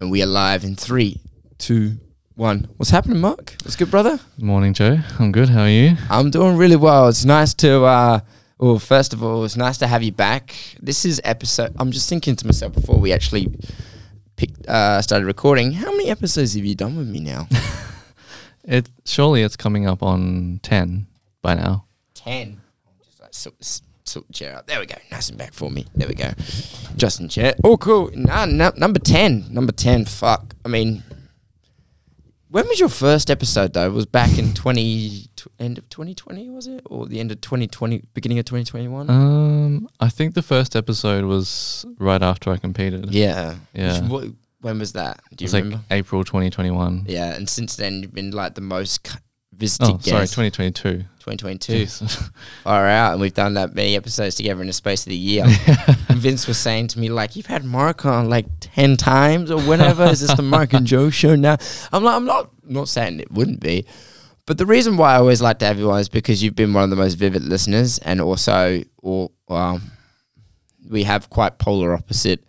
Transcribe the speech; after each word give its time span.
And 0.00 0.10
we 0.10 0.22
are 0.22 0.26
live 0.26 0.64
in 0.64 0.76
three, 0.76 1.20
two, 1.58 1.98
one. 2.34 2.68
What's 2.78 2.90
happening, 2.90 3.20
Mark? 3.20 3.54
What's 3.62 3.76
good, 3.76 3.90
brother? 3.90 4.18
Morning, 4.38 4.72
Joe. 4.72 4.98
I'm 5.18 5.30
good. 5.30 5.50
How 5.50 5.64
are 5.64 5.68
you? 5.68 5.94
I'm 6.08 6.30
doing 6.30 6.56
really 6.56 6.76
well. 6.76 7.08
It's 7.08 7.26
nice 7.26 7.52
to, 7.54 7.84
uh, 7.84 8.20
well, 8.58 8.78
first 8.78 9.12
of 9.12 9.22
all, 9.22 9.44
it's 9.44 9.58
nice 9.58 9.76
to 9.78 9.86
have 9.86 10.02
you 10.02 10.12
back. 10.12 10.54
This 10.80 11.04
is 11.04 11.20
episode, 11.22 11.74
I'm 11.78 11.90
just 11.90 12.08
thinking 12.08 12.34
to 12.36 12.46
myself 12.46 12.72
before 12.72 12.98
we 12.98 13.12
actually 13.12 13.54
picked, 14.36 14.66
uh, 14.66 15.02
started 15.02 15.26
recording, 15.26 15.72
how 15.72 15.90
many 15.90 16.08
episodes 16.08 16.54
have 16.54 16.64
you 16.64 16.74
done 16.74 16.96
with 16.96 17.08
me 17.08 17.20
now? 17.20 17.46
It 18.62 18.90
surely 19.06 19.42
it's 19.42 19.56
coming 19.56 19.86
up 19.86 20.02
on 20.02 20.60
ten 20.62 21.06
by 21.40 21.54
now. 21.54 21.86
10. 22.14 22.60
Just 23.02 23.20
like 23.20 23.34
sort, 23.34 23.80
sort 24.10 24.26
the 24.26 24.32
chair 24.32 24.56
up. 24.56 24.66
There 24.66 24.78
we 24.80 24.86
go. 24.86 24.96
Nice 25.10 25.28
and 25.28 25.38
back 25.38 25.52
for 25.52 25.70
me. 25.70 25.86
There 25.94 26.08
we 26.08 26.14
go. 26.14 26.30
Justin 26.96 27.28
chair. 27.28 27.54
Oh, 27.64 27.76
cool. 27.76 28.10
Nah, 28.14 28.46
no, 28.46 28.72
number 28.76 28.98
10. 28.98 29.46
Number 29.50 29.72
10. 29.72 30.04
Fuck. 30.06 30.54
I 30.64 30.68
mean, 30.68 31.02
when 32.48 32.66
was 32.66 32.80
your 32.80 32.88
first 32.88 33.30
episode, 33.30 33.72
though? 33.74 33.86
It 33.86 33.92
was 33.92 34.06
back 34.06 34.36
in 34.38 34.52
20, 34.54 35.26
tw- 35.36 35.46
end 35.60 35.78
of 35.78 35.88
2020, 35.88 36.50
was 36.50 36.66
it? 36.66 36.82
Or 36.86 37.06
the 37.06 37.20
end 37.20 37.30
of 37.30 37.40
2020, 37.40 38.02
beginning 38.12 38.38
of 38.40 38.44
2021? 38.46 39.08
Um, 39.08 39.88
I 40.00 40.08
think 40.08 40.34
the 40.34 40.42
first 40.42 40.74
episode 40.74 41.24
was 41.24 41.86
right 41.98 42.22
after 42.22 42.50
I 42.50 42.56
competed. 42.56 43.10
yeah. 43.14 43.54
Yeah. 43.72 44.00
Which- 44.08 44.30
wh- 44.32 44.64
when 44.64 44.78
was 44.78 44.92
that? 44.92 45.20
Do 45.34 45.42
you 45.42 45.46
It's 45.46 45.54
like 45.54 45.64
remember? 45.64 45.84
April 45.90 46.22
2021. 46.24 47.04
yeah. 47.08 47.34
And 47.34 47.48
since 47.48 47.76
then, 47.76 48.02
you've 48.02 48.12
been 48.12 48.32
like 48.32 48.54
the 48.56 48.60
most 48.60 49.04
visited 49.60 49.84
Oh, 49.94 49.98
sorry, 50.00 50.22
guest. 50.22 50.32
2022. 50.34 51.04
2022. 51.20 51.72
Jeez. 51.72 52.30
Far 52.64 52.86
out, 52.88 53.12
and 53.12 53.20
we've 53.20 53.34
done 53.34 53.54
that 53.54 53.74
many 53.74 53.94
episodes 53.94 54.34
together 54.34 54.60
in 54.62 54.66
the 54.66 54.72
space 54.72 55.02
of 55.02 55.10
the 55.10 55.16
year. 55.16 55.44
Vince 56.10 56.46
was 56.48 56.58
saying 56.58 56.88
to 56.88 56.98
me, 56.98 57.10
like, 57.10 57.36
you've 57.36 57.46
had 57.46 57.64
Mark 57.64 58.04
on 58.06 58.28
like 58.28 58.46
ten 58.60 58.96
times 58.96 59.50
or 59.50 59.60
whatever. 59.60 60.04
Is 60.06 60.20
this 60.20 60.34
the 60.34 60.42
Mark 60.42 60.72
and 60.72 60.86
Joe 60.86 61.10
show 61.10 61.36
now? 61.36 61.58
I'm 61.92 62.02
like, 62.02 62.16
I'm 62.16 62.24
not 62.24 62.50
not 62.64 62.88
saying 62.88 63.20
it 63.20 63.30
wouldn't 63.30 63.60
be. 63.60 63.84
But 64.46 64.58
the 64.58 64.66
reason 64.66 64.96
why 64.96 65.12
I 65.12 65.18
always 65.18 65.40
like 65.40 65.58
to 65.60 65.66
have 65.66 65.78
you 65.78 65.90
on 65.92 66.00
is 66.00 66.08
because 66.08 66.42
you've 66.42 66.56
been 66.56 66.72
one 66.72 66.82
of 66.82 66.90
the 66.90 66.96
most 66.96 67.14
vivid 67.14 67.44
listeners 67.44 67.98
and 67.98 68.20
also 68.20 68.82
or 68.98 69.30
well, 69.46 69.80
we 70.88 71.04
have 71.04 71.30
quite 71.30 71.58
polar 71.58 71.94
opposite 71.94 72.42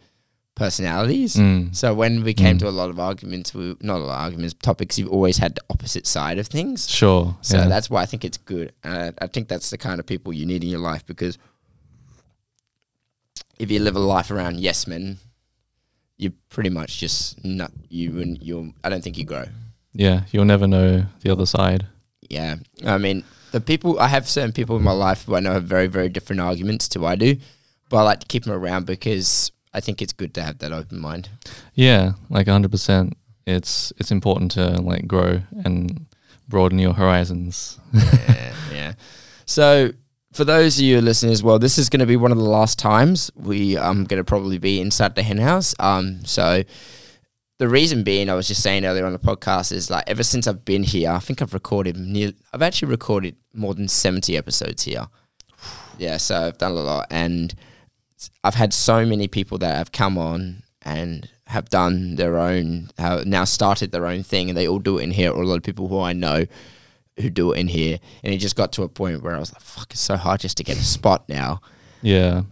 personalities. 0.66 1.36
Mm. 1.36 1.74
So 1.76 1.88
when 2.02 2.14
we 2.28 2.34
came 2.34 2.56
Mm. 2.56 2.60
to 2.64 2.68
a 2.74 2.76
lot 2.82 2.90
of 2.94 2.98
arguments, 3.00 3.54
we, 3.58 3.76
not 3.82 3.98
a 4.04 4.06
lot 4.10 4.16
of 4.20 4.24
arguments, 4.28 4.54
topics, 4.62 4.98
you've 5.00 5.10
always 5.18 5.38
had 5.44 5.52
the 5.56 5.64
opposite 5.74 6.06
side 6.16 6.38
of 6.42 6.48
things. 6.48 6.78
Sure. 6.90 7.36
So 7.42 7.58
yeah. 7.58 7.68
that's 7.74 7.90
why 7.90 8.02
I 8.04 8.08
think 8.12 8.24
it's 8.24 8.38
good. 8.54 8.68
And 8.84 8.94
I, 9.04 9.26
I 9.26 9.28
think 9.34 9.48
that's 9.48 9.70
the 9.72 9.78
kind 9.88 10.00
of 10.00 10.06
people 10.06 10.30
you 10.40 10.46
need 10.46 10.64
in 10.64 10.70
your 10.70 10.86
life 10.92 11.04
because 11.06 11.38
if 13.60 13.70
you 13.72 13.80
live 13.80 13.96
a 13.96 14.00
life 14.00 14.30
around 14.32 14.60
yes 14.60 14.88
men, 14.88 15.18
you're 16.18 16.34
pretty 16.50 16.70
much 16.70 17.00
just 17.00 17.44
not 17.44 17.72
you 17.90 18.22
and 18.22 18.42
you. 18.42 18.74
I 18.84 18.90
don't 18.90 19.04
think 19.04 19.18
you 19.18 19.26
grow. 19.26 19.46
yeah. 19.94 20.22
You'll 20.32 20.46
never 20.46 20.68
know 20.68 21.06
the 21.22 21.32
other 21.32 21.46
side. 21.46 21.88
Yeah, 22.30 22.56
I 22.86 22.98
mean 22.98 23.24
the 23.52 23.60
people 23.60 24.00
I 24.00 24.08
have 24.08 24.26
certain 24.30 24.54
people 24.54 24.78
in 24.78 24.84
my 24.84 24.94
life 25.08 25.26
who 25.26 25.36
I 25.36 25.42
know 25.42 25.52
have 25.54 25.66
very 25.66 25.88
very 25.88 26.08
different 26.08 26.40
arguments 26.42 26.88
to 26.90 27.00
what 27.02 27.12
I 27.12 27.16
do, 27.28 27.32
but 27.90 27.98
I 27.98 28.04
like 28.04 28.20
to 28.22 28.28
keep 28.28 28.44
them 28.46 28.54
around 28.54 28.86
because 28.86 29.52
I 29.74 29.80
think 29.80 30.02
it's 30.02 30.14
good 30.14 30.34
to 30.36 30.44
have 30.44 30.60
that 30.60 30.72
open 30.72 31.00
mind. 31.00 31.30
Yeah, 31.74 32.14
like 32.30 32.48
100%. 32.48 33.14
It's 33.48 33.92
it's 33.98 34.12
important 34.12 34.52
to 34.52 34.82
like 34.82 35.08
grow 35.08 35.42
and 35.66 36.06
broaden 36.48 36.78
your 36.78 36.94
horizons. 36.94 37.80
yeah, 37.94 38.54
yeah. 38.72 38.94
So 39.46 39.92
for 40.32 40.46
those 40.46 40.78
of 40.78 40.86
you 40.86 41.02
listening 41.02 41.32
as 41.32 41.42
well, 41.44 41.60
this 41.60 41.78
is 41.78 41.90
going 41.90 42.02
to 42.02 42.06
be 42.06 42.18
one 42.18 42.32
of 42.32 42.38
the 42.38 42.44
last 42.44 42.78
times 42.78 43.32
we 43.36 43.78
um 43.78 44.04
going 44.04 44.20
to 44.20 44.24
probably 44.24 44.60
be 44.60 44.80
inside 44.80 45.16
the 45.16 45.24
hen 45.24 45.40
house. 45.40 45.74
Um, 45.80 46.24
so 46.24 46.64
the 47.58 47.68
reason 47.68 48.04
being, 48.04 48.30
I 48.30 48.34
was 48.34 48.48
just 48.48 48.64
saying 48.64 48.86
earlier 48.86 49.06
on 49.06 49.14
the 49.14 49.20
podcast, 49.20 49.72
is 49.72 49.90
like 49.90 50.04
ever 50.08 50.24
since 50.24 50.48
I've 50.48 50.66
been 50.66 50.84
here, 50.84 51.12
I 51.12 51.20
think 51.20 51.42
I've 51.42 51.54
recorded 51.54 51.98
near, 51.98 52.32
I've 52.54 52.64
actually 52.64 52.90
recorded 52.90 53.36
more 53.54 53.74
than 53.74 53.88
seventy 53.88 54.38
episodes 54.38 54.84
here. 54.84 55.08
Yeah, 55.98 56.18
so 56.18 56.48
I've 56.48 56.58
done 56.58 56.72
a 56.72 56.76
lot, 56.76 57.08
and 57.12 57.54
I've 58.44 58.56
had 58.56 58.74
so 58.74 59.06
many 59.06 59.28
people 59.28 59.58
that 59.60 59.76
have 59.76 59.92
come 59.92 60.18
on 60.18 60.64
and 60.82 61.30
have 61.48 61.70
done 61.70 62.16
their 62.16 62.38
own, 62.38 62.90
have 62.98 63.26
now 63.26 63.44
started 63.44 63.92
their 63.92 64.06
own 64.06 64.24
thing, 64.24 64.50
and 64.50 64.58
they 64.58 64.68
all 64.68 64.80
do 64.80 64.98
it 64.98 65.04
in 65.04 65.12
here. 65.12 65.32
Or 65.32 65.44
a 65.44 65.48
lot 65.48 65.56
of 65.56 65.64
people 65.64 65.88
who 65.88 66.00
I 66.00 66.14
know 66.14 66.46
who 67.20 67.30
do 67.30 67.52
it 67.52 67.60
in 67.60 67.68
here, 67.68 68.00
and 68.24 68.34
it 68.34 68.38
just 68.38 68.56
got 68.56 68.72
to 68.74 68.84
a 68.84 68.90
point 68.90 69.22
where 69.22 69.36
I 69.36 69.40
was 69.40 69.54
like, 69.54 69.62
"Fuck, 69.62 69.92
it's 69.92 70.02
so 70.02 70.16
hard 70.16 70.40
just 70.40 70.58
to 70.58 70.64
get 70.64 70.78
a 70.78 70.84
spot 70.84 71.28
now." 71.28 71.62
Yeah. 72.02 72.44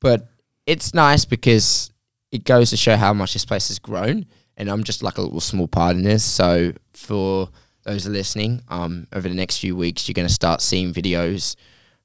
But 0.00 0.28
it's 0.66 0.92
nice 0.92 1.24
because 1.24 1.92
it 2.30 2.44
goes 2.44 2.70
to 2.70 2.76
show 2.76 2.96
how 2.96 3.12
much 3.14 3.32
this 3.32 3.44
place 3.44 3.68
has 3.68 3.78
grown, 3.78 4.26
and 4.56 4.68
I'm 4.68 4.84
just 4.84 5.02
like 5.02 5.18
a 5.18 5.22
little 5.22 5.40
small 5.40 5.68
part 5.68 5.96
in 5.96 6.02
this. 6.02 6.24
So 6.24 6.72
for 6.92 7.48
those 7.84 8.06
listening, 8.06 8.62
um, 8.68 9.06
over 9.12 9.28
the 9.28 9.34
next 9.34 9.58
few 9.58 9.74
weeks, 9.76 10.06
you're 10.06 10.14
going 10.14 10.28
to 10.28 10.34
start 10.34 10.60
seeing 10.60 10.92
videos 10.92 11.56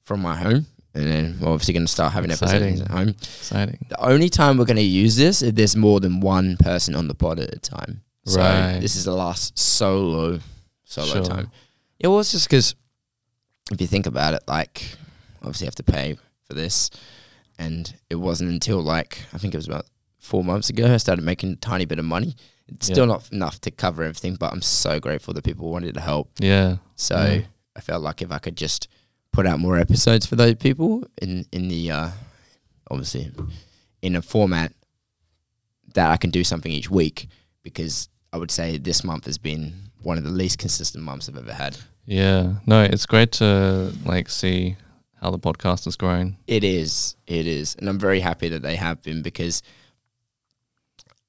from 0.02 0.22
my 0.22 0.38
home, 0.38 0.68
and 0.94 1.06
then 1.08 1.38
we're 1.40 1.50
obviously 1.52 1.74
going 1.74 1.86
to 1.86 1.92
start 1.92 2.14
having 2.14 2.32
episodes 2.32 2.82
at 2.82 2.88
home. 2.90 3.10
Exciting. 3.10 3.86
The 3.90 4.00
only 4.04 4.30
time 4.30 4.58
we're 4.58 4.66
going 4.66 4.78
to 4.78 4.82
use 4.84 5.16
this 5.16 5.42
is 5.42 5.54
there's 5.54 5.76
more 5.76 6.00
than 6.00 6.20
one 6.20 6.58
person 6.58 6.96
on 6.96 7.08
the 7.08 7.16
pod 7.16 7.40
at 7.40 7.54
a 7.54 7.60
time. 7.60 8.02
So 8.26 8.40
Right. 8.40 8.80
this 8.80 8.96
is 8.96 9.04
the 9.06 9.14
last 9.16 9.58
solo 9.58 10.40
solo 10.86 11.08
Sure. 11.14 11.26
time. 11.26 11.52
It 12.00 12.08
was 12.08 12.32
just 12.32 12.48
because 12.48 12.76
if 13.72 13.82
you 13.82 13.88
think 13.88 14.06
about 14.06 14.34
it, 14.34 14.44
like 14.48 14.96
obviously 15.42 15.66
you 15.66 15.68
have 15.68 15.76
to 15.76 15.84
pay 15.84 16.18
for 16.48 16.54
this, 16.54 16.90
and 17.58 17.94
it 18.10 18.16
wasn't 18.16 18.50
until 18.52 18.82
like 18.82 19.20
I 19.34 19.38
think 19.38 19.54
it 19.54 19.58
was 19.58 19.68
about 19.68 19.86
four 20.20 20.44
months 20.44 20.70
ago 20.70 20.94
I 20.94 20.98
started 20.98 21.24
making 21.26 21.52
a 21.54 21.56
tiny 21.58 21.86
bit 21.86 22.00
of 22.00 22.06
money. 22.06 22.36
It's 22.68 22.88
Yeah. 22.88 22.94
still 22.96 23.06
not 23.08 23.30
enough 23.32 23.60
to 23.62 23.72
cover 23.72 24.04
everything, 24.04 24.36
but 24.36 24.54
I'm 24.54 24.62
so 24.62 25.00
grateful 25.00 25.34
that 25.34 25.44
people 25.44 25.70
wanted 25.70 25.96
to 25.96 26.02
help. 26.02 26.30
Yeah. 26.40 26.78
So 26.96 27.16
Yeah. 27.16 27.42
I 27.76 27.82
felt 27.82 28.04
like 28.04 28.22
if 28.22 28.32
I 28.32 28.38
could 28.40 28.56
just 28.56 28.88
put 29.34 29.46
out 29.46 29.60
more 29.60 29.78
episodes 29.78 30.26
for 30.26 30.38
those 30.38 30.56
people 30.56 31.06
in 31.22 31.46
in 31.52 31.68
the 31.68 31.92
uh, 31.92 32.10
obviously 32.90 33.30
in 34.02 34.16
a 34.16 34.22
format 34.22 34.72
that 35.96 36.10
I 36.10 36.18
can 36.18 36.30
do 36.30 36.44
something 36.44 36.72
each 36.72 36.90
week 36.90 37.28
because 37.64 38.08
I 38.32 38.38
would 38.38 38.52
say 38.52 38.78
this 38.78 39.04
month 39.04 39.26
has 39.26 39.38
been 39.38 39.74
one 40.02 40.18
of 40.18 40.24
the 40.24 40.30
least 40.30 40.60
consistent 40.60 41.04
months 41.04 41.30
I've 41.30 41.38
ever 41.38 41.54
had. 41.54 41.78
Yeah. 42.06 42.56
No, 42.66 42.84
it's 42.84 43.06
great 43.06 43.32
to 43.34 43.94
like 44.06 44.30
see 44.30 44.76
how 45.22 45.32
the 45.32 45.40
podcast 45.40 45.86
has 45.86 45.96
grown. 45.96 46.38
It 46.48 46.64
is, 46.64 47.16
it 47.28 47.48
is, 47.48 47.76
and 47.76 47.88
I'm 47.88 48.00
very 48.00 48.20
happy 48.20 48.50
that 48.50 48.62
they 48.62 48.76
have 48.76 49.02
been 49.02 49.22
because 49.22 49.62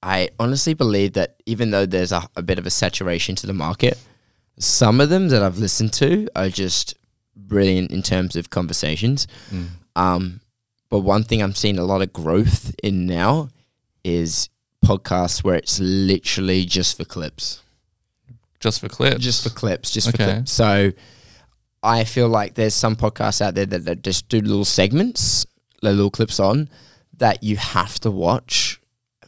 I 0.03 0.31
honestly 0.39 0.75
believe 0.75 1.13
that 1.15 1.37
even 1.47 1.71
though 1.71 1.87
there's 1.87 2.13
a, 2.13 2.29
a 2.37 2.43
bit 2.43 2.59
of 2.59 2.67
a 2.67 2.71
saturation 2.71 3.37
to 3.37 3.47
the 3.47 3.55
market, 3.55 3.97
some 4.59 5.01
of 5.01 5.09
them 5.11 5.29
that 5.29 5.43
I've 5.43 5.59
listened 5.59 5.93
to 5.95 6.29
are 6.35 6.49
just 6.49 6.97
brilliant 7.37 7.91
in 7.91 8.03
terms 8.03 8.37
of 8.37 8.51
conversations. 8.51 9.27
Mm. 9.51 9.67
Um, 9.97 10.41
but 10.91 11.01
one 11.01 11.25
thing 11.25 11.43
I'm 11.43 11.55
seeing 11.55 11.79
a 11.79 11.85
lot 11.85 12.03
of 12.03 12.13
growth 12.13 12.75
in 12.83 13.07
now 13.07 13.49
is 14.05 14.49
podcasts 14.85 15.43
where 15.43 15.55
it's 15.57 15.81
literally 15.81 16.65
just 16.65 16.97
for 16.97 17.05
clips, 17.05 17.63
Just 18.61 18.81
for 18.81 18.89
clips. 18.89 19.19
just 19.23 19.43
for 19.43 19.51
clips, 19.51 19.91
just 19.91 20.11
for 20.11 20.17
clips. 20.17 20.53
So 20.53 20.93
I 21.83 22.05
feel 22.05 22.29
like 22.29 22.55
there's 22.55 22.75
some 22.75 22.97
podcasts 22.97 23.41
out 23.41 23.55
there 23.55 23.67
that, 23.67 23.85
that 23.87 24.03
just 24.03 24.29
do 24.29 24.41
little 24.41 24.65
segments, 24.65 25.47
little 25.83 26.11
clips 26.11 26.39
on 26.39 26.69
that 27.17 27.43
you 27.43 27.57
have 27.57 27.99
to 28.01 28.11
watch 28.11 28.81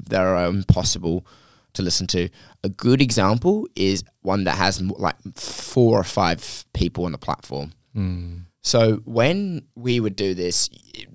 that 0.09 0.21
are 0.21 0.47
impossible 0.47 1.27
to 1.73 1.83
listen 1.83 2.07
to. 2.09 2.29
A 2.65 2.69
good 2.69 3.01
example 3.01 3.67
is 3.77 4.05
one 4.23 4.45
that 4.45 4.57
has 4.57 4.81
like 4.83 5.17
four 5.35 5.99
or 5.99 6.05
five 6.05 6.65
people 6.75 7.05
on 7.05 7.13
the 7.13 7.19
platform. 7.19 7.73
Mm. 7.97 8.43
So 8.63 8.97
when 9.05 9.63
we 9.77 10.01
would 10.01 10.17
do 10.17 10.35
this, 10.35 10.69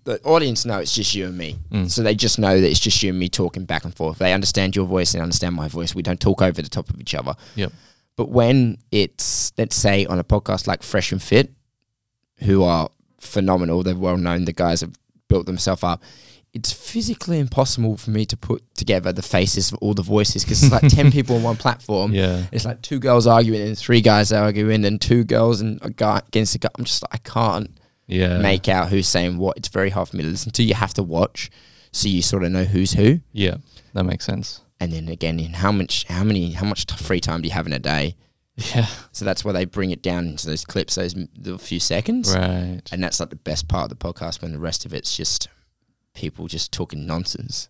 the 0.05 0.21
audience 0.23 0.65
know 0.65 0.79
it's 0.79 0.95
just 0.95 1.13
you 1.13 1.25
and 1.25 1.37
me. 1.37 1.57
Mm. 1.69 1.91
So 1.91 2.01
they 2.01 2.15
just 2.15 2.39
know 2.39 2.59
that 2.59 2.69
it's 2.69 2.79
just 2.79 3.03
you 3.03 3.09
and 3.09 3.19
me 3.19 3.27
talking 3.27 3.65
back 3.65 3.83
and 3.83 3.93
forth. 3.93 4.19
They 4.19 4.33
understand 4.33 4.75
your 4.75 4.85
voice 4.85 5.13
and 5.13 5.21
understand 5.21 5.55
my 5.55 5.67
voice. 5.67 5.93
We 5.93 6.01
don't 6.01 6.19
talk 6.19 6.41
over 6.41 6.61
the 6.61 6.69
top 6.69 6.89
of 6.89 6.99
each 6.99 7.13
other. 7.13 7.35
Yep. 7.55 7.73
But 8.15 8.29
when 8.29 8.77
it's 8.91 9.51
let's 9.57 9.75
say 9.75 10.05
on 10.05 10.17
a 10.17 10.23
podcast 10.23 10.65
like 10.65 10.81
Fresh 10.81 11.11
and 11.11 11.21
Fit, 11.21 11.51
who 12.37 12.63
are 12.63 12.89
phenomenal, 13.19 13.83
they're 13.83 13.95
well 13.95 14.17
known. 14.17 14.45
The 14.45 14.53
guys 14.53 14.81
have 14.81 14.95
built 15.27 15.45
themselves 15.45 15.83
up. 15.83 16.01
It's 16.53 16.73
physically 16.73 17.39
impossible 17.39 17.95
for 17.95 18.09
me 18.09 18.25
to 18.25 18.35
put 18.35 18.61
together 18.75 19.13
the 19.13 19.21
faces 19.21 19.71
of 19.71 19.77
all 19.81 19.93
the 19.93 20.01
voices 20.03 20.43
because 20.43 20.61
it's 20.63 20.71
like 20.71 20.91
ten 20.91 21.09
people 21.17 21.37
on 21.37 21.43
one 21.43 21.55
platform. 21.55 22.11
Yeah. 22.13 22.43
It's 22.51 22.65
like 22.65 22.81
two 22.81 22.99
girls 22.99 23.25
arguing 23.25 23.61
and 23.61 23.77
three 23.77 24.01
guys 24.01 24.33
arguing 24.33 24.83
and 24.83 24.99
two 24.99 25.23
girls 25.23 25.61
and 25.61 25.79
a 25.81 25.89
guy 25.89 26.21
against 26.27 26.55
a 26.55 26.59
guy. 26.59 26.69
I'm 26.77 26.83
just 26.83 27.03
like, 27.03 27.13
I 27.13 27.17
can't 27.19 27.71
Yeah. 28.07 28.39
make 28.39 28.67
out 28.67 28.89
who's 28.89 29.07
saying 29.07 29.37
what. 29.37 29.55
It's 29.57 29.69
very 29.69 29.89
hard 29.89 30.09
for 30.09 30.17
me 30.17 30.23
to 30.23 30.29
listen 30.29 30.51
to. 30.51 30.63
You 30.63 30.73
have 30.73 30.93
to 30.95 31.03
watch 31.03 31.49
so 31.93 32.09
you 32.09 32.21
sort 32.21 32.43
of 32.43 32.51
know 32.51 32.65
who's 32.65 32.91
who. 32.93 33.21
Yeah. 33.31 33.57
That 33.93 34.03
makes 34.03 34.25
sense. 34.25 34.59
And 34.81 34.91
then 34.91 35.07
again, 35.07 35.39
in 35.39 35.53
how 35.53 35.71
much, 35.71 36.05
how 36.09 36.23
many, 36.25 36.51
how 36.51 36.65
much 36.65 36.85
free 36.97 37.21
time 37.21 37.41
do 37.41 37.47
you 37.47 37.53
have 37.53 37.67
in 37.67 37.71
a 37.73 37.79
day? 37.79 38.15
Yeah. 38.57 38.87
So 39.13 39.23
that's 39.23 39.45
why 39.45 39.53
they 39.53 39.63
bring 39.65 39.91
it 39.91 40.01
down 40.01 40.27
into 40.27 40.47
those 40.47 40.65
clips, 40.65 40.95
those 40.95 41.15
little 41.37 41.57
few 41.59 41.79
seconds. 41.79 42.35
Right. 42.35 42.81
And 42.91 43.01
that's 43.01 43.19
like 43.21 43.29
the 43.29 43.35
best 43.37 43.69
part 43.69 43.89
of 43.89 43.97
the 43.97 44.03
podcast 44.13 44.41
when 44.41 44.51
the 44.51 44.59
rest 44.59 44.85
of 44.85 44.93
it's 44.93 45.15
just 45.15 45.47
people 46.13 46.47
just 46.47 46.71
talking 46.71 47.05
nonsense. 47.05 47.69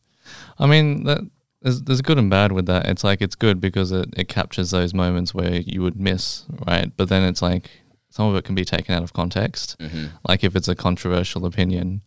I 0.59 0.67
mean 0.67 1.03
that 1.05 1.19
there's 1.61 1.81
there's 1.83 2.01
good 2.01 2.17
and 2.17 2.29
bad 2.29 2.51
with 2.51 2.65
that. 2.67 2.87
It's 2.87 3.03
like 3.03 3.21
it's 3.21 3.35
good 3.35 3.59
because 3.59 3.91
it, 3.91 4.09
it 4.17 4.27
captures 4.27 4.71
those 4.71 4.93
moments 4.93 5.33
where 5.33 5.55
you 5.55 5.81
would 5.81 5.99
miss, 5.99 6.45
right? 6.67 6.91
But 6.97 7.09
then 7.09 7.23
it's 7.23 7.41
like 7.41 7.69
some 8.09 8.27
of 8.27 8.35
it 8.35 8.43
can 8.43 8.55
be 8.55 8.65
taken 8.65 8.93
out 8.95 9.03
of 9.03 9.13
context. 9.13 9.77
Mm-hmm. 9.79 10.07
Like 10.27 10.43
if 10.43 10.55
it's 10.55 10.67
a 10.67 10.75
controversial 10.75 11.45
opinion, 11.45 12.01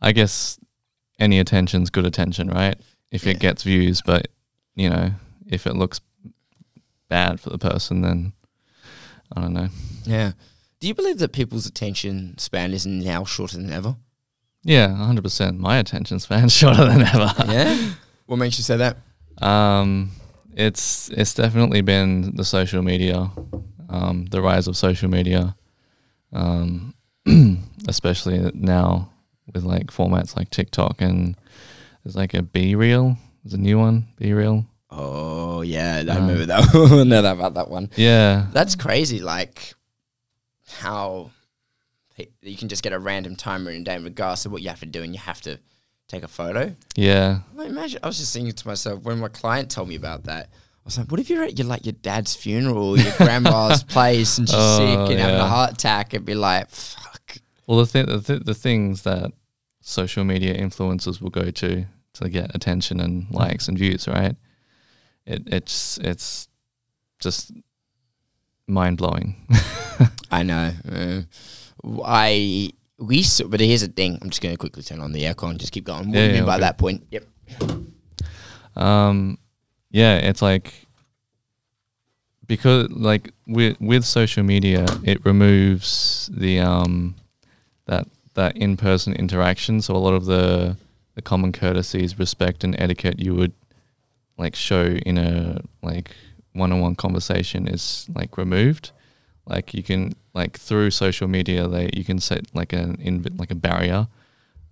I 0.00 0.12
guess 0.12 0.58
any 1.18 1.38
attention's 1.38 1.90
good 1.90 2.06
attention, 2.06 2.48
right? 2.48 2.76
If 3.10 3.24
Yeah. 3.24 3.32
it 3.32 3.40
gets 3.40 3.62
views, 3.62 4.02
but 4.02 4.28
you 4.74 4.90
know, 4.90 5.12
if 5.46 5.66
it 5.66 5.74
looks 5.76 6.00
bad 7.08 7.40
for 7.40 7.50
the 7.50 7.58
person, 7.58 8.02
then 8.02 8.32
I 9.34 9.40
don't 9.40 9.52
know. 9.52 9.68
Yeah. 10.04 10.32
Do 10.80 10.88
you 10.88 10.94
believe 10.94 11.18
that 11.18 11.32
people's 11.32 11.66
attention 11.66 12.36
span 12.38 12.72
is 12.72 12.84
now 12.86 13.24
shorter 13.24 13.56
than 13.56 13.72
ever? 13.72 13.96
Yeah, 14.64 14.94
hundred 14.96 15.22
percent. 15.22 15.58
My 15.60 15.76
attention 15.78 16.18
span's 16.20 16.52
shorter 16.56 16.84
than 16.84 17.02
ever. 17.02 17.32
yeah. 17.46 17.90
What 18.26 18.36
makes 18.38 18.56
you 18.56 18.64
say 18.64 18.78
that? 18.78 18.96
Um, 19.42 20.10
it's 20.56 21.10
it's 21.10 21.34
definitely 21.34 21.82
been 21.82 22.34
the 22.36 22.44
social 22.44 22.82
media, 22.82 23.30
um, 23.90 24.24
the 24.30 24.40
rise 24.40 24.66
of 24.66 24.76
social 24.78 25.10
media, 25.10 25.54
um, 26.32 26.94
especially 27.88 28.50
now 28.54 29.10
with 29.52 29.64
like 29.64 29.88
formats 29.88 30.36
like 30.38 30.48
TikTok 30.48 31.02
and 31.02 31.36
there's 32.02 32.16
like 32.16 32.32
a 32.32 32.40
BeReal. 32.42 33.18
There's 33.44 33.52
a 33.54 33.58
new 33.60 33.78
one, 33.78 34.08
BeReal. 34.18 34.64
Oh 34.90 35.60
yeah, 35.60 36.02
I 36.08 36.10
Uh, 36.12 36.20
remember 36.20 36.46
that. 36.46 36.74
I 36.74 37.04
know 37.04 37.20
that 37.20 37.32
about 37.36 37.54
that 37.54 37.68
one. 37.68 37.90
Yeah, 37.96 38.46
That's 38.52 38.74
crazy. 38.74 39.20
Like 39.20 39.74
how 40.78 41.30
you 42.42 42.56
can 42.56 42.68
just 42.68 42.82
get 42.82 42.92
a 42.92 42.98
random 42.98 43.36
timer 43.36 43.70
in 43.70 43.82
a 43.82 43.84
day, 43.84 43.98
regardless 43.98 44.46
of 44.46 44.52
what 44.52 44.62
you 44.62 44.68
have 44.68 44.80
to 44.80 44.86
do, 44.86 45.02
and 45.02 45.12
you 45.14 45.20
have 45.20 45.40
to 45.42 45.58
take 46.08 46.22
a 46.22 46.28
photo. 46.28 46.74
yeah, 46.96 47.40
Like, 47.54 47.68
imagine. 47.68 48.00
I 48.02 48.06
was 48.06 48.18
just 48.18 48.32
thinking 48.32 48.52
to 48.52 48.68
myself 48.68 49.02
when 49.02 49.18
my 49.18 49.28
client 49.28 49.70
told 49.70 49.88
me 49.88 49.94
about 49.96 50.24
that. 50.24 50.48
I 50.52 50.84
was 50.84 50.98
like, 50.98 51.10
"What 51.10 51.18
if 51.18 51.30
you're 51.30 51.42
at 51.42 51.58
your 51.58 51.66
like 51.66 51.86
your 51.86 51.94
dad's 51.94 52.34
funeral, 52.36 52.90
or 52.90 52.98
your 52.98 53.12
grandma's 53.16 53.82
place, 53.82 54.36
and 54.38 54.46
she's 54.48 54.56
Oh, 54.58 54.76
sick 54.76 55.10
and 55.12 55.18
having 55.20 55.40
a 55.40 55.48
heart 55.48 55.72
attack?" 55.72 56.12
And 56.12 56.24
be 56.24 56.34
like, 56.34 56.68
"Fuck." 56.70 57.38
Well, 57.66 57.78
the 57.78 57.86
th- 57.86 58.06
the, 58.06 58.20
th- 58.20 58.42
the 58.44 58.54
things 58.54 59.02
that 59.02 59.32
social 59.80 60.24
media 60.24 60.54
influencers 60.56 61.20
will 61.22 61.30
go 61.30 61.50
to 61.50 61.86
to 62.14 62.28
get 62.28 62.54
attention 62.54 63.00
and 63.00 63.26
likes 63.30 63.66
and 63.66 63.76
views, 63.78 64.06
right? 64.06 64.36
It 65.26 65.42
it's 65.46 65.96
it's 65.98 66.48
just 67.18 67.50
mind 68.68 68.98
blowing. 68.98 69.46
I 70.30 70.42
know. 70.42 70.72
Uh, 70.90 71.20
I 72.04 72.70
we 72.98 73.22
saw, 73.22 73.46
but 73.46 73.60
here's 73.60 73.82
the 73.82 73.88
thing. 73.88 74.18
I'm 74.22 74.30
just 74.30 74.40
going 74.40 74.54
to 74.54 74.58
quickly 74.58 74.82
turn 74.82 75.00
on 75.00 75.12
the 75.12 75.22
aircon. 75.22 75.58
Just 75.58 75.72
keep 75.72 75.84
going. 75.84 76.08
What 76.08 76.14
Yeah, 76.14 76.20
do 76.22 76.26
you 76.26 76.32
yeah, 76.32 76.40
mean 76.40 76.46
by 76.46 76.54
okay. 76.54 76.60
that 76.60 76.78
point? 76.78 77.06
Yep. 77.10 77.24
Um, 78.76 79.38
yeah, 79.90 80.16
it's 80.16 80.42
like 80.42 80.72
because 82.46 82.88
like 82.90 83.32
with 83.46 83.76
with 83.80 84.04
social 84.04 84.42
media, 84.42 84.86
it 85.04 85.24
removes 85.24 86.30
the 86.32 86.60
um 86.60 87.14
that 87.86 88.06
that 88.34 88.56
in 88.56 88.76
person 88.76 89.12
interaction. 89.14 89.80
So 89.80 89.94
a 89.94 89.98
lot 89.98 90.14
of 90.14 90.24
the 90.24 90.76
the 91.14 91.22
common 91.22 91.52
courtesies, 91.52 92.18
respect, 92.18 92.64
and 92.64 92.74
etiquette 92.78 93.20
you 93.20 93.34
would 93.34 93.52
like 94.36 94.56
show 94.56 94.84
in 94.84 95.18
a 95.18 95.60
like 95.82 96.10
one 96.52 96.72
on 96.72 96.80
one 96.80 96.96
conversation 96.96 97.68
is 97.68 98.06
like 98.14 98.36
removed. 98.36 98.90
Like 99.46 99.74
you 99.74 99.82
can 99.82 100.14
like 100.34 100.58
through 100.58 100.90
social 100.90 101.28
media, 101.28 101.68
they 101.68 101.90
you 101.92 102.04
can 102.04 102.18
set 102.18 102.54
like 102.54 102.72
an 102.72 102.96
inv- 102.96 103.38
like 103.38 103.50
a 103.50 103.54
barrier 103.54 104.08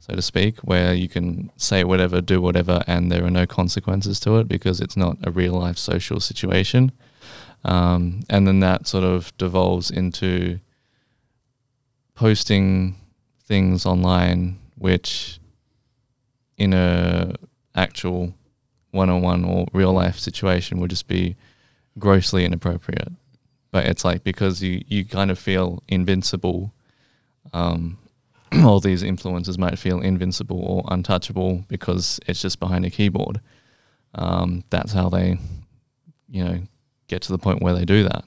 so 0.02 0.16
to 0.16 0.22
speak, 0.22 0.58
where 0.62 0.92
you 0.92 1.08
can 1.08 1.52
say 1.56 1.84
whatever, 1.84 2.20
do 2.20 2.40
whatever, 2.40 2.82
and 2.88 3.12
there 3.12 3.24
are 3.24 3.30
no 3.30 3.46
consequences 3.46 4.18
to 4.20 4.38
it 4.38 4.48
because 4.48 4.80
it's 4.80 4.96
not 4.96 5.16
a 5.22 5.30
real 5.30 5.52
life 5.52 5.78
social 5.78 6.18
situation. 6.18 6.90
Um, 7.64 8.24
and 8.28 8.44
then 8.44 8.58
that 8.58 8.88
sort 8.88 9.04
of 9.04 9.32
devolves 9.38 9.92
into 9.92 10.58
posting 12.16 12.96
things 13.44 13.86
online, 13.86 14.58
which 14.76 15.38
in 16.58 16.72
a 16.72 17.36
actual 17.76 18.34
one-on-one 18.90 19.44
or 19.44 19.68
real 19.72 19.92
life 19.92 20.18
situation 20.18 20.80
would 20.80 20.90
just 20.90 21.06
be 21.06 21.36
grossly 21.96 22.44
inappropriate. 22.44 23.12
But 23.72 23.86
it's 23.86 24.04
like 24.04 24.22
because 24.22 24.62
you, 24.62 24.84
you 24.86 25.04
kind 25.04 25.30
of 25.30 25.38
feel 25.38 25.82
invincible 25.88 26.72
um, 27.52 27.98
all 28.64 28.80
these 28.80 29.02
influencers 29.02 29.58
might 29.58 29.78
feel 29.78 30.00
invincible 30.00 30.60
or 30.60 30.84
untouchable 30.88 31.64
because 31.68 32.20
it's 32.26 32.42
just 32.42 32.60
behind 32.60 32.84
a 32.84 32.90
keyboard. 32.90 33.40
Um, 34.14 34.64
that's 34.70 34.92
how 34.92 35.08
they, 35.08 35.38
you 36.28 36.44
know, 36.44 36.60
get 37.08 37.22
to 37.22 37.32
the 37.32 37.38
point 37.38 37.62
where 37.62 37.74
they 37.74 37.84
do 37.84 38.04
that. 38.04 38.24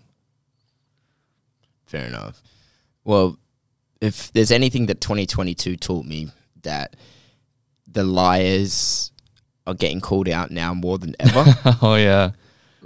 Fair 1.85 2.07
enough. 2.07 2.41
Well, 3.03 3.37
if 4.01 4.33
there's 4.33 4.51
anything 4.51 4.87
that 4.87 4.99
2022 4.99 5.77
taught 5.77 6.05
me, 6.05 6.31
that 6.63 6.95
the 7.87 8.03
liars 8.03 9.11
are 9.67 9.75
getting 9.75 10.01
called 10.01 10.27
out 10.27 10.49
now 10.49 10.73
more 10.73 10.97
than 10.97 11.15
ever. 11.19 11.43
oh 11.83 11.95
yeah, 11.95 12.31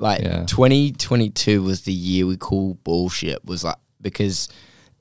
like 0.02 0.22
Yeah. 0.22 0.46
2022 0.46 1.62
was 1.64 1.82
the 1.82 1.94
year 1.94 2.26
we 2.26 2.38
call 2.38 2.76
bullshit. 2.84 3.44
Was 3.46 3.64
like 3.64 3.78
because 4.02 4.50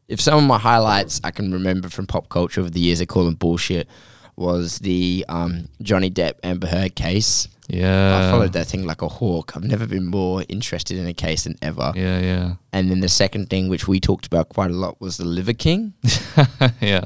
if 0.08 0.20
some 0.20 0.38
of 0.38 0.44
my 0.44 0.58
highlights 0.58 1.20
I 1.24 1.30
can 1.30 1.52
remember 1.52 1.88
from 1.88 2.06
pop 2.06 2.28
culture 2.28 2.60
over 2.60 2.70
the 2.70 2.80
years, 2.80 3.00
I 3.00 3.04
call 3.06 3.24
them 3.24 3.34
bullshit. 3.34 3.88
Was 4.36 4.78
the 4.78 5.24
um, 5.28 5.66
Johnny 5.82 6.10
Depp 6.10 6.34
Amber 6.44 6.68
Heard 6.68 6.94
case? 6.94 7.48
yeah, 7.70 8.16
I 8.28 8.30
followed 8.30 8.52
that 8.54 8.66
thing 8.66 8.86
like 8.86 9.02
a 9.02 9.08
hawk. 9.08 9.52
I've 9.54 9.64
never 9.64 9.86
been 9.86 10.06
more 10.06 10.42
interested 10.48 10.96
in 10.96 11.06
a 11.06 11.12
case 11.12 11.44
than 11.44 11.56
ever. 11.60 11.92
yeah, 11.96 12.18
yeah, 12.20 12.54
And 12.72 12.88
then 12.90 13.00
the 13.00 13.08
second 13.10 13.50
thing, 13.50 13.68
which 13.68 13.86
we 13.86 14.00
talked 14.00 14.26
about 14.26 14.48
quite 14.48 14.70
a 14.70 14.74
lot, 14.74 15.00
was 15.02 15.18
the 15.18 15.24
Liver 15.26 15.52
King. 15.52 15.92
yeah, 16.80 17.04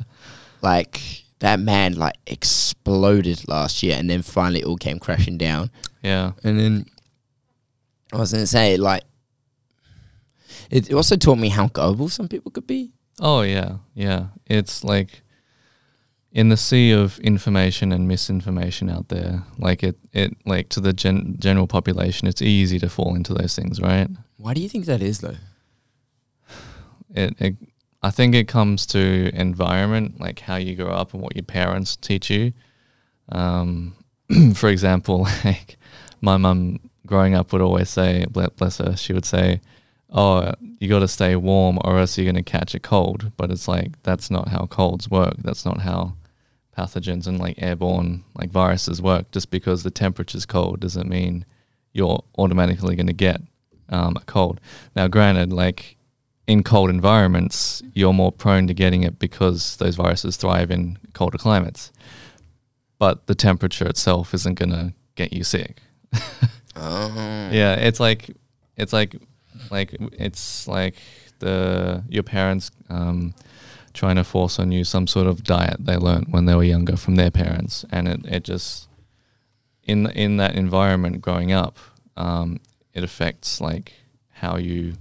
like 0.60 1.00
that 1.40 1.58
man 1.58 1.94
like 1.94 2.14
exploded 2.26 3.48
last 3.48 3.82
year 3.82 3.96
and 3.98 4.08
then 4.08 4.22
finally 4.22 4.60
it 4.60 4.64
all 4.66 4.76
came 4.76 4.98
crashing 5.00 5.36
down 5.36 5.70
yeah, 6.02 6.32
and 6.44 6.58
then 6.60 6.86
i 8.12 8.18
was 8.18 8.32
gonna 8.32 8.46
say 8.46 8.76
like 8.76 9.02
it 10.70 10.92
also 10.92 11.16
taught 11.16 11.38
me 11.38 11.48
how 11.48 11.68
gullible 11.68 12.08
some 12.08 12.28
people 12.28 12.50
could 12.50 12.66
be 12.66 12.92
oh 13.20 13.42
yeah, 13.42 13.76
yeah. 13.94 14.26
It's 14.46 14.84
like 14.84 15.22
in 16.32 16.48
the 16.48 16.56
sea 16.56 16.92
of 16.92 17.18
information 17.20 17.92
and 17.92 18.08
misinformation 18.08 18.88
out 18.88 19.08
there, 19.08 19.44
like 19.58 19.82
it, 19.82 19.96
it 20.12 20.36
like 20.46 20.68
to 20.70 20.80
the 20.80 20.92
gen- 20.92 21.36
general 21.38 21.66
population, 21.66 22.28
it's 22.28 22.42
easy 22.42 22.78
to 22.78 22.88
fall 22.88 23.14
into 23.14 23.34
those 23.34 23.54
things, 23.54 23.80
right? 23.80 24.08
why 24.36 24.54
do 24.54 24.60
you 24.60 24.68
think 24.68 24.86
that 24.86 25.00
is 25.00 25.20
though 25.20 25.36
it, 27.14 27.40
it 27.40 27.56
I 28.02 28.10
think 28.10 28.34
it 28.34 28.48
comes 28.48 28.86
to 28.86 29.30
environment, 29.32 30.20
like 30.20 30.40
how 30.40 30.56
you 30.56 30.74
grow 30.74 30.90
up 30.90 31.14
and 31.14 31.22
what 31.22 31.36
your 31.36 31.44
parents 31.44 31.96
teach 31.96 32.30
you. 32.30 32.52
Um, 33.28 33.94
for 34.54 34.68
example, 34.68 35.28
like 35.44 35.76
my 36.20 36.36
mum 36.36 36.80
growing 37.06 37.34
up 37.34 37.52
would 37.52 37.62
always 37.62 37.90
say, 37.90 38.24
bless 38.30 38.78
her, 38.78 38.96
she 38.96 39.12
would 39.12 39.24
say, 39.24 39.60
"Oh, 40.10 40.52
you 40.78 40.88
got 40.88 41.00
to 41.00 41.08
stay 41.08 41.36
warm, 41.36 41.78
or 41.84 41.98
else 41.98 42.16
you're 42.16 42.30
going 42.30 42.42
to 42.44 42.50
catch 42.50 42.74
a 42.74 42.80
cold." 42.80 43.32
But 43.36 43.50
it's 43.50 43.68
like 43.68 44.02
that's 44.02 44.30
not 44.30 44.48
how 44.48 44.66
colds 44.66 45.10
work. 45.10 45.36
That's 45.38 45.64
not 45.64 45.80
how 45.80 46.14
pathogens 46.76 47.26
and 47.26 47.38
like 47.38 47.62
airborne 47.62 48.24
like 48.34 48.50
viruses 48.50 49.02
work. 49.02 49.30
Just 49.30 49.50
because 49.50 49.82
the 49.82 49.90
temperature's 49.90 50.46
cold 50.46 50.80
doesn't 50.80 51.08
mean 51.08 51.44
you're 51.92 52.24
automatically 52.38 52.96
going 52.96 53.06
to 53.06 53.12
get 53.12 53.40
um, 53.88 54.16
a 54.16 54.24
cold. 54.24 54.60
Now, 54.96 55.08
granted, 55.08 55.52
like 55.52 55.96
in 56.46 56.62
cold 56.62 56.90
environments, 56.90 57.82
you're 57.94 58.12
more 58.12 58.32
prone 58.32 58.66
to 58.66 58.74
getting 58.74 59.02
it 59.02 59.18
because 59.18 59.76
those 59.76 59.96
viruses 59.96 60.36
thrive 60.36 60.70
in 60.70 60.98
colder 61.12 61.38
climates. 61.38 61.92
But 62.98 63.26
the 63.26 63.34
temperature 63.34 63.86
itself 63.86 64.32
isn't 64.34 64.54
going 64.54 64.70
to 64.70 64.94
get 65.14 65.32
you 65.32 65.44
sick. 65.44 65.82
oh. 66.76 67.48
Yeah, 67.52 67.74
it's 67.74 68.00
like 68.00 68.30
it's 68.76 68.92
like 68.92 69.16
like 69.70 69.96
it's 70.12 70.66
like 70.66 70.96
the 71.38 72.02
your 72.08 72.22
parents 72.22 72.70
um, 72.88 73.34
trying 73.92 74.16
to 74.16 74.24
force 74.24 74.58
on 74.58 74.72
you 74.72 74.84
some 74.84 75.06
sort 75.06 75.26
of 75.26 75.42
diet 75.42 75.76
they 75.80 75.96
learned 75.96 76.26
when 76.30 76.46
they 76.46 76.54
were 76.54 76.64
younger 76.64 76.96
from 76.96 77.16
their 77.16 77.30
parents, 77.30 77.84
and 77.90 78.08
it, 78.08 78.24
it 78.24 78.44
just 78.44 78.88
in 79.84 80.10
in 80.10 80.36
that 80.36 80.54
environment 80.54 81.20
growing 81.20 81.52
up, 81.52 81.78
um, 82.16 82.60
it 82.94 83.04
affects 83.04 83.60
like 83.60 83.92
how 84.30 84.56
you 84.56 84.94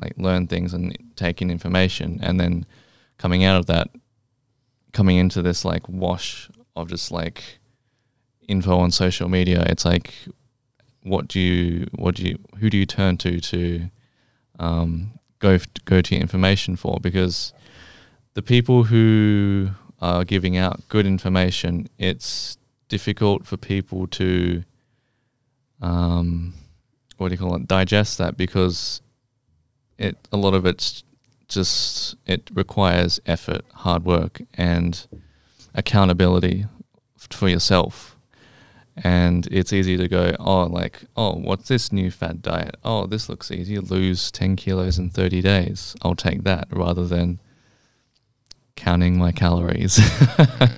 like 0.00 0.14
learn 0.16 0.46
things 0.46 0.74
and 0.74 0.96
take 1.16 1.42
in 1.42 1.50
information, 1.50 2.18
and 2.22 2.40
then 2.40 2.66
coming 3.18 3.44
out 3.44 3.56
of 3.56 3.66
that, 3.66 3.88
coming 4.92 5.16
into 5.16 5.42
this 5.42 5.64
like 5.64 5.88
wash 5.88 6.50
of 6.74 6.88
just 6.88 7.10
like 7.10 7.58
info 8.48 8.78
on 8.78 8.90
social 8.90 9.28
media, 9.28 9.64
it's 9.68 9.84
like 9.84 10.14
what 11.02 11.28
do 11.28 11.40
you 11.40 11.86
what 11.94 12.14
do 12.14 12.24
you 12.24 12.38
who 12.58 12.70
do 12.70 12.76
you 12.76 12.86
turn 12.86 13.16
to 13.18 13.40
to 13.40 13.90
um, 14.58 15.12
go 15.38 15.58
go 15.84 16.00
to 16.00 16.16
information 16.16 16.76
for 16.76 16.98
because 17.00 17.52
the 18.34 18.42
people 18.42 18.84
who 18.84 19.70
are 20.00 20.24
giving 20.24 20.56
out 20.56 20.88
good 20.88 21.06
information 21.06 21.88
it's 21.98 22.56
difficult 22.88 23.46
for 23.46 23.56
people 23.56 24.06
to 24.06 24.62
um, 25.80 26.54
what 27.16 27.28
do 27.28 27.34
you 27.34 27.38
call 27.38 27.56
it? 27.56 27.66
Digest 27.66 28.18
that 28.18 28.36
because 28.36 29.00
it 29.98 30.16
a 30.30 30.36
lot 30.36 30.54
of 30.54 30.66
it's 30.66 31.02
just 31.48 32.16
it 32.26 32.50
requires 32.52 33.20
effort, 33.26 33.64
hard 33.74 34.04
work, 34.04 34.42
and 34.54 35.06
accountability 35.74 36.66
for 37.16 37.48
yourself. 37.48 38.11
And 38.96 39.46
it's 39.50 39.72
easy 39.72 39.96
to 39.96 40.06
go, 40.06 40.36
oh, 40.38 40.64
like, 40.64 41.00
oh, 41.16 41.32
what's 41.32 41.68
this 41.68 41.92
new 41.92 42.10
fad 42.10 42.42
diet? 42.42 42.76
Oh, 42.84 43.06
this 43.06 43.28
looks 43.28 43.50
easy. 43.50 43.78
Lose 43.78 44.30
10 44.30 44.56
kilos 44.56 44.98
in 44.98 45.08
30 45.08 45.40
days. 45.40 45.96
I'll 46.02 46.14
take 46.14 46.44
that 46.44 46.68
rather 46.70 47.06
than 47.06 47.40
counting 48.76 49.16
my 49.16 49.32
calories. 49.32 49.94
so, 50.44 50.68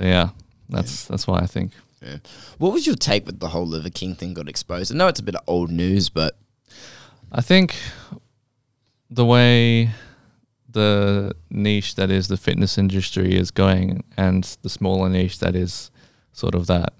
yeah, 0.00 0.30
that's 0.68 1.06
that's 1.06 1.26
why 1.26 1.38
I 1.38 1.46
think. 1.46 1.72
Yeah. 2.02 2.18
What 2.58 2.74
was 2.74 2.86
your 2.86 2.96
take 2.96 3.24
with 3.24 3.40
the 3.40 3.48
whole 3.48 3.66
Liver 3.66 3.90
King 3.90 4.14
thing 4.14 4.34
got 4.34 4.48
exposed? 4.48 4.92
I 4.92 4.96
know 4.96 5.08
it's 5.08 5.20
a 5.20 5.24
bit 5.24 5.36
of 5.36 5.42
old 5.46 5.70
news, 5.70 6.10
but 6.10 6.36
I 7.32 7.40
think 7.40 7.74
the 9.08 9.24
way 9.24 9.90
the 10.68 11.32
niche 11.50 11.94
that 11.94 12.10
is 12.10 12.28
the 12.28 12.36
fitness 12.36 12.76
industry 12.76 13.36
is 13.36 13.50
going 13.50 14.02
and 14.16 14.44
the 14.62 14.68
smaller 14.68 15.08
niche 15.08 15.38
that 15.38 15.54
is 15.54 15.90
sort 16.34 16.54
of 16.54 16.66
that 16.66 16.92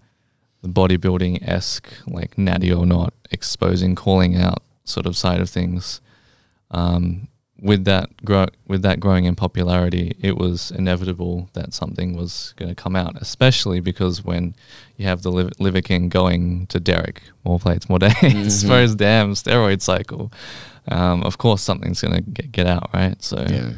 the 0.63 0.69
bodybuilding 0.69 1.47
esque 1.47 1.93
like 2.07 2.39
natty 2.39 2.73
or 2.73 2.87
not 2.87 3.13
exposing 3.31 3.95
calling 3.95 4.35
out 4.37 4.63
sort 4.85 5.05
of 5.07 5.15
side 5.17 5.41
of 5.41 5.51
things 5.51 6.01
um, 6.71 7.29
with 7.61 7.85
that 7.85 8.25
grow 8.25 8.47
with 8.67 8.83
that 8.83 8.99
growing 9.01 9.25
in 9.27 9.35
popularity 9.35 10.17
it 10.21 10.37
was 10.37 10.71
inevitable 10.73 11.49
that 11.53 11.73
something 11.75 12.17
was 12.17 12.53
going 12.57 12.69
to 12.69 12.75
come 12.75 12.97
out 12.97 13.15
especially 13.21 13.81
because 13.81 14.25
when 14.25 14.55
you 14.97 15.07
have 15.07 15.23
the 15.23 15.31
Liv- 15.31 15.53
liver 15.61 15.81
king 15.81 16.09
going 16.09 16.67
to 16.69 16.81
derek 16.81 17.23
more 17.45 17.59
plates 17.59 17.89
more 17.89 17.99
Dates 18.07 18.23
Mhm. 18.23 18.69
for 18.69 18.81
his 18.81 18.95
damn 18.95 19.35
steroid 19.35 19.83
cycle 19.83 20.33
um, 20.89 21.23
of 21.23 21.39
course 21.39 21.63
something's 21.63 22.01
going 22.01 22.15
to 22.17 22.23
get, 22.23 22.53
get 22.53 22.67
out 22.67 22.91
right 22.95 23.23
so 23.23 23.45
yeah. 23.49 23.73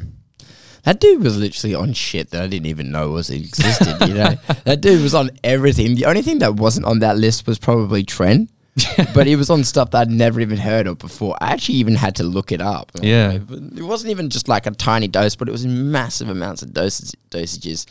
That 0.86 1.00
dude 1.00 1.20
was 1.20 1.36
literally 1.36 1.74
on 1.74 1.92
shit 1.94 2.30
that 2.30 2.44
I 2.44 2.46
didn't 2.46 2.66
even 2.66 2.92
know 2.92 3.10
was 3.10 3.28
existed. 3.28 4.08
you 4.08 4.14
know, 4.14 4.36
that 4.64 4.80
dude 4.80 5.02
was 5.02 5.16
on 5.16 5.30
everything. 5.42 5.96
The 5.96 6.04
only 6.04 6.22
thing 6.22 6.38
that 6.38 6.54
wasn't 6.54 6.86
on 6.86 7.00
that 7.00 7.18
list 7.18 7.44
was 7.44 7.58
probably 7.58 8.04
Tren, 8.04 8.48
but 9.12 9.26
he 9.26 9.34
was 9.34 9.50
on 9.50 9.64
stuff 9.64 9.90
that 9.90 10.02
I'd 10.02 10.10
never 10.10 10.40
even 10.40 10.58
heard 10.58 10.86
of 10.86 11.00
before. 11.00 11.36
I 11.40 11.50
actually 11.52 11.78
even 11.78 11.96
had 11.96 12.14
to 12.16 12.22
look 12.22 12.52
it 12.52 12.60
up. 12.60 12.92
Yeah. 13.02 13.32
It 13.32 13.82
wasn't 13.82 14.12
even 14.12 14.30
just 14.30 14.46
like 14.46 14.66
a 14.66 14.70
tiny 14.70 15.08
dose, 15.08 15.34
but 15.34 15.48
it 15.48 15.52
was 15.52 15.64
in 15.64 15.90
massive 15.90 16.28
amounts 16.28 16.62
of 16.62 16.72
doses, 16.72 17.16
dosages. 17.32 17.86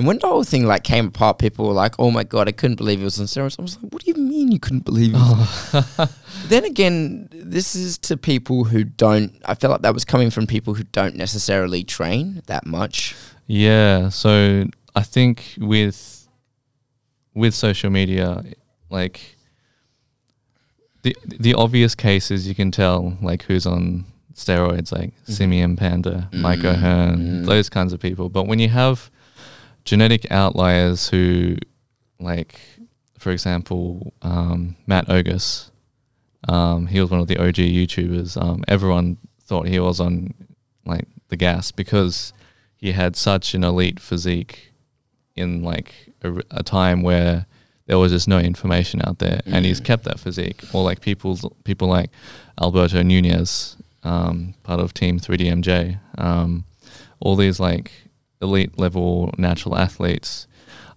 And 0.00 0.06
when 0.06 0.18
the 0.18 0.28
whole 0.28 0.44
thing 0.44 0.64
like 0.64 0.82
came 0.82 1.08
apart, 1.08 1.38
people 1.38 1.66
were 1.66 1.74
like, 1.74 1.94
"Oh 1.98 2.10
my 2.10 2.24
god, 2.24 2.48
I 2.48 2.52
couldn't 2.52 2.76
believe 2.76 3.02
it 3.02 3.04
was 3.04 3.20
on 3.20 3.26
steroids." 3.26 3.58
I 3.58 3.62
was 3.62 3.76
like, 3.76 3.92
"What 3.92 4.02
do 4.02 4.10
you 4.10 4.16
mean 4.16 4.50
you 4.50 4.58
couldn't 4.58 4.86
believe 4.86 5.12
it?" 5.14 5.18
was-" 5.18 6.16
then 6.48 6.64
again, 6.64 7.28
this 7.30 7.76
is 7.76 7.98
to 7.98 8.16
people 8.16 8.64
who 8.64 8.82
don't. 8.82 9.34
I 9.44 9.54
feel 9.54 9.68
like 9.68 9.82
that 9.82 9.92
was 9.92 10.06
coming 10.06 10.30
from 10.30 10.46
people 10.46 10.72
who 10.72 10.84
don't 10.84 11.16
necessarily 11.16 11.84
train 11.84 12.40
that 12.46 12.64
much. 12.64 13.14
Yeah, 13.46 14.08
so 14.08 14.64
I 14.96 15.02
think 15.02 15.52
with 15.58 16.26
with 17.34 17.54
social 17.54 17.90
media, 17.90 18.42
like 18.88 19.36
the 21.02 21.14
the 21.26 21.52
obvious 21.52 21.94
cases 21.94 22.48
you 22.48 22.54
can 22.54 22.70
tell 22.70 23.18
like 23.20 23.42
who's 23.42 23.66
on 23.66 24.06
steroids, 24.34 24.92
like 24.92 25.12
Simeon 25.26 25.76
Panda, 25.76 26.30
Mike 26.32 26.60
Mm, 26.60 26.72
O'Hearn, 26.72 27.18
mm. 27.18 27.44
those 27.44 27.68
kinds 27.68 27.92
of 27.92 28.00
people. 28.00 28.30
But 28.30 28.46
when 28.46 28.60
you 28.60 28.70
have 28.70 29.10
genetic 29.90 30.30
outliers 30.30 31.08
who, 31.08 31.56
like, 32.20 32.60
for 33.18 33.30
example, 33.32 34.12
um, 34.22 34.76
Matt 34.86 35.08
Ogus, 35.08 35.70
um, 36.48 36.86
he 36.86 37.00
was 37.00 37.10
one 37.10 37.18
of 37.18 37.26
the 37.26 37.36
OG 37.38 37.56
YouTubers. 37.56 38.40
Um, 38.40 38.62
everyone 38.68 39.16
thought 39.42 39.66
he 39.66 39.80
was 39.80 39.98
on 39.98 40.32
like 40.86 41.06
the 41.28 41.36
gas 41.36 41.72
because 41.72 42.32
he 42.76 42.92
had 42.92 43.16
such 43.16 43.52
an 43.54 43.64
elite 43.64 43.98
physique 43.98 44.72
in 45.34 45.64
like 45.64 45.92
a, 46.22 46.40
a 46.52 46.62
time 46.62 47.02
where 47.02 47.46
there 47.86 47.98
was 47.98 48.12
just 48.12 48.28
no 48.28 48.38
information 48.38 49.02
out 49.04 49.18
there, 49.18 49.40
and 49.44 49.64
he's 49.66 49.80
Mm. 49.80 49.84
kept 49.86 50.04
that 50.04 50.20
physique. 50.20 50.62
Or 50.72 50.84
like 50.84 51.00
people, 51.00 51.36
people 51.64 51.88
like 51.88 52.10
Alberto 52.62 53.02
Nunez, 53.02 53.76
um, 54.04 54.54
part 54.62 54.78
of 54.78 54.94
Team 54.94 55.18
3DMJ. 55.18 55.98
Um, 56.16 56.64
all 57.18 57.34
these 57.34 57.58
like 57.58 57.90
elite 58.40 58.78
level 58.78 59.32
natural 59.38 59.76
athletes. 59.76 60.46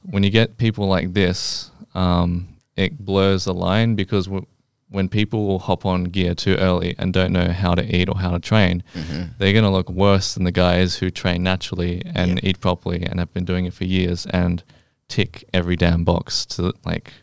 When 0.04 0.24
you 0.24 0.30
get 0.30 0.58
people 0.58 0.88
like 0.88 1.14
this, 1.14 1.72
um, 1.96 2.48
it 2.76 2.98
blurs 3.06 3.46
the 3.46 3.54
line 3.54 3.96
because 3.96 4.26
w- 4.26 4.46
when 4.90 5.10
people 5.10 5.60
hop 5.60 5.86
on 5.86 6.04
gear 6.06 6.36
too 6.36 6.56
early 6.56 6.94
and 7.00 7.14
don't 7.14 7.32
know 7.34 7.50
how 7.52 7.74
to 7.76 7.84
eat 7.96 8.10
or 8.10 8.18
how 8.20 8.32
to 8.32 8.40
train, 8.40 8.84
Mm-hmm. 8.94 9.24
they're 9.38 9.54
going 9.54 9.64
to 9.64 9.70
look 9.70 9.90
worse 9.90 10.34
than 10.36 10.44
the 10.44 10.52
guys 10.52 10.98
who 10.98 11.10
train 11.10 11.42
naturally 11.44 12.02
and 12.14 12.32
Yeah. 12.44 12.50
eat 12.50 12.60
properly 12.60 13.04
and 13.04 13.20
have 13.20 13.34
been 13.34 13.46
doing 13.46 13.66
it 13.66 13.74
for 13.74 13.86
years 13.86 14.26
and 14.28 14.64
tick 15.08 15.44
every 15.54 15.76
damn 15.76 16.04
box 16.04 16.46
to 16.48 16.74
like 16.86 17.14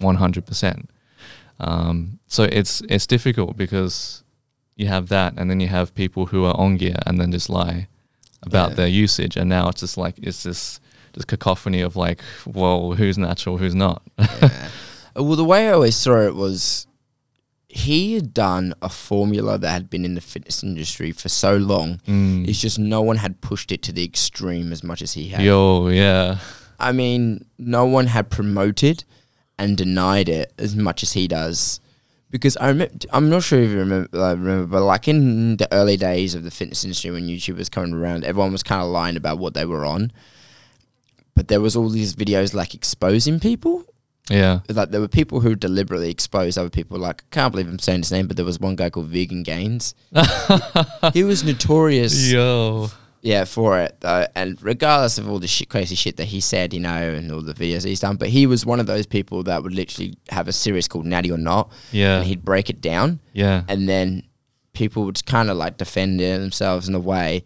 100%. 0.00 0.86
Um, 1.58 2.18
so 2.26 2.44
it's 2.44 2.80
it's 2.88 3.06
difficult 3.06 3.56
because 3.56 4.24
you 4.76 4.86
have 4.86 5.08
that 5.08 5.34
and 5.36 5.50
then 5.50 5.60
you 5.60 5.68
have 5.68 5.94
people 5.94 6.26
who 6.26 6.44
are 6.46 6.56
on 6.56 6.76
gear 6.78 6.96
and 7.06 7.20
then 7.20 7.30
just 7.32 7.50
lie 7.50 7.86
about 8.42 8.70
Yeah. 8.70 8.74
their 8.76 8.86
usage 8.88 9.36
and 9.36 9.48
now 9.48 9.68
it's 9.68 9.80
just 9.80 9.96
like 9.96 10.14
it's 10.18 10.42
this 10.44 10.80
just 11.14 11.26
cacophony 11.26 11.80
of 11.80 11.96
like 11.96 12.20
well 12.46 12.92
who's 12.92 13.18
natural 13.18 13.58
who's 13.58 13.74
not 13.74 14.02
yeah. 14.18 14.68
Well, 15.16 15.34
the 15.36 15.44
way 15.44 15.68
I 15.68 15.72
always 15.72 15.96
saw 15.96 16.20
it 16.20 16.34
was 16.36 16.86
he 17.68 18.14
had 18.14 18.32
done 18.32 18.74
a 18.80 18.88
formula 18.88 19.58
that 19.58 19.70
had 19.70 19.90
been 19.90 20.04
in 20.04 20.14
the 20.14 20.20
fitness 20.20 20.62
industry 20.62 21.12
for 21.12 21.28
so 21.28 21.56
long. 21.56 22.00
Mm. 22.06 22.48
It's 22.48 22.60
just 22.60 22.78
no 22.78 23.00
one 23.02 23.16
had 23.16 23.40
pushed 23.40 23.70
it 23.72 23.82
to 23.82 23.92
the 23.92 24.04
extreme 24.04 24.72
as 24.72 24.82
much 24.82 25.02
as 25.02 25.12
he 25.14 25.28
had. 25.28 25.42
yo 25.42 25.88
yeah 25.88 26.38
I 26.78 26.92
mean, 26.92 27.44
no 27.58 27.84
one 27.84 28.06
had 28.06 28.30
promoted 28.30 29.04
and 29.58 29.76
denied 29.76 30.28
it 30.30 30.52
as 30.58 30.74
much 30.74 31.02
as 31.02 31.12
he 31.12 31.28
does. 31.28 31.78
Because 32.30 32.56
I 32.58 32.68
remember, 32.68 32.94
I'm 33.12 33.28
not 33.28 33.42
sure 33.42 33.58
if 33.60 33.70
you 33.70 33.78
remember, 33.78 34.08
uh, 34.16 34.36
remember, 34.36 34.66
but 34.66 34.84
like 34.84 35.08
in 35.08 35.56
the 35.56 35.72
early 35.72 35.96
days 35.96 36.34
of 36.34 36.44
the 36.44 36.50
fitness 36.50 36.84
industry 36.84 37.10
when 37.10 37.26
YouTube 37.26 37.56
was 37.56 37.68
coming 37.68 37.92
around, 37.92 38.24
everyone 38.24 38.52
was 38.52 38.62
kind 38.62 38.80
of 38.82 38.88
lying 38.88 39.16
about 39.16 39.38
what 39.38 39.54
they 39.54 39.64
were 39.64 39.84
on. 39.84 40.12
But 41.34 41.48
there 41.48 41.60
was 41.60 41.74
all 41.74 41.88
these 41.88 42.14
videos 42.14 42.54
like 42.54 42.72
exposing 42.74 43.40
people. 43.40 43.84
yeah 44.28 44.60
Like 44.68 44.90
there 44.90 45.00
were 45.00 45.08
people 45.08 45.40
who 45.40 45.56
deliberately 45.56 46.10
exposed 46.10 46.56
other 46.56 46.70
people. 46.70 46.98
Like 46.98 47.22
I 47.22 47.34
can't 47.34 47.50
believe 47.50 47.66
I'm 47.66 47.80
saying 47.80 48.00
his 48.00 48.12
name, 48.12 48.28
but 48.28 48.36
there 48.36 48.46
was 48.46 48.60
one 48.60 48.76
guy 48.76 48.90
called 48.90 49.06
Vegan 49.06 49.42
Gains. 49.42 49.94
he 51.12 51.24
was 51.24 51.42
notorious 51.42 52.30
yo 52.30 52.90
yeah, 53.22 53.44
for 53.44 53.78
it 53.80 53.96
though. 54.00 54.26
And 54.34 54.60
regardless 54.62 55.18
of 55.18 55.28
all 55.28 55.38
the 55.38 55.46
shit, 55.46 55.68
crazy 55.68 55.94
shit 55.94 56.16
that 56.16 56.26
he 56.26 56.40
said, 56.40 56.72
you 56.72 56.80
know, 56.80 56.88
and 56.90 57.30
all 57.30 57.42
the 57.42 57.54
videos 57.54 57.84
he's 57.84 58.00
done, 58.00 58.16
but 58.16 58.28
he 58.28 58.46
was 58.46 58.64
one 58.64 58.80
of 58.80 58.86
those 58.86 59.06
people 59.06 59.42
that 59.44 59.62
would 59.62 59.74
literally 59.74 60.14
have 60.30 60.48
a 60.48 60.52
series 60.52 60.88
called 60.88 61.06
Natty 61.06 61.30
or 61.30 61.38
Not, 61.38 61.70
yeah 61.92 62.18
and 62.18 62.26
he'd 62.26 62.44
break 62.44 62.70
it 62.70 62.80
down, 62.80 63.20
yeah 63.32 63.64
and 63.68 63.88
then 63.88 64.22
people 64.72 65.04
would 65.04 65.24
kind 65.26 65.50
of 65.50 65.56
like 65.56 65.76
defend 65.76 66.20
themselves 66.20 66.88
in 66.88 66.94
a 66.94 67.00
way, 67.00 67.44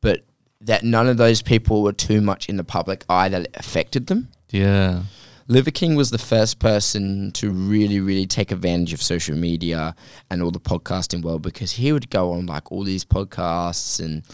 but 0.00 0.24
that 0.60 0.82
none 0.84 1.08
of 1.08 1.16
those 1.16 1.42
people 1.42 1.82
were 1.82 1.92
too 1.92 2.20
much 2.20 2.48
in 2.48 2.56
the 2.56 2.64
public 2.64 3.04
eye 3.08 3.28
that 3.28 3.42
it 3.42 3.50
affected 3.54 4.06
them. 4.06 4.28
yeah 4.50 5.02
Liver 5.50 5.70
King 5.70 5.94
was 5.94 6.10
the 6.10 6.18
first 6.18 6.58
person 6.58 7.32
to 7.32 7.50
really, 7.50 8.00
really 8.00 8.26
take 8.26 8.52
advantage 8.52 8.92
of 8.92 9.00
social 9.00 9.34
media 9.34 9.94
and 10.28 10.42
all 10.42 10.50
the 10.50 10.60
podcasting 10.60 11.22
world 11.22 11.40
because 11.40 11.72
he 11.72 11.90
would 11.90 12.10
go 12.10 12.32
on 12.32 12.44
like 12.44 12.70
all 12.70 12.84
these 12.84 13.02
podcasts 13.02 13.98
and 13.98 14.24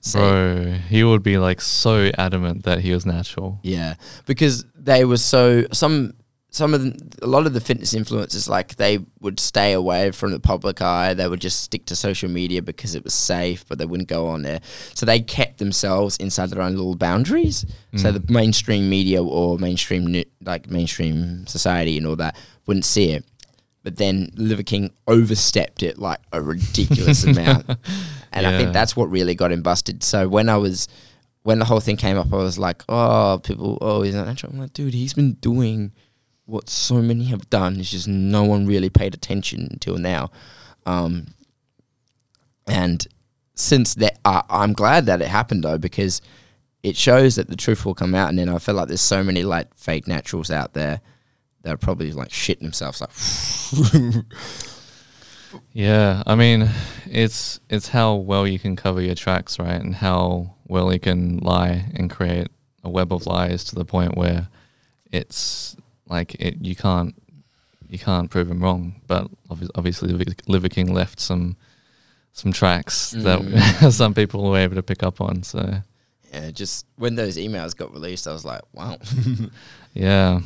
say, 0.00 0.18
Bro, 0.18 0.72
he 0.88 1.04
would 1.04 1.22
be 1.22 1.38
like 1.38 1.60
so 1.60 2.10
adamant 2.18 2.64
that 2.64 2.80
he 2.80 2.92
was 2.92 3.04
natural. 3.06 3.60
Yeah, 3.62 3.94
because 4.26 4.64
they 4.74 5.04
were 5.04 5.16
so 5.18 5.64
some 5.72 6.14
some 6.52 6.74
of 6.74 6.82
the, 6.82 7.00
a 7.22 7.28
lot 7.28 7.46
of 7.46 7.52
the 7.52 7.60
fitness 7.60 7.94
influencers 7.94 8.48
like 8.48 8.74
they 8.74 8.98
would 9.20 9.38
stay 9.38 9.72
away 9.72 10.10
from 10.10 10.32
the 10.32 10.40
public 10.40 10.82
eye. 10.82 11.14
They 11.14 11.28
would 11.28 11.40
just 11.40 11.60
stick 11.62 11.86
to 11.86 11.94
social 11.94 12.28
media 12.28 12.60
because 12.60 12.96
it 12.96 13.04
was 13.04 13.14
safe, 13.14 13.64
but 13.68 13.78
they 13.78 13.86
wouldn't 13.86 14.08
go 14.08 14.26
on 14.26 14.42
there. 14.42 14.60
So 14.94 15.06
they 15.06 15.20
kept 15.20 15.58
themselves 15.58 16.16
inside 16.16 16.50
their 16.50 16.60
own 16.62 16.72
little 16.74 16.96
boundaries. 16.96 17.64
So 17.94 18.10
Mm. 18.12 18.26
the 18.26 18.32
mainstream 18.32 18.90
media 18.90 19.22
or 19.22 19.58
mainstream 19.60 20.24
like 20.42 20.68
mainstream 20.68 21.46
society 21.46 21.96
and 21.98 22.06
all 22.06 22.16
that 22.16 22.36
wouldn't 22.66 22.84
see 22.84 23.10
it. 23.12 23.24
But 23.84 23.96
then 23.98 24.30
Liver 24.34 24.64
King 24.64 24.90
overstepped 25.06 25.84
it 25.84 25.98
like 26.00 26.18
a 26.32 26.42
ridiculous 26.42 27.22
amount. 27.32 27.66
And 28.32 28.46
I 28.46 28.56
think 28.56 28.72
that's 28.72 28.96
what 28.96 29.10
really 29.10 29.34
got 29.34 29.52
him 29.52 29.62
busted. 29.62 30.02
So 30.02 30.28
when 30.28 30.48
I 30.48 30.56
was 30.56 30.88
when 31.42 31.58
the 31.58 31.64
whole 31.64 31.80
thing 31.80 31.96
came 31.96 32.18
up, 32.18 32.32
I 32.32 32.36
was 32.36 32.58
like, 32.58 32.84
oh, 32.88 33.40
people, 33.42 33.78
oh, 33.80 34.02
he's 34.02 34.14
not 34.14 34.26
natural. 34.26 34.52
I'm 34.52 34.58
like, 34.60 34.72
dude, 34.72 34.94
he's 34.94 35.14
been 35.14 35.34
doing 35.34 35.92
what 36.44 36.68
so 36.68 36.96
many 36.96 37.24
have 37.26 37.48
done. 37.48 37.80
It's 37.80 37.90
just 37.90 38.08
no 38.08 38.44
one 38.44 38.66
really 38.66 38.90
paid 38.90 39.14
attention 39.14 39.68
until 39.70 39.96
now. 39.96 40.30
Um, 40.84 41.28
and 42.66 43.06
since 43.54 43.94
that, 43.94 44.18
I, 44.24 44.42
I'm 44.50 44.74
glad 44.74 45.06
that 45.06 45.22
it 45.22 45.28
happened 45.28 45.64
though, 45.64 45.78
because 45.78 46.20
it 46.82 46.96
shows 46.96 47.36
that 47.36 47.48
the 47.48 47.56
truth 47.56 47.86
will 47.86 47.94
come 47.94 48.14
out. 48.14 48.28
And 48.28 48.38
then 48.38 48.48
I 48.48 48.58
feel 48.58 48.74
like 48.74 48.88
there's 48.88 49.00
so 49.00 49.24
many 49.24 49.42
like 49.42 49.74
fake 49.74 50.06
naturals 50.06 50.50
out 50.50 50.74
there 50.74 51.00
that 51.62 51.72
are 51.72 51.78
probably 51.78 52.12
like 52.12 52.28
shitting 52.28 52.60
themselves 52.60 53.00
like 53.00 53.10
Yeah, 55.72 56.22
I 56.26 56.34
mean, 56.34 56.68
it's 57.06 57.60
it's 57.68 57.88
how 57.88 58.14
well 58.14 58.46
you 58.46 58.58
can 58.58 58.76
cover 58.76 59.00
your 59.00 59.14
tracks, 59.14 59.58
right, 59.58 59.80
and 59.80 59.94
how 59.94 60.54
well 60.68 60.92
you 60.92 61.00
can 61.00 61.38
lie 61.38 61.86
and 61.94 62.10
create 62.10 62.48
a 62.84 62.90
web 62.90 63.12
of 63.12 63.26
lies 63.26 63.64
to 63.64 63.74
the 63.74 63.84
point 63.84 64.16
where 64.16 64.48
it's 65.12 65.76
like 66.08 66.34
it 66.40 66.64
you 66.64 66.74
can't 66.76 67.14
you 67.88 67.98
can't 67.98 68.30
prove 68.30 68.50
him 68.50 68.62
wrong. 68.62 69.00
But 69.06 69.28
obviously, 69.74 70.12
Liver- 70.46 70.68
King 70.68 70.92
left 70.94 71.20
some 71.20 71.56
some 72.32 72.52
tracks 72.52 73.12
Mm. 73.16 73.22
that 73.24 73.92
some 73.92 74.14
people 74.14 74.48
were 74.50 74.58
able 74.58 74.76
to 74.76 74.82
pick 74.82 75.02
up 75.02 75.20
on. 75.20 75.42
So 75.42 75.82
yeah, 76.32 76.50
just 76.52 76.86
when 76.96 77.16
those 77.16 77.36
emails 77.36 77.76
got 77.76 77.92
released, 77.92 78.28
I 78.28 78.32
was 78.32 78.44
like, 78.44 78.62
wow. 78.72 78.98
yeah, 79.94 80.40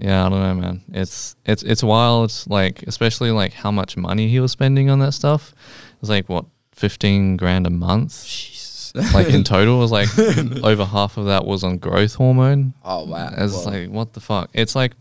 yeah, 0.00 0.24
I 0.26 0.28
don't 0.28 0.40
know, 0.40 0.54
man. 0.54 0.82
It's 0.92 1.36
it's 1.44 1.62
it's 1.62 1.82
wild. 1.82 2.32
Like 2.48 2.82
especially 2.84 3.30
like 3.30 3.52
how 3.52 3.70
much 3.70 3.96
money 3.96 4.28
he 4.28 4.40
was 4.40 4.50
spending 4.52 4.90
on 4.90 4.98
that 5.00 5.12
stuff. 5.12 5.52
It 5.94 6.00
was 6.00 6.10
like 6.10 6.28
what 6.28 6.46
fifteen 6.72 7.36
grand 7.36 7.66
a 7.66 7.70
month. 7.70 8.24
Jesus. 8.26 8.94
like 9.14 9.28
in 9.28 9.44
total 9.44 9.76
it 9.76 9.80
was 9.80 9.92
like 9.92 10.08
over 10.64 10.84
half 10.84 11.16
of 11.16 11.26
that 11.26 11.44
was 11.44 11.62
on 11.62 11.78
growth 11.78 12.14
hormone. 12.14 12.74
oh 12.84 13.04
wow. 13.04 13.30
It's 13.36 13.52
Well, 13.54 13.64
like 13.66 13.90
what 13.90 14.14
the 14.14 14.20
fuck? 14.20 14.50
It's 14.54 14.74
like 14.74 14.92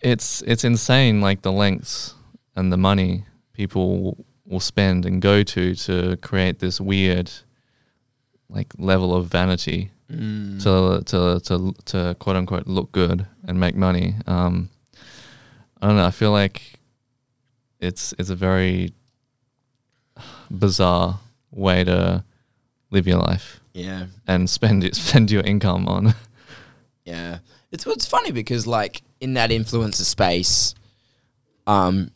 it's 0.00 0.42
it's 0.42 0.64
insane 0.64 1.20
like 1.20 1.42
the 1.42 1.52
lengths 1.52 2.14
and 2.56 2.72
the 2.72 2.76
money 2.76 3.24
people 3.52 4.24
will 4.46 4.60
spend 4.60 5.06
and 5.06 5.22
go 5.22 5.42
to 5.42 5.74
to 5.74 6.16
create 6.18 6.58
this 6.58 6.80
weird 6.80 7.30
like 8.48 8.72
level 8.78 9.14
of 9.14 9.26
vanity 9.26 9.90
mm, 10.16 10.62
to 10.62 11.02
to 11.04 11.40
to 11.40 11.74
to 11.84 12.14
quote 12.18 12.36
unquote 12.36 12.66
look 12.66 12.92
good 12.92 13.26
and 13.46 13.58
make 13.58 13.74
money. 13.74 14.14
Um, 14.26 14.70
I 15.80 15.86
don't 15.86 15.96
know. 15.96 16.06
I 16.06 16.10
feel 16.10 16.32
like 16.32 16.74
it's 17.80 18.14
it's 18.18 18.30
a 18.30 18.36
very 18.36 18.92
bizarre 20.50 21.20
way 21.50 21.84
to 21.84 22.24
live 22.90 23.06
your 23.06 23.18
life 23.18 23.60
yeah. 23.74 24.06
and 24.26 24.48
spend 24.48 24.84
it 24.84 24.94
spend 24.96 25.30
your 25.30 25.42
income 25.42 25.86
on. 25.86 26.14
Yeah, 27.04 27.38
it's 27.70 27.86
it's 27.86 28.06
funny 28.06 28.30
because 28.30 28.66
like 28.66 29.02
in 29.20 29.34
that 29.34 29.50
influencer 29.50 30.04
space, 30.04 30.74
um, 31.66 32.10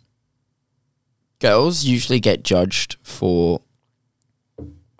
girls 1.40 1.85
usually 1.85 2.21
get 2.21 2.43
judged 2.43 2.97
for, 3.02 3.61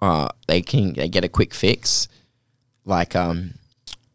uh, 0.01 0.29
they 0.47 0.61
can 0.61 0.93
they 0.93 1.09
get 1.09 1.25
a 1.25 1.29
quick 1.29 1.55
fix, 1.55 2.09
like 2.89 3.15
um, 3.15 3.55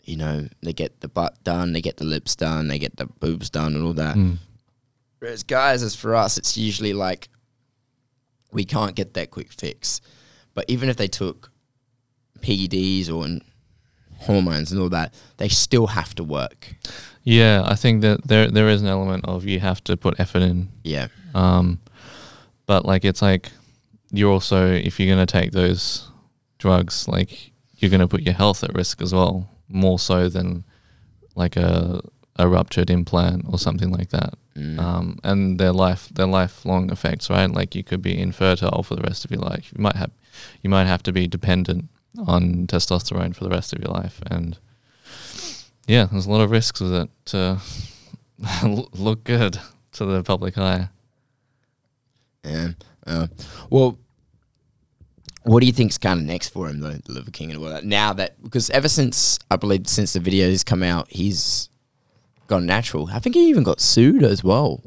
you 0.03 0.17
know 0.17 0.47
they 0.61 0.73
get 0.73 0.99
the 0.99 1.07
butt 1.07 1.41
done, 1.43 1.73
they 1.73 1.81
get 1.81 1.97
the 1.97 2.05
lips 2.05 2.35
done, 2.35 2.67
they 2.67 2.79
get 2.79 2.97
the 2.97 3.05
boobs 3.05 3.49
done, 3.49 3.75
and 3.75 3.83
all 3.85 3.93
that. 3.93 4.15
Mm. 4.15 4.37
Whereas 5.19 5.43
guys, 5.43 5.83
as 5.83 5.95
for 5.95 6.15
us, 6.15 6.37
it's 6.37 6.57
usually 6.57 6.93
like 6.93 7.29
we 8.51 8.65
can't 8.65 8.95
get 8.95 9.13
that 9.13 9.31
quick 9.31 9.51
fix. 9.51 10.01
But 10.53 10.65
even 10.67 10.89
if 10.89 10.97
they 10.97 11.07
took 11.07 11.51
PEDs 12.41 13.09
or 13.09 13.39
hormones 14.17 14.71
and 14.71 14.81
all 14.81 14.89
that, 14.89 15.13
they 15.37 15.47
still 15.47 15.87
have 15.87 16.13
to 16.15 16.23
work. 16.23 16.75
Yeah, 17.23 17.63
I 17.65 17.75
think 17.75 18.01
that 18.01 18.27
there 18.27 18.49
there 18.49 18.67
is 18.67 18.81
an 18.81 18.87
element 18.87 19.25
of 19.25 19.45
you 19.45 19.59
have 19.59 19.83
to 19.85 19.95
put 19.95 20.19
effort 20.19 20.41
in. 20.41 20.69
Yeah. 20.83 21.07
Um, 21.33 21.79
but 22.65 22.85
like 22.85 23.05
it's 23.05 23.21
like 23.21 23.51
you're 24.11 24.31
also 24.31 24.71
if 24.71 24.99
you're 24.99 25.13
gonna 25.13 25.25
take 25.25 25.51
those 25.51 26.09
drugs, 26.57 27.07
like 27.07 27.52
you're 27.83 27.91
gonna 27.91 28.07
put 28.07 28.23
your 28.23 28.33
health 28.33 28.63
at 28.63 28.73
risk 28.73 29.01
as 29.01 29.13
well, 29.13 29.49
more 29.67 29.99
so 29.99 30.29
than 30.29 30.63
like 31.35 31.57
a 31.57 32.01
a 32.37 32.47
ruptured 32.47 32.89
implant 32.89 33.45
or 33.47 33.59
something 33.59 33.91
like 33.91 34.09
that. 34.09 34.33
Mm. 34.55 34.79
Um, 34.79 35.19
and 35.23 35.59
their 35.59 35.71
life 35.71 36.09
their 36.09 36.25
lifelong 36.25 36.91
effects, 36.91 37.29
right? 37.29 37.49
Like 37.49 37.75
you 37.75 37.83
could 37.83 38.01
be 38.01 38.17
infertile 38.17 38.83
for 38.83 38.95
the 38.95 39.01
rest 39.01 39.25
of 39.25 39.31
your 39.31 39.41
life. 39.41 39.71
You 39.75 39.81
might 39.81 39.95
have 39.95 40.11
you 40.61 40.69
might 40.69 40.85
have 40.85 41.03
to 41.03 41.11
be 41.11 41.27
dependent 41.27 41.89
on 42.27 42.67
testosterone 42.67 43.35
for 43.35 43.43
the 43.43 43.49
rest 43.49 43.73
of 43.73 43.79
your 43.79 43.91
life, 43.91 44.21
and 44.27 44.57
yeah, 45.87 46.05
there's 46.05 46.25
a 46.25 46.31
lot 46.31 46.41
of 46.41 46.51
risks 46.51 46.79
with 46.79 46.93
it 46.93 47.09
to 47.25 47.59
look 48.93 49.23
good 49.23 49.59
to 49.93 50.05
the 50.05 50.23
public 50.23 50.57
eye. 50.57 50.89
Yeah. 52.43 52.69
Uh, 53.05 53.27
well, 53.69 53.97
what 55.43 55.59
do 55.59 55.65
you 55.67 55.73
think's 55.73 55.97
kind 55.97 56.19
of 56.19 56.25
next 56.25 56.49
for 56.49 56.69
him, 56.69 56.79
though, 56.79 56.93
the 56.93 57.13
Liver 57.13 57.31
King 57.31 57.51
and 57.51 57.59
all 57.59 57.69
that? 57.69 57.83
Now 57.83 58.13
that 58.13 58.41
because 58.43 58.69
ever 58.69 58.87
since 58.87 59.39
I 59.51 59.57
believe 59.57 59.87
since 59.87 60.13
the 60.13 60.19
videos 60.19 60.65
come 60.65 60.83
out, 60.83 61.07
he's 61.09 61.69
gone 62.47 62.65
natural. 62.65 63.09
I 63.11 63.19
think 63.19 63.35
he 63.35 63.49
even 63.49 63.63
got 63.63 63.81
sued 63.81 64.23
as 64.23 64.43
well. 64.43 64.81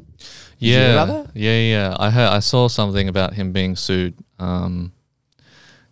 Yeah, 0.59 1.25
yeah, 1.35 1.59
yeah. 1.59 1.95
I 1.99 2.09
heard, 2.09 2.29
I 2.29 2.39
saw 2.39 2.67
something 2.67 3.07
about 3.07 3.33
him 3.33 3.51
being 3.51 3.75
sued. 3.75 4.15
Um, 4.39 4.91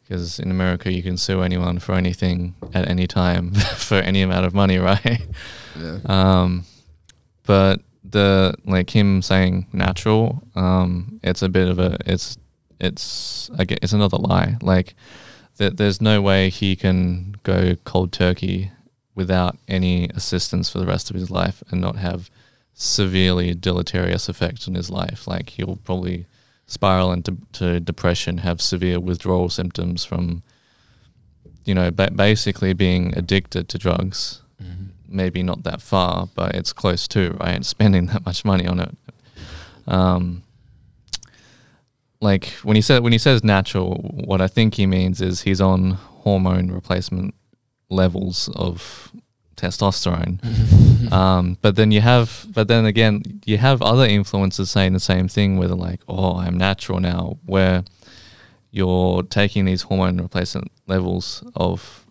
because 0.06 0.40
in 0.40 0.52
America 0.52 0.92
you 0.92 1.02
can 1.02 1.18
sue 1.18 1.42
anyone 1.42 1.80
for 1.80 1.96
anything 1.96 2.54
at 2.74 2.88
any 2.88 3.08
time 3.08 3.54
for 3.76 3.96
any 3.96 4.22
amount 4.22 4.46
of 4.46 4.54
money, 4.54 4.78
right? 4.92 5.26
Yeah. 5.80 5.98
Um, 6.06 6.66
but 7.46 7.82
the 8.04 8.54
like 8.66 8.96
him 8.96 9.22
saying 9.22 9.68
natural, 9.74 10.48
um, 10.56 11.20
it's 11.24 11.42
a 11.42 11.50
bit 11.50 11.68
of 11.68 11.80
a 11.80 11.98
it's 12.06 12.38
it's 12.80 13.50
get 13.68 13.80
it's 13.82 13.94
another 13.94 14.18
lie. 14.18 14.58
Like 14.62 14.96
that, 15.58 15.78
there's 15.78 16.02
no 16.02 16.22
way 16.22 16.50
he 16.50 16.76
can 16.76 17.36
go 17.44 17.76
cold 17.84 18.12
turkey 18.12 18.72
without 19.14 19.58
any 19.68 20.10
assistance 20.10 20.70
for 20.70 20.80
the 20.80 20.86
rest 20.86 21.10
of 21.10 21.16
his 21.16 21.32
life 21.32 21.64
and 21.72 21.80
not 21.80 21.96
have 21.96 22.30
severely 22.74 23.54
deleterious 23.56 24.28
effects 24.28 24.68
on 24.68 24.76
his 24.76 24.90
life. 24.90 25.28
Like 25.28 25.52
he'll 25.52 25.78
probably 25.78 26.26
spiral 26.68 27.12
into 27.12 27.38
to 27.54 27.80
depression, 27.80 28.40
have 28.40 28.62
severe 28.62 29.00
withdrawal 29.00 29.50
symptoms 29.50 30.04
from, 30.04 30.44
you 31.64 31.74
know, 31.74 31.92
ba- 31.92 32.12
basically 32.14 32.74
being 32.74 33.18
addicted 33.18 33.70
to 33.70 33.78
drugs. 33.78 34.42
Maybe 35.08 35.44
not 35.44 35.64
that 35.64 35.82
far, 35.82 36.28
but 36.36 36.56
it's 36.56 36.74
close 36.74 37.08
to 37.10 37.38
right. 37.40 37.64
Spending 37.64 38.06
that 38.12 38.26
much 38.26 38.44
money 38.44 38.68
on 38.68 38.80
it. 38.80 38.98
Um, 39.88 40.44
like 42.22 42.48
when 42.64 42.76
he 42.76 42.82
said 42.82 43.04
when 43.04 43.12
he 43.12 43.18
says 43.18 43.44
natural, 43.44 43.96
what 44.26 44.42
I 44.42 44.48
think 44.48 44.76
he 44.76 44.86
means 44.86 45.22
is 45.22 45.42
he's 45.42 45.62
on 45.62 45.92
hormone 45.92 46.72
replacement 46.72 47.36
levels 47.90 48.50
of 48.56 49.12
testosterone. 49.56 51.12
um, 51.12 51.58
but 51.62 51.76
then 51.76 51.92
you 51.92 52.02
have, 52.02 52.46
but 52.50 52.68
then 52.68 52.86
again, 52.86 53.42
you 53.46 53.58
have 53.58 53.82
other 53.82 54.08
influencers 54.08 54.68
saying 54.68 54.94
the 54.94 55.00
same 55.00 55.28
thing, 55.28 55.58
where 55.58 55.68
they're 55.68 55.78
like, 55.78 56.02
"Oh, 56.08 56.38
I'm 56.38 56.58
natural 56.58 57.00
now," 57.00 57.38
where 57.46 57.84
you're 58.72 59.24
taking 59.24 59.66
these 59.66 59.84
hormone 59.84 60.18
replacement 60.18 60.72
levels 60.88 61.44
of 61.56 62.06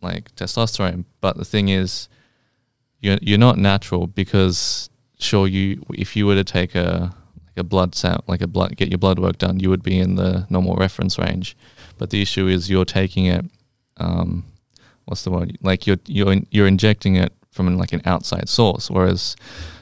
like 0.00 0.34
testosterone. 0.34 1.04
But 1.20 1.36
the 1.36 1.44
thing 1.44 1.68
is, 1.68 2.08
you're 3.00 3.18
you're 3.20 3.38
not 3.38 3.58
natural 3.58 4.06
because 4.06 4.90
sure 5.18 5.46
you 5.46 5.84
if 5.94 6.16
you 6.16 6.26
were 6.26 6.34
to 6.34 6.44
take 6.44 6.74
a 6.74 7.14
like 7.56 7.60
a 7.60 7.64
blood 7.64 7.94
sample, 7.94 8.24
like 8.26 8.42
a 8.42 8.46
blood 8.46 8.76
get 8.76 8.88
your 8.88 8.98
blood 8.98 9.18
work 9.18 9.38
done, 9.38 9.60
you 9.60 9.70
would 9.70 9.82
be 9.82 9.98
in 9.98 10.16
the 10.16 10.46
normal 10.50 10.76
reference 10.76 11.18
range. 11.18 11.56
But 11.98 12.10
the 12.10 12.22
issue 12.22 12.46
is 12.46 12.70
you're 12.70 12.84
taking 12.84 13.26
it. 13.26 13.44
Um, 13.96 14.44
what's 15.04 15.24
the 15.24 15.30
word? 15.30 15.58
Like 15.62 15.86
you're 15.86 15.98
you're 16.06 16.36
you're 16.50 16.66
injecting 16.66 17.16
it 17.16 17.32
from 17.50 17.76
like 17.76 17.92
an 17.92 18.02
outside 18.04 18.48
source, 18.48 18.90
whereas 18.90 19.36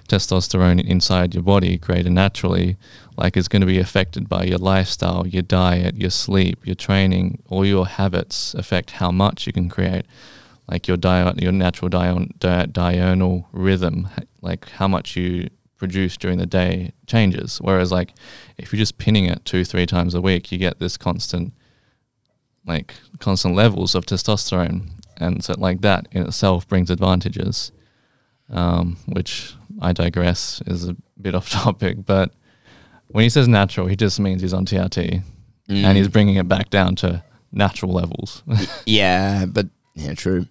testosterone 0.08 0.82
inside 0.82 1.34
your 1.34 1.42
body 1.42 1.76
created 1.76 2.10
naturally 2.10 2.78
like 3.18 3.36
is 3.36 3.48
going 3.48 3.60
to 3.60 3.66
be 3.66 3.78
affected 3.78 4.28
by 4.28 4.44
your 4.44 4.58
lifestyle, 4.58 5.26
your 5.26 5.42
diet, 5.42 5.96
your 5.96 6.10
sleep, 6.10 6.64
your 6.64 6.76
training, 6.76 7.42
all 7.48 7.66
your 7.66 7.86
habits 7.86 8.54
affect 8.54 8.92
how 8.92 9.10
much 9.10 9.46
you 9.46 9.52
can 9.52 9.68
create. 9.68 10.06
Like 10.68 10.86
your 10.86 10.96
diet, 10.96 11.42
your 11.42 11.52
natural 11.52 11.88
diurnal 11.88 13.48
rhythm, 13.52 14.08
like 14.40 14.68
how 14.70 14.86
much 14.86 15.16
you 15.16 15.48
produce 15.78 16.16
during 16.16 16.38
the 16.38 16.46
day 16.46 16.92
changes. 17.06 17.58
Whereas 17.58 17.90
like 17.92 18.12
if 18.58 18.72
you're 18.72 18.78
just 18.78 18.98
pinning 18.98 19.24
it 19.26 19.44
two, 19.44 19.64
three 19.64 19.86
times 19.86 20.14
a 20.14 20.20
week, 20.20 20.52
you 20.52 20.58
get 20.58 20.78
this 20.78 20.96
constant, 20.96 21.54
like 22.66 22.94
constant 23.20 23.54
levels 23.54 23.94
of 23.94 24.04
testosterone, 24.06 24.90
and 25.16 25.42
so 25.44 25.54
like 25.56 25.80
that 25.80 26.06
in 26.12 26.26
itself 26.26 26.68
brings 26.68 26.90
advantages. 26.90 27.72
Um, 28.50 28.96
which 29.06 29.52
I 29.82 29.92
digress 29.92 30.62
is 30.66 30.88
a 30.88 30.96
bit 31.20 31.34
off 31.38 31.50
topic, 31.50 32.06
but 32.06 32.32
when 33.08 33.22
he 33.22 33.28
says 33.28 33.46
natural, 33.46 33.86
he 33.88 33.96
just 33.96 34.18
means 34.20 34.42
he's 34.42 34.54
on 34.54 34.64
TRT 34.66 35.22
Mm. 35.68 35.84
and 35.84 35.98
he's 35.98 36.08
bringing 36.08 36.36
it 36.36 36.48
back 36.48 36.70
down 36.70 36.96
to 36.96 37.22
natural 37.52 37.92
levels. 37.92 38.42
Yeah, 38.86 39.44
but 39.44 39.66
yeah, 39.98 40.14
true. 40.14 40.46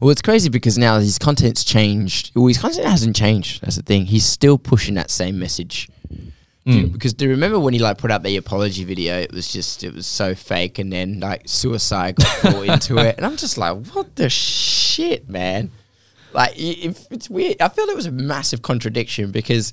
Well, 0.00 0.10
it's 0.10 0.22
crazy 0.22 0.48
because 0.48 0.78
now 0.78 0.98
his 0.98 1.18
content's 1.18 1.64
changed. 1.64 2.32
Well, 2.34 2.46
his 2.46 2.58
content 2.58 2.86
hasn't 2.86 3.16
changed. 3.16 3.62
That's 3.62 3.76
the 3.76 3.82
thing. 3.82 4.06
He's 4.06 4.24
still 4.24 4.58
pushing 4.58 4.94
that 4.94 5.10
same 5.10 5.38
message. 5.38 5.88
Mm. 6.64 6.92
because 6.92 7.12
do 7.12 7.24
you 7.24 7.32
remember 7.32 7.58
when 7.58 7.74
he 7.74 7.80
like 7.80 7.98
put 7.98 8.12
out 8.12 8.22
the 8.22 8.36
apology 8.36 8.84
video? 8.84 9.18
It 9.18 9.32
was 9.32 9.52
just 9.52 9.82
it 9.82 9.92
was 9.92 10.06
so 10.06 10.34
fake, 10.34 10.78
and 10.78 10.92
then 10.92 11.18
like 11.18 11.42
suicide 11.46 12.16
got 12.16 12.40
brought 12.42 12.66
into 12.66 12.98
it, 12.98 13.16
and 13.16 13.26
I'm 13.26 13.36
just 13.36 13.58
like, 13.58 13.86
what 13.88 14.14
the 14.14 14.30
shit, 14.30 15.28
man? 15.28 15.72
like 16.32 16.52
if 16.56 17.06
it's 17.10 17.28
weird. 17.28 17.60
I 17.60 17.68
feel 17.68 17.84
it 17.86 17.96
was 17.96 18.06
a 18.06 18.12
massive 18.12 18.62
contradiction 18.62 19.30
because 19.30 19.72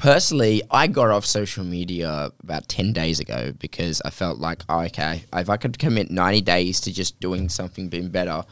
personally, 0.00 0.62
I 0.70 0.86
got 0.86 1.10
off 1.10 1.24
social 1.24 1.64
media 1.64 2.30
about 2.42 2.68
10 2.68 2.92
days 2.92 3.20
ago 3.20 3.52
because 3.58 4.00
I 4.04 4.10
felt 4.10 4.38
like, 4.38 4.62
oh, 4.68 4.80
okay, 4.86 5.24
if 5.32 5.48
I 5.50 5.56
could 5.56 5.78
commit 5.78 6.10
90 6.10 6.40
days 6.40 6.80
to 6.80 6.92
just 6.92 7.20
doing 7.20 7.48
something 7.48 7.88
being 7.88 8.08
better, 8.08 8.42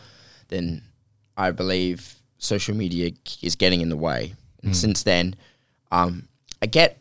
then 0.48 0.82
I 1.36 1.50
believe 1.50 2.14
social 2.38 2.76
media 2.76 3.10
is 3.42 3.56
getting 3.56 3.80
in 3.80 3.88
the 3.88 3.96
way. 3.96 4.34
And 4.62 4.76
since 4.76 5.02
then, 5.02 5.34
um, 5.90 6.28
I 6.60 6.66
get 6.66 6.98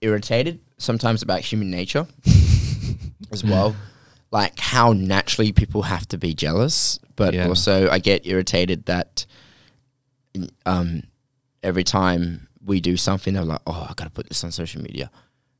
irritated 0.00 0.60
sometimes 0.78 1.22
about 1.22 1.40
human 1.40 1.70
nature 1.70 2.06
as 3.32 3.44
well. 3.44 3.76
Like 4.30 4.58
how 4.58 4.92
naturally 4.92 5.52
people 5.52 5.82
have 5.82 6.06
to 6.08 6.18
be 6.18 6.32
jealous, 6.34 6.98
but 7.16 7.34
Yeah. 7.34 7.48
also 7.48 7.88
I 7.90 7.98
get 7.98 8.26
irritated 8.26 8.86
that 8.86 9.26
um, 10.64 11.02
every 11.62 11.84
time 11.84 12.48
we 12.64 12.80
do 12.80 12.96
something, 12.96 13.34
they're 13.34 13.44
like, 13.44 13.62
"Oh, 13.66 13.86
I 13.88 13.94
gotta 13.94 14.10
put 14.10 14.28
this 14.28 14.44
on 14.44 14.52
social 14.52 14.82
media." 14.82 15.10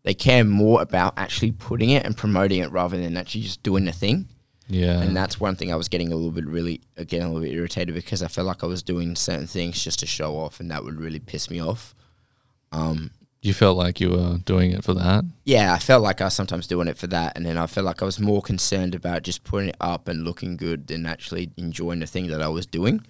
They 0.04 0.14
care 0.14 0.44
more 0.44 0.82
about 0.82 1.14
actually 1.16 1.52
putting 1.52 1.90
it 1.90 2.04
and 2.04 2.16
promoting 2.16 2.60
it 2.60 2.72
rather 2.72 2.96
than 2.96 3.16
actually 3.16 3.42
just 3.42 3.62
doing 3.62 3.84
the 3.84 3.92
thing. 3.92 4.28
Yeah. 4.68 5.00
And 5.00 5.14
that's 5.14 5.38
one 5.38 5.54
thing 5.54 5.72
I 5.72 5.76
was 5.76 5.88
getting 5.88 6.12
a 6.12 6.16
little 6.16 6.30
bit 6.30 6.46
really 6.46 6.80
again, 6.96 7.22
a 7.22 7.28
little 7.28 7.42
bit 7.42 7.52
irritated 7.52 7.94
because 7.94 8.22
I 8.22 8.28
felt 8.28 8.46
like 8.46 8.64
I 8.64 8.66
was 8.66 8.82
doing 8.82 9.14
certain 9.16 9.46
things 9.46 9.82
just 9.82 9.98
to 10.00 10.06
show 10.06 10.36
off, 10.36 10.60
and 10.60 10.70
that 10.70 10.84
would 10.84 11.00
really 11.00 11.20
piss 11.20 11.50
me 11.50 11.60
off. 11.60 11.94
Um, 12.72 13.10
you 13.42 13.52
felt 13.52 13.76
like 13.76 14.00
you 14.00 14.10
were 14.10 14.38
doing 14.38 14.70
it 14.70 14.84
for 14.84 14.94
that. 14.94 15.24
yeah, 15.44 15.74
I 15.74 15.78
felt 15.80 16.02
like 16.02 16.20
I 16.20 16.24
was 16.24 16.34
sometimes 16.34 16.68
doing 16.68 16.86
it 16.86 16.96
for 16.96 17.08
that, 17.08 17.36
and 17.36 17.44
then 17.44 17.58
I 17.58 17.66
felt 17.66 17.84
like 17.84 18.00
I 18.00 18.04
was 18.04 18.20
more 18.20 18.40
concerned 18.40 18.94
about 18.94 19.24
just 19.24 19.42
putting 19.42 19.70
it 19.70 19.76
up 19.80 20.06
and 20.06 20.22
looking 20.22 20.56
good 20.56 20.86
than 20.86 21.06
actually 21.06 21.50
enjoying 21.56 21.98
the 21.98 22.06
thing 22.06 22.28
that 22.28 22.40
I 22.40 22.48
was 22.48 22.66
doing. 22.66 23.04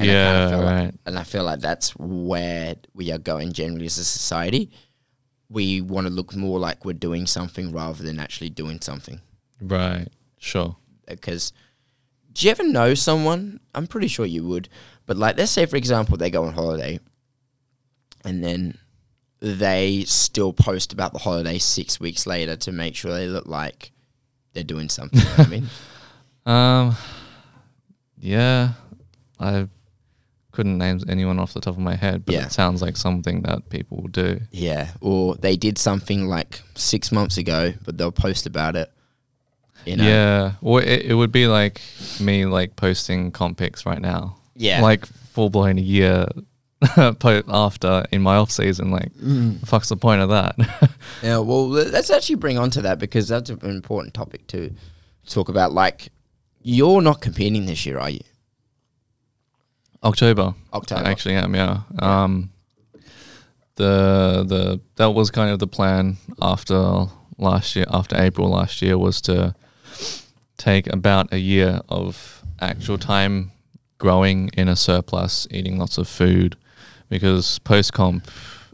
And 0.00 0.10
I 0.10 0.12
Yeah, 0.12 0.56
like- 0.56 0.64
right. 0.64 0.94
and 1.06 1.18
I 1.18 1.24
feel 1.24 1.44
like 1.44 1.60
that's 1.60 1.90
where 1.96 2.76
we 2.94 3.10
are 3.12 3.18
going 3.18 3.52
generally 3.52 3.86
as 3.86 3.98
a 3.98 4.04
society. 4.04 4.70
We 5.48 5.80
want 5.80 6.06
to 6.06 6.12
look 6.12 6.34
more 6.34 6.58
like 6.58 6.84
we're 6.84 6.92
doing 6.92 7.26
something 7.26 7.72
rather 7.72 8.02
than 8.02 8.18
actually 8.20 8.50
doing 8.50 8.80
something. 8.80 9.20
Right. 9.60 10.06
Sure. 10.38 10.76
Because 11.06 11.52
do 12.32 12.46
you 12.46 12.50
ever 12.52 12.62
know 12.66 12.94
someone? 12.94 13.60
I'm 13.74 13.86
pretty 13.86 14.06
sure 14.08 14.24
you 14.26 14.44
would, 14.44 14.68
but 15.06 15.16
like, 15.16 15.36
let's 15.36 15.50
say 15.50 15.66
for 15.66 15.76
example, 15.76 16.16
they 16.16 16.30
go 16.30 16.44
on 16.44 16.52
holiday, 16.54 17.00
and 18.24 18.42
then 18.44 18.78
they 19.40 20.04
still 20.06 20.52
post 20.52 20.92
about 20.92 21.12
the 21.12 21.18
holiday 21.18 21.58
six 21.58 21.98
weeks 21.98 22.26
later 22.26 22.54
to 22.56 22.70
make 22.72 22.94
sure 22.94 23.12
they 23.12 23.26
look 23.26 23.46
like 23.46 23.90
they're 24.52 24.62
doing 24.62 24.88
something. 24.88 25.20
I 25.36 25.46
mean, 25.48 25.66
Um. 26.46 26.96
Yeah, 28.18 28.72
I 29.38 29.66
couldn't 30.52 30.78
name 30.78 31.00
anyone 31.08 31.38
off 31.38 31.54
the 31.54 31.60
top 31.60 31.74
of 31.74 31.78
my 31.80 31.94
head, 31.94 32.24
but 32.26 32.34
Yeah. 32.34 32.46
it 32.46 32.52
sounds 32.52 32.82
like 32.82 32.96
something 32.96 33.42
that 33.42 33.68
people 33.70 34.06
do. 34.10 34.40
yeah, 34.50 34.90
or 35.00 35.36
they 35.36 35.56
did 35.56 35.78
something 35.78 36.26
like 36.26 36.62
six 36.74 37.12
months 37.12 37.36
ago, 37.38 37.72
but 37.84 37.96
they'll 37.98 38.12
post 38.12 38.46
about 38.46 38.74
it. 38.76 38.90
You 39.86 39.96
know? 39.96 40.04
Yeah. 40.04 40.52
Or 40.60 40.82
it, 40.82 41.02
it 41.06 41.14
would 41.14 41.32
be 41.32 41.46
like 41.46 41.80
me 42.20 42.44
like 42.46 42.76
posting 42.76 43.30
comp 43.32 43.56
pics 43.58 43.86
right 43.86 44.00
now. 44.00 44.36
Yeah. 44.54 44.82
Like 44.82 45.06
full 45.06 45.48
blown 45.48 45.78
a 45.78 45.80
year 45.80 46.26
after 46.96 48.04
in 48.12 48.22
my 48.22 48.36
off 48.36 48.50
season. 48.50 48.90
Like, 48.90 49.12
Mm. 49.14 49.66
fuck's 49.66 49.88
the 49.88 49.96
point 49.96 50.20
of 50.22 50.28
that? 50.30 50.56
Yeah, 51.22 51.38
well, 51.38 51.68
let's 51.68 52.08
actually 52.10 52.36
bring 52.36 52.56
on 52.58 52.70
to 52.70 52.82
that 52.82 52.98
because 52.98 53.28
that's 53.28 53.50
an 53.50 53.58
important 53.62 54.14
topic 54.14 54.46
to 54.48 54.70
talk 55.28 55.48
about. 55.50 55.72
Like, 55.72 56.08
you're 56.62 57.02
not 57.02 57.20
competing 57.20 57.66
this 57.66 57.84
year, 57.84 57.98
are 57.98 58.08
you? 58.10 58.20
October. 60.02 60.54
October. 60.72 61.02
I 61.02 61.10
actually 61.10 61.34
am, 61.34 61.54
yeah. 61.54 61.80
Um, 61.98 62.50
the 63.76 64.44
the 64.46 64.80
that 64.96 65.10
was 65.10 65.30
kind 65.30 65.50
of 65.50 65.58
the 65.58 65.66
plan 65.66 66.16
after 66.40 67.06
last 67.38 67.76
year, 67.76 67.86
after 67.90 68.16
April 68.20 68.48
last 68.48 68.82
year, 68.82 68.98
was 68.98 69.20
to 69.22 69.54
take 70.56 70.92
about 70.92 71.32
a 71.32 71.38
year 71.38 71.80
of 71.88 72.42
actual 72.60 72.98
time 72.98 73.52
growing 73.98 74.48
in 74.54 74.68
a 74.68 74.76
surplus, 74.76 75.46
eating 75.50 75.78
lots 75.78 75.98
of 75.98 76.08
food, 76.08 76.56
because 77.08 77.58
post 77.60 77.92
comp 77.92 78.30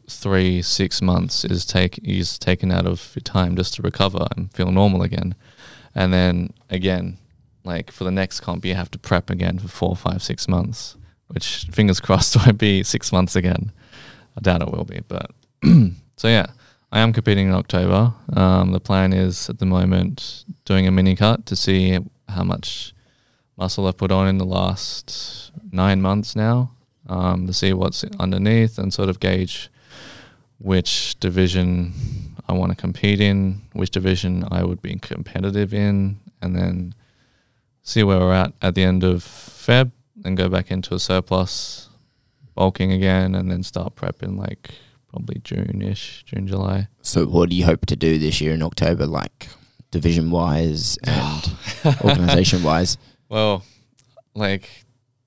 three 0.09 0.63
six 0.63 1.03
months 1.03 1.45
is 1.45 1.67
take 1.67 1.99
is 2.05 2.39
taken 2.39 2.71
out 2.71 2.87
of 2.87 3.13
your 3.17 3.23
time 3.23 3.57
just 3.57 3.75
to 3.75 3.83
recover 3.83 4.27
and 4.37 4.53
feel 4.53 4.71
normal 4.71 5.03
again, 5.03 5.35
and 5.95 6.13
then 6.13 6.53
again, 6.71 7.19
like 7.65 7.91
for 7.91 8.05
the 8.05 8.11
next 8.11 8.41
comp, 8.41 8.65
you 8.65 8.75
have 8.75 8.91
to 8.91 8.99
prep 8.99 9.31
again 9.31 9.59
for 9.59 9.69
four, 9.69 9.97
five, 9.97 10.23
six 10.23 10.47
months, 10.49 10.97
which 11.29 11.67
fingers 11.71 12.01
crossed 12.01 12.37
won't 12.47 12.59
be 12.59 12.83
six 12.83 13.13
months 13.13 13.37
again. 13.37 13.73
I 14.37 14.41
doubt 14.41 14.63
it 14.63 14.71
will 14.71 14.85
be, 14.85 15.01
but 15.09 15.31
so 16.17 16.29
yeah, 16.29 16.47
I 16.93 17.01
am 17.01 17.13
competing 17.13 17.49
in 17.49 17.55
October. 17.55 18.13
Um, 18.35 18.73
the 18.73 18.81
plan 18.81 19.13
is 19.13 19.49
at 19.49 19.59
the 19.59 19.67
moment 19.67 20.45
doing 20.65 20.87
a 20.87 20.91
mini 20.91 21.17
cut 21.17 21.47
to 21.47 21.57
see 21.57 21.99
how 22.29 22.45
much 22.45 22.95
muscle 23.57 23.87
I've 23.87 23.97
put 23.97 24.13
on 24.13 24.29
in 24.29 24.39
the 24.39 24.45
last 24.45 25.53
nine 25.73 26.03
months 26.03 26.37
now, 26.37 26.71
um, 27.09 27.47
to 27.47 27.53
see 27.53 27.73
what's 27.73 28.05
underneath 28.21 28.79
and 28.79 28.93
sort 28.93 29.09
of 29.09 29.21
gauge 29.21 29.71
which 30.59 31.19
division 31.21 31.93
I 32.49 32.53
want 32.53 32.71
to 32.73 32.77
compete 32.77 33.21
in, 33.21 33.63
which 33.73 33.91
division 33.91 34.47
I 34.51 34.65
would 34.65 34.81
be 34.81 34.95
competitive 34.97 35.75
in, 35.75 36.19
and 36.41 36.55
then 36.55 36.95
see 37.83 38.03
where 38.03 38.19
we're 38.19 38.33
at 38.33 38.53
at 38.63 38.75
the 38.75 38.85
end 38.85 39.05
of 39.05 39.23
Feb 39.23 39.91
and 40.25 40.37
go 40.37 40.49
back 40.49 40.71
into 40.71 40.95
a 40.95 40.99
surplus, 40.99 41.89
bulking 42.55 42.93
again, 42.93 43.35
and 43.35 43.51
then 43.51 43.63
start 43.63 43.95
prepping 43.97 44.39
like 44.39 44.71
probably 45.09 45.41
June 45.45 45.83
ish, 45.83 46.25
June, 46.25 46.47
July. 46.47 46.89
So, 47.03 47.27
what 47.27 47.51
do 47.51 47.57
you 47.57 47.65
hope 47.65 47.87
to 47.87 47.97
do 47.97 48.19
this 48.19 48.41
year 48.41 48.55
in 48.55 48.63
October, 48.63 49.07
like 49.07 49.49
division 49.91 50.31
wise 50.31 50.99
and 51.05 51.57
organization 52.03 52.63
wise? 52.63 52.99
Well, 53.29 53.65
like 54.35 54.69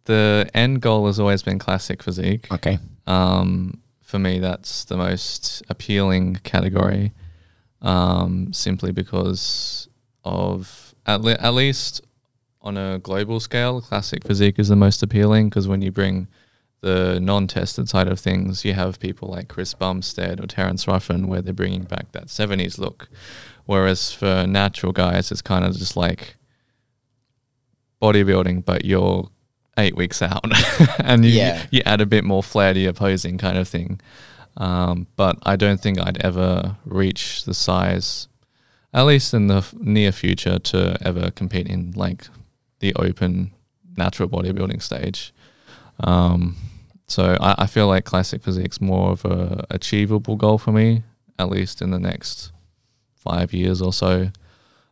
the 0.05 0.49
end 0.53 0.81
goal 0.81 1.07
has 1.07 1.19
always 1.19 1.43
been 1.43 1.59
classic 1.59 2.03
physique. 2.03 2.51
Okay. 2.51 2.79
Um, 3.05 3.81
for 4.01 4.19
me, 4.19 4.39
that's 4.39 4.85
the 4.85 4.97
most 4.97 5.61
appealing 5.69 6.39
category, 6.43 7.13
um, 7.81 8.51
simply 8.53 8.91
because 8.91 9.87
of 10.23 10.95
at, 11.05 11.21
le- 11.21 11.33
at 11.39 11.53
least 11.53 12.01
on 12.61 12.77
a 12.77 12.99
global 12.99 13.39
scale, 13.39 13.81
classic 13.81 14.23
physique 14.25 14.59
is 14.59 14.67
the 14.67 14.75
most 14.75 15.01
appealing 15.03 15.49
because 15.49 15.67
when 15.67 15.81
you 15.81 15.91
bring 15.91 16.27
the 16.81 17.19
non-tested 17.19 17.87
side 17.89 18.07
of 18.07 18.19
things, 18.19 18.63
you 18.65 18.73
have 18.73 18.99
people 18.99 19.29
like 19.29 19.47
Chris 19.47 19.73
Bumstead 19.73 20.39
or 20.41 20.47
Terrence 20.47 20.87
Ruffin 20.87 21.27
where 21.27 21.41
they're 21.41 21.53
bringing 21.53 21.83
back 21.83 22.11
that 22.13 22.27
70s 22.27 22.77
look. 22.77 23.09
Whereas 23.65 24.11
for 24.11 24.45
natural 24.47 24.91
guys, 24.91 25.31
it's 25.31 25.41
kind 25.41 25.63
of 25.65 25.77
just 25.77 25.95
like 25.97 26.35
bodybuilding, 28.01 28.65
but 28.65 28.85
you're 28.85 29.29
eight 29.77 29.95
weeks 29.95 30.21
out 30.21 30.43
and 30.99 31.25
you, 31.25 31.31
Yeah. 31.31 31.65
you 31.71 31.81
add 31.85 32.01
a 32.01 32.05
bit 32.05 32.23
more 32.23 32.43
flair 32.43 32.73
to 32.73 32.79
your 32.79 32.93
posing 32.93 33.37
kind 33.37 33.57
of 33.57 33.67
thing. 33.67 33.99
Um, 34.57 35.07
but 35.15 35.37
I 35.43 35.55
don't 35.55 35.79
think 35.79 35.99
I'd 35.99 36.17
ever 36.21 36.75
reach 36.85 37.45
the 37.45 37.53
size, 37.53 38.27
at 38.93 39.03
least 39.03 39.33
in 39.33 39.47
the 39.47 39.65
near 39.79 40.11
future, 40.11 40.59
to 40.59 40.97
ever 41.01 41.31
compete 41.31 41.67
in 41.67 41.91
like 41.95 42.27
the 42.79 42.93
open 42.95 43.51
natural 43.97 44.29
bodybuilding 44.29 44.81
stage. 44.81 45.33
Um, 46.01 46.55
so 47.07 47.37
I, 47.41 47.55
I 47.59 47.65
feel 47.67 47.87
like 47.87 48.05
classic 48.05 48.41
physique's 48.41 48.79
more 48.79 49.11
of 49.11 49.25
a 49.25 49.65
achievable 49.69 50.35
goal 50.35 50.57
for 50.57 50.71
me, 50.71 51.03
at 51.37 51.49
least 51.49 51.81
in 51.81 51.91
the 51.91 51.99
next 51.99 52.51
five 53.15 53.53
years 53.53 53.81
or 53.81 53.93
so. 53.93 54.31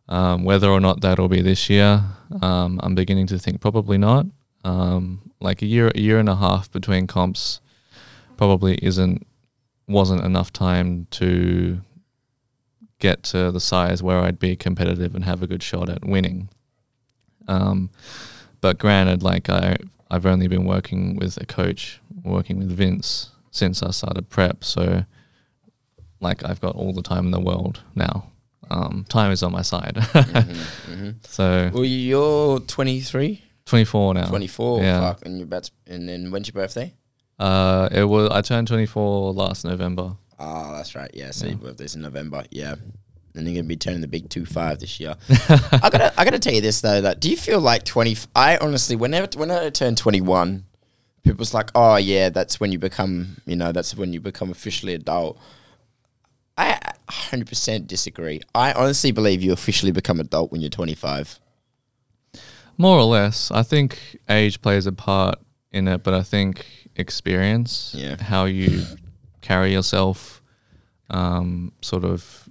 Um, 0.10 0.44
whether 0.44 0.70
or 0.70 0.80
not 0.80 1.02
that'll 1.02 1.28
be 1.28 1.42
this 1.42 1.70
year, 1.70 2.02
um, 2.42 2.80
I'm 2.82 2.96
beginning 2.96 3.28
to 3.28 3.40
think 3.40 3.60
probably 3.62 3.98
not. 3.98 4.26
Um, 4.64 5.32
like 5.40 5.62
a 5.62 5.66
year, 5.66 5.92
a 5.94 6.00
year 6.00 6.20
and 6.20 6.30
a 6.30 6.36
half 6.36 6.72
between 6.72 7.08
comps, 7.08 7.62
probably 8.38 8.76
isn't 8.82 9.26
wasn't 9.88 10.24
enough 10.24 10.52
time 10.52 11.08
to 11.12 11.82
get 13.00 13.24
to 13.24 13.52
the 13.52 13.60
size 13.60 14.04
where 14.04 14.20
I'd 14.20 14.40
be 14.40 14.56
competitive 14.56 15.16
and 15.16 15.24
have 15.24 15.42
a 15.42 15.48
good 15.48 15.64
shot 15.64 15.90
at 15.90 16.04
winning. 16.04 16.50
Um, 17.48 17.90
but 18.62 18.78
granted, 18.78 19.24
like 19.24 19.50
I, 19.50 19.78
I've 20.10 20.26
only 20.26 20.48
been 20.48 20.66
working 20.66 21.16
with 21.16 21.38
a 21.42 21.46
coach, 21.46 22.00
working 22.24 22.58
with 22.60 22.70
Vince 22.72 23.32
since 23.52 23.82
I 23.84 23.92
started 23.92 24.30
prep, 24.30 24.64
so 24.64 25.06
like 26.20 26.44
I've 26.46 26.62
got 26.62 26.76
all 26.76 26.94
the 26.94 27.02
time 27.02 27.26
in 27.26 27.32
the 27.32 27.40
world 27.40 27.82
now. 27.96 28.30
Um, 28.70 29.06
time 29.08 29.32
is 29.32 29.44
on 29.44 29.52
my 29.52 29.62
side. 29.62 29.96
Mm-hmm. 30.88 31.10
so 31.24 31.70
Well, 31.74 31.86
you're 31.86 32.60
23, 32.60 33.42
24 33.66 34.14
now. 34.16 34.26
24. 34.28 34.82
Yeah. 34.82 35.00
Fuck, 35.02 35.26
and 35.26 35.38
you're 35.38 35.46
about 35.46 35.64
to, 35.66 35.72
and 35.88 36.08
then 36.10 36.32
when's 36.32 36.48
your 36.48 36.54
birthday? 36.54 36.94
Uh, 37.40 37.88
it 37.92 38.04
was 38.06 38.30
I 38.32 38.42
turned 38.42 38.68
24 38.68 39.34
last 39.34 39.64
November. 39.64 40.18
Ah, 40.40 40.76
that's 40.78 40.96
right. 40.96 41.10
Yeah, 41.14 41.32
so 41.32 41.46
Yeah. 41.46 41.52
your 41.52 41.60
birthday's 41.60 41.96
in 41.96 42.02
November. 42.02 42.44
Yeah. 42.52 42.76
And 43.38 43.48
you're 43.48 43.56
gonna 43.56 43.68
be 43.68 43.78
turning 43.78 44.02
the 44.02 44.08
big 44.08 44.30
two 44.30 44.46
five 44.46 44.80
this 44.80 45.00
year. 45.00 45.16
I 45.50 45.90
gotta 45.92 46.14
I 46.20 46.24
gotta 46.26 46.40
tell 46.40 46.54
you 46.54 46.62
this 46.62 46.82
though. 46.82 47.02
That 47.02 47.20
do 47.20 47.30
you 47.30 47.38
feel 47.38 47.60
like 47.60 47.84
twenty? 47.86 48.16
I 48.36 48.58
honestly, 48.58 48.96
whenever 48.96 49.28
when 49.38 49.52
I 49.52 49.70
turned 49.70 49.98
twenty 49.98 50.22
one, 50.22 50.66
people's 51.24 51.54
like, 51.54 51.70
oh 51.76 51.96
yeah, 51.98 52.30
that's 52.30 52.60
when 52.60 52.72
you 52.72 52.80
become, 52.80 53.38
you 53.46 53.56
know, 53.56 53.72
that's 53.72 53.96
when 53.96 54.14
you 54.14 54.20
become 54.20 54.50
officially 54.52 54.94
adult. 54.94 55.40
I 56.60 56.80
100% 57.08 57.86
disagree. 57.86 58.42
I 58.56 58.74
honestly 58.74 59.12
believe 59.12 59.44
you 59.44 59.54
officially 59.54 59.92
become 59.92 60.20
adult 60.20 60.52
when 60.52 60.60
you're 60.60 60.72
25. 60.72 61.40
More 62.80 62.98
or 62.98 63.04
less. 63.04 63.52
I 63.52 63.62
think 63.62 64.18
age 64.28 64.60
plays 64.64 64.88
a 64.88 64.92
part 64.92 65.36
in 65.72 65.88
it, 65.88 66.02
but 66.04 66.16
I 66.16 66.24
think 66.24 66.66
experience, 66.96 67.94
Yeah. 67.96 68.22
how 68.22 68.46
you 68.46 68.86
carry 69.42 69.72
yourself, 69.72 70.42
um, 71.12 71.74
sort 71.82 72.04
of 72.04 72.47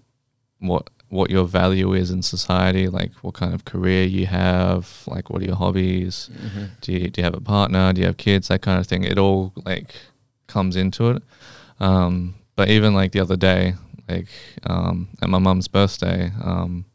what 0.58 0.90
what 1.08 1.30
your 1.30 1.44
value 1.44 1.92
is 1.92 2.10
in 2.10 2.20
society, 2.20 2.88
like 2.88 3.12
what 3.22 3.34
kind 3.34 3.54
of 3.54 3.64
career 3.64 4.04
you 4.04 4.26
have, 4.26 5.04
like 5.06 5.30
what 5.30 5.40
are 5.40 5.44
your 5.44 5.56
hobbies, 5.56 6.28
do 6.80 6.92
you 6.92 7.10
do 7.10 7.20
you 7.20 7.24
have 7.24 7.34
a 7.34 7.40
partner, 7.40 7.92
do 7.92 8.00
you 8.00 8.06
have 8.06 8.16
kids, 8.16 8.48
that 8.48 8.62
kind 8.62 8.80
of 8.80 8.86
thing. 8.86 9.04
It 9.04 9.18
all 9.18 9.52
like 9.64 9.94
comes 10.48 10.76
into 10.76 11.10
it. 11.10 11.22
Um, 11.78 12.34
but 12.56 12.70
even 12.70 12.94
like 12.94 13.12
the 13.12 13.20
other 13.20 13.36
day, 13.36 13.74
like 14.08 14.28
um, 14.64 15.08
at 15.22 15.28
my 15.28 15.38
mum's 15.38 15.68
birthday, 15.68 16.32
um, 16.42 16.86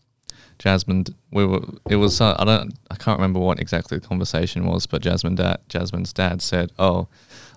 Jasmine, 0.60 1.06
we 1.32 1.46
were. 1.46 1.62
It 1.90 1.96
was. 1.96 2.22
Uh, 2.22 2.36
I 2.38 2.46
don't. 2.46 2.74
I 2.92 2.96
can't 2.96 3.18
remember 3.18 3.40
what 3.40 3.60
exactly 3.60 3.98
the 3.98 4.08
conversation 4.08 4.66
was, 4.66 4.86
but 4.86 5.02
Jasmine 5.02 5.36
dad, 5.36 5.60
Jasmine's 5.70 6.14
dad 6.14 6.42
said, 6.42 6.72
"Oh, 6.78 7.08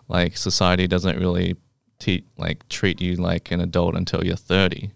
like 0.08 0.36
society 0.36 0.86
doesn't 0.86 1.18
really 1.18 1.56
te- 1.98 2.24
like 2.38 2.66
treat 2.68 3.00
you 3.00 3.16
like 3.16 3.50
an 3.50 3.60
adult 3.60 3.94
until 3.94 4.24
you're 4.24 4.36
30. 4.36 4.90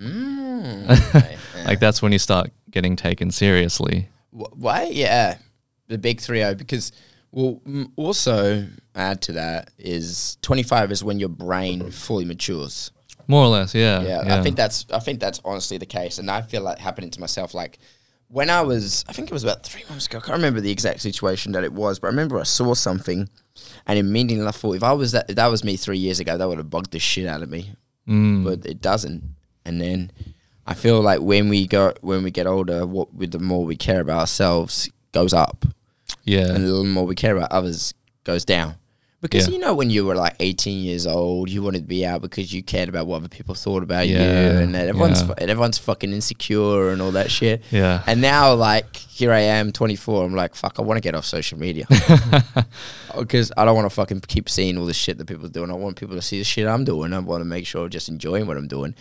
Mm, 0.00 0.88
yeah. 1.14 1.36
Like 1.66 1.80
that's 1.80 2.02
when 2.02 2.12
you 2.12 2.18
start 2.18 2.50
getting 2.70 2.96
taken 2.96 3.30
seriously." 3.30 4.08
Wh- 4.30 4.52
Why? 4.56 4.84
Yeah, 4.92 5.38
the 5.88 5.96
big 5.98 6.20
three 6.20 6.42
O. 6.42 6.54
Because 6.54 6.92
well, 7.30 7.60
mm, 7.66 7.90
also 7.96 8.66
add 8.94 9.22
to 9.22 9.32
that 9.32 9.70
is 9.78 10.36
twenty 10.42 10.62
five 10.62 10.92
is 10.92 11.02
when 11.02 11.18
your 11.18 11.28
brain 11.30 11.90
fully 11.90 12.24
matures. 12.24 12.90
More 13.26 13.44
or 13.44 13.48
less, 13.48 13.74
yeah. 13.74 14.02
Yeah, 14.02 14.38
I 14.38 14.42
think 14.42 14.56
that's 14.56 14.84
I 14.92 14.98
think 14.98 15.20
that's 15.20 15.40
honestly 15.44 15.78
the 15.78 15.86
case, 15.86 16.18
and 16.18 16.30
I 16.30 16.42
feel 16.42 16.62
like 16.62 16.78
happening 16.78 17.10
to 17.12 17.20
myself. 17.20 17.54
Like 17.54 17.78
when 18.28 18.50
I 18.50 18.60
was, 18.60 19.04
I 19.08 19.12
think 19.14 19.30
it 19.30 19.32
was 19.32 19.44
about 19.44 19.64
three 19.64 19.84
months 19.88 20.06
ago. 20.06 20.18
I 20.18 20.20
can't 20.20 20.36
remember 20.36 20.60
the 20.60 20.70
exact 20.70 21.00
situation 21.00 21.52
that 21.52 21.64
it 21.64 21.72
was, 21.72 21.98
but 21.98 22.08
I 22.08 22.10
remember 22.10 22.38
I 22.38 22.42
saw 22.42 22.74
something, 22.74 23.28
and 23.86 23.98
immediately 23.98 24.46
I 24.46 24.50
thought, 24.50 24.74
if 24.76 24.82
I 24.82 24.92
was 24.92 25.12
that, 25.12 25.30
if 25.30 25.36
that 25.36 25.46
was 25.46 25.64
me 25.64 25.76
three 25.78 25.96
years 25.98 26.20
ago, 26.20 26.36
that 26.36 26.46
would 26.46 26.58
have 26.58 26.68
bugged 26.68 26.90
the 26.90 26.98
shit 26.98 27.26
out 27.26 27.42
of 27.42 27.48
me. 27.48 27.72
Mm, 28.06 28.44
But 28.44 28.66
it 28.66 28.82
doesn't, 28.82 29.22
and 29.64 29.80
then 29.80 30.10
I 30.66 30.74
feel 30.74 31.00
like 31.00 31.20
when 31.20 31.48
we 31.48 31.66
go 31.66 31.92
when 32.00 32.22
we 32.22 32.30
get 32.30 32.46
older, 32.46 32.86
what 32.86 33.14
with 33.14 33.32
the 33.32 33.38
more 33.38 33.64
we 33.64 33.76
care 33.76 34.00
about 34.00 34.20
ourselves 34.20 34.90
goes 35.12 35.32
up, 35.32 35.64
yeah. 36.24 36.52
and 36.54 36.66
the 36.66 36.84
more 36.84 37.06
we 37.06 37.14
care 37.14 37.36
about 37.36 37.52
others 37.52 37.94
goes 38.24 38.44
down. 38.44 38.76
Because 39.24 39.48
Yeah. 39.48 39.54
you 39.54 39.58
know, 39.58 39.74
when 39.74 39.88
you 39.88 40.04
were 40.04 40.14
like 40.14 40.36
18 40.38 40.84
years 40.84 41.06
old, 41.06 41.48
you 41.48 41.62
wanted 41.62 41.78
to 41.78 41.86
be 41.86 42.04
out 42.04 42.20
because 42.20 42.52
you 42.52 42.62
cared 42.62 42.90
about 42.90 43.06
what 43.06 43.16
other 43.16 43.28
people 43.28 43.54
thought 43.54 43.82
about 43.82 44.06
you, 44.06 44.18
and 44.18 44.74
that 44.74 44.86
everyone's 44.88 45.22
yeah. 45.22 45.28
fu- 45.28 45.34
and 45.38 45.50
everyone's 45.50 45.78
fucking 45.78 46.12
insecure 46.12 46.90
and 46.90 47.00
all 47.00 47.10
that 47.12 47.30
shit. 47.30 47.62
yeah. 47.70 48.02
And 48.06 48.20
now, 48.20 48.52
like, 48.52 48.94
here 48.96 49.32
I 49.32 49.40
am, 49.40 49.72
24. 49.72 50.24
I'm 50.26 50.34
like, 50.34 50.54
fuck, 50.54 50.78
I 50.78 50.82
want 50.82 50.98
to 50.98 51.00
get 51.00 51.14
off 51.14 51.24
social 51.24 51.58
media 51.58 51.86
oh, 53.14 53.20
because 53.20 53.50
I 53.56 53.64
don't 53.64 53.74
want 53.74 53.86
to 53.86 53.94
fucking 53.94 54.20
keep 54.20 54.48
seeing 54.48 54.76
all 54.78 54.86
the 54.86 54.94
shit 54.94 55.18
that 55.18 55.26
people 55.26 55.46
are 55.46 55.50
doing. 55.50 55.70
I 55.70 55.74
want 55.74 55.96
people 55.96 56.16
to 56.16 56.22
see 56.22 56.38
the 56.38 56.44
shit 56.44 56.66
I'm 56.66 56.84
doing. 56.84 57.12
I 57.12 57.18
want 57.20 57.40
to 57.40 57.44
make 57.46 57.66
sure 57.66 57.84
I'm 57.84 57.90
just 57.90 58.08
enjoying 58.08 58.46
what 58.46 58.56
I'm 58.56 58.68
doing. 58.68 58.94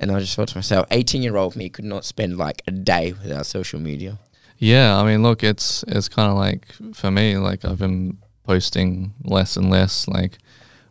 And 0.00 0.10
I 0.10 0.20
just 0.20 0.34
thought 0.36 0.48
to 0.48 0.56
myself, 0.56 0.86
18 0.90 1.22
year 1.22 1.36
old 1.36 1.56
me 1.56 1.68
could 1.68 1.84
not 1.84 2.04
spend 2.04 2.36
like 2.36 2.62
a 2.66 2.70
day 2.70 3.12
without 3.12 3.46
social 3.46 3.80
media. 3.80 4.18
Yeah, 4.58 4.96
I 5.00 5.04
mean, 5.04 5.22
look, 5.22 5.44
it's 5.44 5.84
it's 5.86 6.08
kind 6.08 6.30
of 6.32 6.36
like 6.36 6.66
for 6.94 7.10
me, 7.12 7.36
like 7.36 7.64
I've 7.64 7.78
been 7.78 8.18
posting 8.48 9.12
less 9.22 9.58
and 9.58 9.68
less. 9.68 10.08
Like 10.08 10.38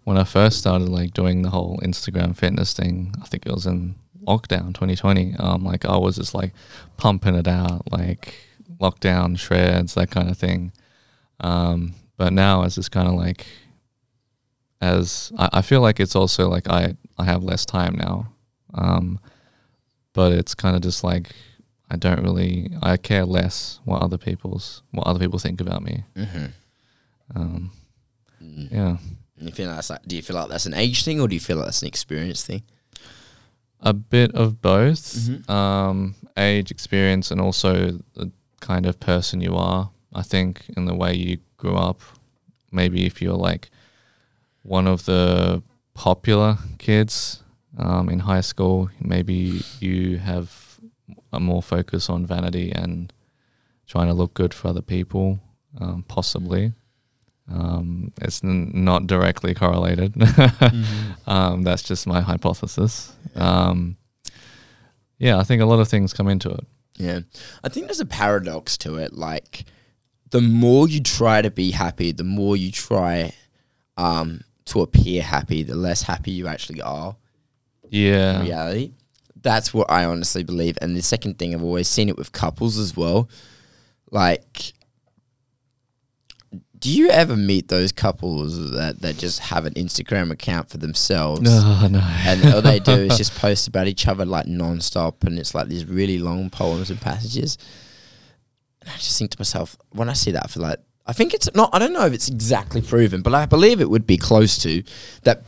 when 0.03 0.17
I 0.17 0.23
first 0.23 0.59
started, 0.59 0.87
like 0.89 1.13
doing 1.13 1.41
the 1.41 1.49
whole 1.49 1.79
Instagram 1.79 2.37
fitness 2.37 2.71
thing, 2.71 3.15
I 3.21 3.25
think 3.25 3.45
it 3.45 3.51
was 3.51 3.65
in 3.65 3.95
lockdown 4.23 4.67
2020. 4.75 5.35
Um, 5.39 5.63
like 5.63 5.83
I 5.83 5.97
was 5.97 6.17
just 6.17 6.35
like 6.35 6.53
pumping 6.97 7.33
it 7.33 7.47
out, 7.47 7.91
like 7.91 8.35
lockdown 8.79 9.39
shreds, 9.39 9.95
that 9.95 10.11
kind 10.11 10.29
of 10.29 10.37
thing. 10.37 10.71
Um, 11.39 11.95
but 12.15 12.31
now 12.31 12.61
it's 12.61 12.75
just 12.75 12.91
kind 12.91 13.07
of 13.07 13.15
like 13.15 13.47
as 14.79 15.31
I, 15.35 15.49
I 15.53 15.61
feel 15.63 15.81
like 15.81 15.99
it's 15.99 16.15
also 16.15 16.47
like 16.47 16.69
I 16.69 16.95
I 17.17 17.25
have 17.25 17.43
less 17.43 17.65
time 17.65 17.95
now. 17.95 18.33
Um, 18.75 19.19
but 20.13 20.31
it's 20.31 20.53
kind 20.53 20.75
of 20.75 20.83
just 20.83 21.03
like 21.03 21.31
I 21.89 21.95
don't 21.95 22.21
really 22.21 22.69
I 22.83 22.97
care 22.97 23.25
less 23.25 23.79
what 23.83 24.03
other 24.03 24.19
people's 24.19 24.83
what 24.91 25.07
other 25.07 25.19
people 25.19 25.39
think 25.39 25.59
about 25.59 25.81
me. 25.81 26.03
Mm-hmm. 26.15 26.45
Um, 27.35 27.71
Mm. 28.43 28.71
yeah, 28.71 28.97
You 29.39 29.51
feel 29.51 29.67
like 29.67 29.77
that's 29.77 29.89
like, 29.89 30.05
do 30.07 30.15
you 30.15 30.21
feel 30.21 30.35
like 30.35 30.49
that's 30.49 30.65
an 30.67 30.73
age 30.75 31.03
thing 31.03 31.19
or 31.19 31.27
do 31.27 31.33
you 31.35 31.39
feel 31.39 31.57
like 31.57 31.65
that's 31.65 31.81
an 31.81 31.87
experience 31.87 32.43
thing? 32.43 32.63
a 33.79 33.93
bit 33.93 34.33
of 34.33 34.59
both, 34.59 35.13
Mhm. 35.15 35.47
um, 35.49 36.15
age, 36.35 36.71
experience, 36.71 37.29
and 37.29 37.39
also 37.39 37.91
the 38.15 38.31
kind 38.59 38.87
of 38.87 38.99
person 38.99 39.39
you 39.39 39.55
are. 39.55 39.91
I 40.15 40.23
think 40.23 40.63
in 40.75 40.85
the 40.85 40.95
way 40.95 41.15
you 41.15 41.37
grew 41.57 41.75
up. 41.75 42.01
Maybe 42.71 43.05
if 43.05 43.21
you're 43.21 43.37
like 43.37 43.69
one 44.63 44.87
of 44.87 45.05
the 45.05 45.61
popular 45.93 46.57
kids 46.79 47.43
um, 47.77 48.09
in 48.09 48.19
high 48.19 48.41
school, 48.41 48.89
maybe 48.99 49.61
you 49.79 50.17
have 50.17 50.79
a 51.31 51.39
more 51.39 51.61
focus 51.61 52.09
on 52.09 52.25
vanity 52.25 52.71
and 52.71 53.13
trying 53.85 54.07
to 54.07 54.13
look 54.15 54.33
good 54.33 54.53
for 54.55 54.69
other 54.69 54.81
people, 54.81 55.39
um, 55.79 56.03
possibly. 56.07 56.73
Um, 57.49 58.11
it's 58.21 58.43
n- 58.43 58.71
not 58.73 59.07
directly 59.07 59.53
correlated. 59.53 60.13
um, 61.27 61.63
that's 61.63 61.83
just 61.83 62.05
my 62.07 62.21
hypothesis. 62.21 63.13
Um, 63.35 63.97
yeah, 65.17 65.39
I 65.39 65.43
think 65.43 65.61
a 65.61 65.65
lot 65.65 65.79
of 65.79 65.87
things 65.87 66.13
come 66.13 66.27
into 66.27 66.49
it. 66.49 66.65
Yeah. 66.97 67.19
I 67.63 67.69
think 67.69 67.87
there's 67.87 67.99
a 67.99 68.05
paradox 68.05 68.77
to 68.79 68.95
it. 68.97 69.13
Like, 69.13 69.65
the 70.31 70.41
more 70.41 70.87
you 70.89 71.01
try 71.01 71.41
to 71.41 71.49
be 71.51 71.71
happy, 71.71 72.11
the 72.11 72.23
more 72.23 72.57
you 72.57 72.71
try 72.71 73.31
um, 73.95 74.41
to 74.65 74.81
appear 74.81 75.21
happy, 75.21 75.63
the 75.63 75.75
less 75.75 76.01
happy 76.01 76.31
you 76.31 76.47
actually 76.47 76.81
are 76.81 77.15
in 77.83 77.89
Yeah, 77.91 78.41
reality. 78.43 78.91
That's 79.41 79.73
what 79.73 79.89
I 79.89 80.03
honestly 80.05 80.43
believe. 80.43 80.77
And 80.81 80.95
the 80.97 81.01
second 81.01 81.39
thing, 81.39 81.53
I've 81.53 81.63
always 81.63 81.87
seen 81.87 82.09
it 82.09 82.17
with 82.17 82.31
couples 82.33 82.77
as 82.77 82.97
well. 82.97 83.29
Like, 84.11 84.73
do 86.79 86.91
you 86.91 87.09
ever 87.09 87.35
meet 87.35 87.69
those 87.69 87.91
couples 87.91 88.71
that, 88.71 89.01
that 89.01 89.17
just 89.17 89.39
have 89.39 89.65
an 89.65 89.73
Instagram 89.73 90.31
account 90.31 90.69
for 90.69 90.77
themselves? 90.77 91.41
no, 91.41 91.87
no. 91.91 91.99
and 91.99 92.53
all 92.53 92.61
they 92.61 92.79
do 92.79 92.91
is 92.91 93.17
just 93.17 93.35
post 93.35 93.67
about 93.67 93.87
each 93.87 94.07
other 94.07 94.25
like 94.25 94.47
non-stop 94.47 95.23
and 95.23 95.39
it's 95.39 95.55
like 95.55 95.67
these 95.67 95.85
really 95.85 96.19
long 96.19 96.49
poems 96.49 96.89
and 96.89 96.99
passages 97.01 97.57
and 98.81 98.89
i 98.89 98.93
just 98.97 99.17
think 99.17 99.31
to 99.31 99.39
myself 99.39 99.77
when 99.91 100.09
i 100.09 100.13
see 100.13 100.31
that 100.31 100.49
for 100.49 100.59
like 100.59 100.79
i 101.05 101.13
think 101.13 101.33
it's 101.33 101.49
not 101.55 101.69
i 101.73 101.79
don't 101.79 101.93
know 101.93 102.05
if 102.05 102.13
it's 102.13 102.29
exactly 102.29 102.81
proven 102.81 103.21
but 103.21 103.33
i 103.33 103.45
believe 103.45 103.81
it 103.81 103.89
would 103.89 104.05
be 104.05 104.17
close 104.17 104.57
to 104.57 104.83
that 105.23 105.43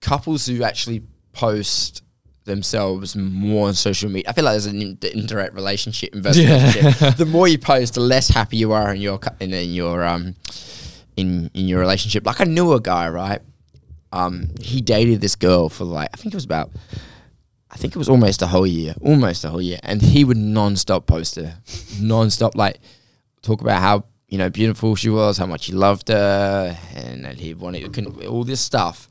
couples 0.00 0.46
who 0.46 0.62
actually 0.62 1.02
post 1.32 2.02
themselves 2.48 3.14
more 3.16 3.68
on 3.68 3.74
social 3.74 4.10
media. 4.10 4.28
I 4.28 4.32
feel 4.32 4.44
like 4.44 4.54
there's 4.54 4.66
an 4.66 4.82
in- 4.82 4.98
indirect 5.12 5.54
relationship 5.54 6.10
Yeah. 6.14 6.20
relationship 6.32 7.16
the 7.22 7.26
more 7.26 7.46
you 7.46 7.58
post 7.58 7.94
the 7.94 8.00
less 8.00 8.28
happy 8.28 8.56
you 8.56 8.72
are 8.72 8.92
in 8.92 9.00
your 9.00 9.20
in, 9.40 9.52
in 9.54 9.72
your 9.72 10.04
um 10.04 10.34
in 11.16 11.50
in 11.54 11.68
your 11.68 11.78
relationship. 11.80 12.26
Like 12.26 12.40
i 12.40 12.44
knew 12.44 12.72
a 12.72 12.80
guy 12.80 13.08
right? 13.08 13.40
Um, 14.10 14.48
he 14.60 14.80
dated 14.80 15.20
this 15.20 15.36
girl 15.36 15.68
for 15.68 15.84
like 15.84 16.08
I 16.14 16.16
think 16.16 16.32
it 16.34 16.36
was 16.36 16.44
about 16.46 16.70
I 17.70 17.76
think 17.76 17.94
it 17.94 17.98
was 17.98 18.08
almost 18.08 18.40
a 18.42 18.46
whole 18.46 18.66
year, 18.66 18.94
almost 19.02 19.44
a 19.44 19.50
whole 19.50 19.60
year, 19.60 19.78
and 19.82 20.00
he 20.00 20.24
would 20.24 20.38
non-stop 20.38 21.06
post 21.06 21.36
her, 21.36 21.58
non-stop 22.00 22.54
like 22.56 22.78
talk 23.42 23.60
about 23.60 23.82
how 23.82 24.04
you 24.28 24.38
know 24.38 24.48
beautiful 24.48 24.96
she 24.96 25.10
was, 25.10 25.36
how 25.36 25.44
much 25.46 25.66
he 25.66 25.72
loved 25.74 26.08
her, 26.08 26.74
and 26.94 27.24
that 27.26 27.38
he 27.38 27.52
wanted 27.52 27.92
couldn't- 27.92 28.24
all 28.26 28.44
this 28.44 28.60
stuff. 28.62 29.08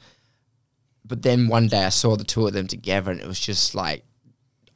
But 1.07 1.21
then 1.21 1.47
one 1.47 1.67
day 1.67 1.83
I 1.85 1.89
saw 1.89 2.15
the 2.15 2.23
two 2.23 2.47
of 2.47 2.53
them 2.53 2.67
together, 2.67 3.11
and 3.11 3.19
it 3.19 3.27
was 3.27 3.39
just 3.39 3.75
like 3.75 4.03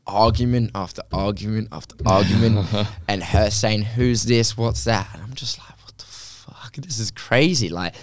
argument 0.08 0.72
after 0.74 1.02
argument 1.12 1.70
after 1.72 1.96
argument, 2.06 2.68
and 3.08 3.24
her 3.24 3.50
saying, 3.50 3.84
"Who's 3.84 4.24
this? 4.24 4.58
What's 4.58 4.84
that?" 4.86 5.10
And 5.14 5.24
I'm 5.24 5.34
just 5.34 5.60
like, 5.60 5.78
"What 5.84 5.98
the 5.98 6.06
fuck? 6.06 6.76
This 6.76 7.00
is 7.00 7.12
crazy!" 7.12 7.70
Like. 7.70 7.96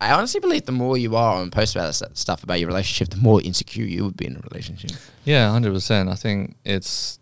I 0.00 0.10
honestly 0.14 0.40
believe 0.40 0.66
the 0.66 0.72
more 0.72 0.98
you 0.98 1.14
are 1.14 1.40
and 1.40 1.52
post 1.52 1.76
about 1.76 1.86
this 1.86 2.02
stuff 2.14 2.42
about 2.42 2.58
your 2.58 2.66
relationship, 2.66 3.10
the 3.10 3.22
more 3.22 3.40
insecure 3.40 3.84
you 3.84 4.02
would 4.04 4.16
be 4.16 4.26
in 4.26 4.34
a 4.34 4.40
relationship. 4.40 4.90
Yeah, 5.22 5.48
hundred 5.48 5.74
percent. 5.74 6.08
I 6.08 6.16
think 6.16 6.56
it's 6.64 7.20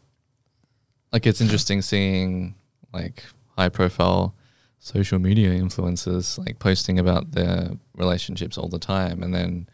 like 1.13 1.27
it's 1.27 1.43
interesting 1.43 1.83
seeing 1.83 2.55
like 2.91 3.25
high 3.59 3.69
profile 3.69 4.35
social 4.79 5.19
media 5.19 5.51
influencers 5.51 6.39
like 6.39 6.59
posting 6.59 6.99
about 6.99 7.33
their 7.33 7.73
relationships 7.97 8.57
all 8.57 8.69
the 8.69 8.79
time 8.79 9.23
and 9.23 9.35
then 9.35 9.69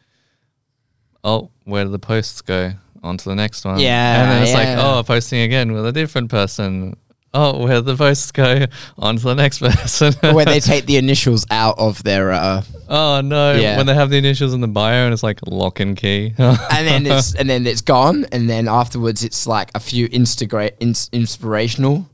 oh, 1.27 1.51
where 1.65 1.85
do 1.85 1.91
the 1.91 1.99
posts 1.99 2.41
go? 2.41 2.73
on 3.03 3.17
to 3.17 3.29
the 3.29 3.35
next 3.35 3.65
one. 3.65 3.79
Yeah, 3.79 4.23
And 4.23 4.31
then 4.31 4.43
it's 4.43 4.53
like, 4.53 4.67
yeah. 4.67 4.97
oh, 4.99 5.03
posting 5.03 5.41
again 5.43 5.73
with 5.73 5.87
a 5.87 5.93
different 5.93 6.29
person. 6.31 6.97
Oh, 7.33 7.65
where 7.65 7.81
the 7.81 7.95
posts 7.97 8.33
go 8.33 8.65
on 8.99 9.17
to 9.17 9.23
the 9.23 9.35
next 9.35 9.59
person. 9.61 10.13
where 10.35 10.45
they 10.45 10.61
take 10.61 10.87
the 10.87 10.97
initials 10.97 11.47
out 11.51 11.79
of 11.79 12.03
their 12.03 12.33
uh, 12.33 12.63
oh 12.89 13.21
no. 13.21 13.53
Yeah. 13.55 13.77
When 13.77 13.87
they 13.87 13.95
have 13.95 14.11
the 14.11 14.17
initials 14.17 14.55
in 14.55 14.61
the 14.61 14.69
bio 14.69 15.05
and 15.05 15.13
it's 15.13 15.23
like 15.23 15.39
lock 15.47 15.81
and 15.81 15.97
key. 15.97 16.35
and 16.39 16.59
then 16.87 17.07
it's 17.07 17.35
and 17.35 17.49
then 17.49 17.67
it's 17.67 17.83
gone, 17.83 18.27
and 18.33 18.49
then 18.49 18.69
afterwards 18.69 19.23
it's 19.23 19.47
like 19.47 19.71
a 19.75 19.81
few 19.81 20.09
Instagram 20.09 20.71
ins- 20.81 21.11
inspirational 21.13 22.09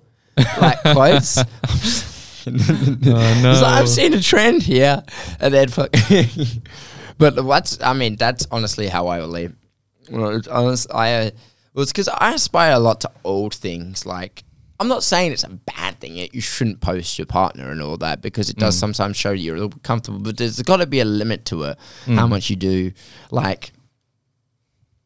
like 0.61 0.81
quotes. 0.83 1.39
oh 1.39 1.45
no. 2.47 3.53
It's 3.53 3.63
like, 3.63 3.63
I've 3.63 3.89
seen 3.89 4.15
a 4.15 4.21
trend 4.21 4.63
here, 4.65 5.05
and 5.39 5.55
then 5.55 5.69
fuck. 5.69 5.91
But 7.19 7.45
what's 7.45 7.81
I 7.83 7.93
mean 7.93 8.17
that's 8.17 8.47
honestly 8.51 8.89
how 8.89 9.09
I 9.09 9.21
believe. 9.21 9.55
Well, 10.11 10.37
it's 10.37 10.49
honest, 10.49 10.93
I 10.93 11.15
uh, 11.15 11.31
well, 11.75 11.83
it's 11.83 11.93
because 11.93 12.09
I 12.09 12.35
aspire 12.35 12.73
a 12.73 12.79
lot 12.79 13.01
to 13.03 13.11
old 13.25 13.55
things. 13.55 14.05
Like 14.05 14.45
I'm 14.81 14.89
not 14.89 15.05
saying 15.05 15.33
it's 15.33 15.45
a 15.45 15.49
bad 15.49 16.01
thing. 16.01 16.17
Yet 16.17 16.35
you 16.35 16.41
shouldn't 16.41 16.81
post 16.81 17.19
your 17.19 17.27
partner 17.27 17.71
and 17.71 17.81
all 17.81 17.97
that 17.99 18.21
because 18.21 18.51
it 18.51 18.57
does 18.57 18.77
sometimes 18.77 19.17
show 19.17 19.31
you're 19.31 19.55
a 19.55 19.59
little 19.59 19.69
bit 19.69 19.83
comfortable. 19.85 20.19
But 20.19 20.37
there's 20.39 20.61
got 20.63 20.79
to 20.79 20.87
be 20.87 20.99
a 21.01 21.05
limit 21.05 21.45
to 21.47 21.63
it. 21.65 21.79
How 22.07 22.27
much 22.27 22.51
you 22.51 22.57
do, 22.57 22.93
like. 23.31 23.73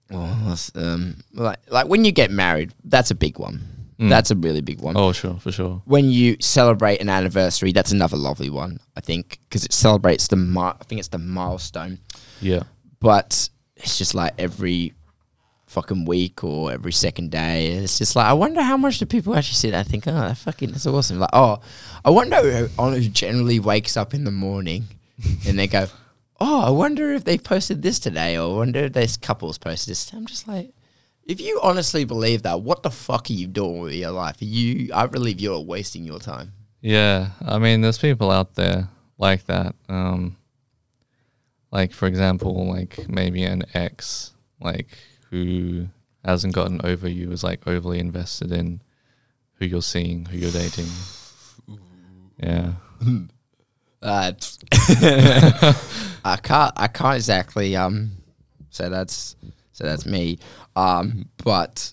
Well, 0.09 0.57
um, 0.77 1.16
like 1.33 1.59
like 1.69 1.88
when 1.88 2.05
you 2.05 2.12
get 2.12 2.31
married, 2.31 2.73
that's 2.85 3.11
a 3.11 3.14
big 3.14 3.38
one. 3.38 3.76
Mm. 3.98 4.11
That's 4.11 4.30
a 4.30 4.37
really 4.37 4.61
big 4.61 4.80
one 4.80 4.94
oh 4.94 5.12
sure, 5.12 5.38
for 5.40 5.50
sure. 5.50 5.80
when 5.87 6.11
you 6.11 6.37
celebrate 6.40 7.00
an 7.00 7.09
anniversary, 7.09 7.72
that's 7.72 7.92
another 7.92 8.18
lovely 8.18 8.50
one, 8.50 8.78
I 8.94 9.00
think, 9.00 9.38
because 9.48 9.64
it 9.64 9.72
celebrates 9.72 10.28
the 10.28 10.37
mi- 10.37 10.61
I 10.61 10.85
think 10.85 10.98
it's 10.98 11.09
the 11.09 11.18
milestone. 11.18 11.98
Yeah. 12.40 12.64
But 13.00 13.48
it's 13.76 13.96
just 13.96 14.14
like 14.14 14.35
every 14.38 14.92
fucking 15.66 16.04
week 16.04 16.44
or 16.44 16.72
every 16.72 16.92
second 16.92 17.30
day. 17.30 17.68
It's 17.68 17.98
just 17.98 18.16
like 18.16 18.26
I 18.26 18.32
wonder 18.35 18.61
how 18.61 18.76
much 18.76 18.98
do 18.98 19.06
people 19.06 19.35
actually 19.35 19.54
sit 19.54 19.70
there 19.70 19.80
and 19.80 19.88
think, 19.88 20.06
oh, 20.06 20.12
that 20.12 20.37
fucking 20.37 20.72
that's 20.72 20.87
awesome. 20.87 21.18
Like, 21.18 21.30
oh, 21.32 21.61
I 22.04 22.11
wonder 22.11 22.37
who, 22.37 22.66
who 22.66 23.09
generally 23.09 23.61
wakes 23.61 23.96
up 23.96 24.12
in 24.12 24.24
the 24.24 24.30
morning 24.30 24.85
and 25.46 25.59
they 25.59 25.66
go, 25.66 25.87
oh, 26.38 26.61
I 26.61 26.70
wonder 26.70 27.12
if 27.12 27.24
they 27.24 27.38
posted 27.38 27.82
this 27.82 27.98
today, 27.98 28.37
or 28.37 28.54
I 28.54 28.56
wonder 28.59 28.80
if 28.80 28.92
this 28.92 29.16
couple's 29.16 29.59
posted 29.59 29.92
this. 29.92 30.12
I'm 30.12 30.26
just 30.26 30.46
like. 30.46 30.72
If 31.27 31.41
you 31.41 31.59
honestly 31.62 32.05
believe 32.05 32.43
that, 32.43 32.61
what 32.62 32.83
the 32.83 32.91
fuck 32.91 33.29
are 33.31 33.33
you 33.33 33.49
doing 33.49 33.81
with 33.81 33.95
your 33.95 34.12
life? 34.12 34.37
You, 34.39 34.91
I 34.95 35.07
believe 35.07 35.41
you're 35.41 35.61
wasting 35.61 36.05
your 36.05 36.21
time. 36.21 36.53
Yeah, 36.81 37.31
I 37.45 37.59
mean, 37.59 37.81
there's 37.81 37.99
people 37.99 38.31
out 38.31 38.55
there 38.55 38.89
like 39.19 39.45
that. 39.47 39.75
Um, 39.89 40.37
like 41.73 41.93
for 41.93 42.07
example, 42.07 42.69
like 42.69 43.09
maybe 43.09 43.43
an 43.43 43.65
ex, 43.75 44.33
like 44.61 44.97
who 45.31 45.89
hasn't 46.25 46.55
gotten 46.55 46.81
over 46.85 47.09
you, 47.09 47.33
is 47.33 47.43
like 47.43 47.67
overly 47.67 47.99
invested 47.99 48.53
in 48.53 48.81
who 49.55 49.67
you're 49.67 49.83
seeing, 49.83 50.27
who 50.27 50.39
you're 50.39 50.53
dating. 50.53 50.87
Yeah, 52.39 52.73
Uh, 54.03 54.33
I 56.25 56.37
can't. 56.43 56.73
I 56.77 56.87
can't 56.87 57.17
exactly. 57.17 57.75
Um. 57.75 58.12
So 58.71 58.89
that's. 58.89 59.35
So 59.73 59.85
that's 59.85 60.07
me. 60.07 60.39
Um. 60.77 61.29
But 61.43 61.93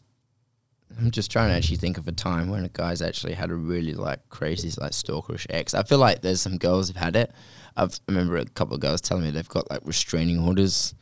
I'm 1.00 1.12
just 1.12 1.32
trying 1.32 1.50
to 1.50 1.56
actually 1.56 1.78
think 1.78 1.98
of 1.98 2.08
a 2.08 2.12
time 2.12 2.50
when 2.50 2.63
a 2.65 2.69
guy's 2.69 3.02
actually 3.02 3.34
had 3.34 3.50
a 3.50 3.56
really 3.56 3.93
like 3.93 4.28
crazy 4.30 4.72
like 4.80 4.91
stalkerish 4.91 5.48
ex. 5.50 5.74
I 5.74 5.84
feel 5.84 5.98
like 5.98 6.22
there's 6.22 6.41
some 6.41 6.58
girls 6.58 6.88
have 6.89 6.98
had 6.98 7.15
it. 7.15 7.32
I've, 7.76 8.00
I 8.08 8.12
remember 8.12 8.38
a 8.38 8.46
couple 8.46 8.76
of 8.76 8.82
girls 8.82 9.02
telling 9.02 9.24
me 9.24 9.32
they've 9.32 9.48
got 9.48 9.69
like 9.72 9.82
restraining 9.84 10.39
orders 10.39 10.93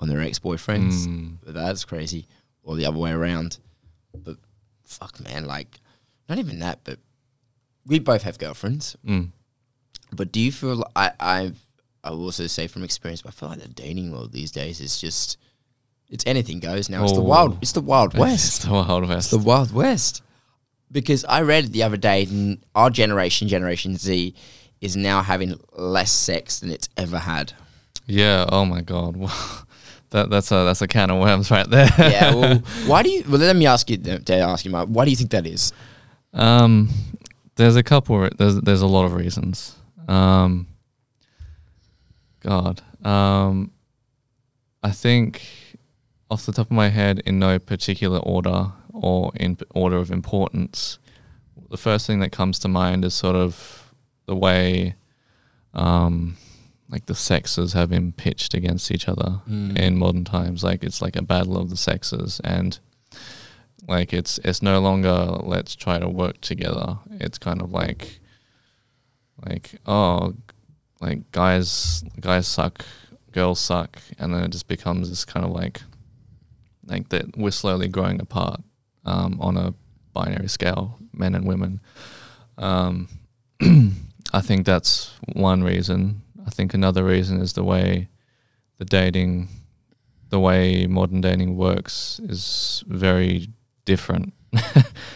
on 0.00 0.08
their 0.08 0.20
ex 0.20 0.38
boyfriends. 0.38 1.06
Mm. 1.06 1.36
That's 1.46 1.84
crazy. 1.84 2.26
Or 2.62 2.76
the 2.76 2.86
other 2.86 2.98
way 2.98 3.10
around. 3.10 3.58
But 4.14 4.36
fuck, 4.84 5.20
man. 5.20 5.46
Like, 5.46 5.80
not 6.28 6.38
even 6.38 6.60
that. 6.60 6.80
But 6.84 6.98
we 7.84 7.98
both 7.98 8.22
have 8.22 8.38
girlfriends. 8.38 8.96
Mm. 9.06 9.32
But 10.12 10.32
do 10.32 10.40
you 10.40 10.52
feel 10.52 10.76
li- 10.76 10.84
I 10.96 11.10
I've 11.20 11.60
I 12.02 12.10
will 12.10 12.24
also 12.24 12.46
say 12.46 12.66
from 12.66 12.84
experience, 12.84 13.22
but 13.22 13.30
I 13.30 13.32
feel 13.32 13.48
like 13.48 13.60
the 13.60 13.68
dating 13.68 14.12
world 14.12 14.32
these 14.32 14.52
days 14.52 14.80
is 14.80 15.00
just 15.00 15.38
it's 16.10 16.24
anything 16.26 16.60
goes 16.60 16.88
now. 16.88 17.02
It's 17.04 17.12
the 17.12 17.20
Oh. 17.20 17.24
wild 17.24 17.58
it's 17.62 17.72
the 17.72 17.80
wild 17.80 18.10
it's 18.14 18.20
west. 18.20 18.62
the 18.62 18.70
Wild 18.72 19.02
it's 19.04 19.10
West. 19.10 19.30
the 19.30 19.38
wild 19.38 19.72
west. 19.72 20.22
Because 20.92 21.24
I 21.24 21.42
read 21.42 21.72
the 21.72 21.82
other 21.82 21.96
day, 21.96 22.26
n- 22.30 22.62
our 22.74 22.88
generation, 22.90 23.48
Generation 23.48 23.96
Z, 23.96 24.32
is 24.80 24.96
now 24.96 25.22
having 25.22 25.58
less 25.76 26.12
sex 26.12 26.60
than 26.60 26.70
it's 26.70 26.88
ever 26.96 27.18
had. 27.18 27.52
yeah. 28.06 28.44
Oh 28.48 28.64
my 28.64 28.80
god. 28.82 29.16
that 30.10 30.30
that's 30.30 30.52
a 30.52 30.62
that's 30.64 30.82
a 30.82 30.86
can 30.86 31.10
of 31.10 31.20
worms 31.20 31.50
right 31.50 31.68
there. 31.68 31.88
Yeah. 31.98 32.34
Well, 32.34 32.58
why 32.86 33.02
do 33.02 33.10
you? 33.10 33.24
Well, 33.28 33.40
let 33.40 33.56
me 33.56 33.66
ask 33.66 33.90
you. 33.90 33.96
To 33.96 34.34
ask 34.36 34.64
you, 34.64 34.70
Mark. 34.70 34.88
Why 34.88 35.04
do 35.04 35.10
you 35.10 35.16
think 35.16 35.30
that 35.30 35.46
is? 35.46 35.72
Um, 36.32 36.90
there's 37.56 37.76
a 37.76 37.82
couple. 37.82 38.28
There's 38.38 38.60
there's 38.60 38.82
a 38.82 38.86
lot 38.86 39.04
of 39.06 39.14
reasons. 39.14 39.74
Um, 40.06 40.68
God. 42.40 42.82
Um, 43.04 43.70
I 44.82 44.90
think 44.90 45.42
off 46.30 46.46
the 46.46 46.52
top 46.52 46.66
of 46.66 46.72
my 46.72 46.88
head, 46.88 47.20
in 47.26 47.38
no 47.38 47.58
particular 47.58 48.18
order 48.18 48.72
or 48.92 49.32
in 49.36 49.58
order 49.74 49.96
of 49.96 50.10
importance, 50.10 50.98
the 51.70 51.76
first 51.76 52.06
thing 52.06 52.20
that 52.20 52.32
comes 52.32 52.58
to 52.60 52.68
mind 52.68 53.04
is 53.04 53.14
sort 53.14 53.36
of 53.36 53.92
the 54.26 54.36
way, 54.36 54.94
um, 55.74 56.36
like 56.88 57.06
the 57.06 57.14
sexes 57.14 57.72
have 57.72 57.90
been 57.90 58.12
pitched 58.12 58.54
against 58.54 58.90
each 58.90 59.08
other 59.08 59.40
in 59.76 59.98
modern 59.98 60.24
times. 60.24 60.62
Like 60.62 60.84
it's 60.84 61.02
like 61.02 61.16
a 61.16 61.22
battle 61.22 61.56
of 61.56 61.70
the 61.70 61.76
sexes, 61.76 62.40
and 62.44 62.78
like 63.88 64.12
it's 64.12 64.38
it's 64.44 64.62
no 64.62 64.80
longer 64.80 65.12
let's 65.42 65.74
try 65.74 65.98
to 65.98 66.08
work 66.08 66.40
together. 66.40 66.98
It's 67.20 67.38
kind 67.38 67.60
of 67.60 67.72
like 67.72 68.20
like 69.44 69.72
oh 69.86 70.34
like 71.00 71.30
guys 71.32 72.04
guys 72.20 72.46
suck, 72.46 72.84
girls 73.32 73.60
suck, 73.60 74.00
and 74.18 74.32
then 74.32 74.44
it 74.44 74.52
just 74.52 74.68
becomes 74.68 75.08
this 75.10 75.24
kind 75.24 75.44
of 75.44 75.52
like 75.52 75.82
like 76.86 77.08
that 77.10 77.36
we're 77.36 77.50
slowly 77.50 77.88
growing 77.88 78.20
apart 78.20 78.60
um, 79.04 79.38
on 79.40 79.56
a 79.56 79.74
binary 80.12 80.48
scale, 80.48 80.98
men 81.12 81.34
and 81.34 81.46
women. 81.46 81.80
Um, 82.58 83.08
I 83.60 84.40
think 84.40 84.66
that's 84.66 85.12
one 85.32 85.62
reason. 85.62 86.22
I 86.46 86.50
think 86.50 86.74
another 86.74 87.04
reason 87.04 87.40
is 87.40 87.52
the 87.52 87.64
way 87.64 88.08
the 88.78 88.84
dating, 88.84 89.48
the 90.30 90.40
way 90.40 90.86
modern 90.86 91.20
dating 91.20 91.56
works 91.56 92.20
is 92.24 92.84
very 92.86 93.48
different. 93.84 94.32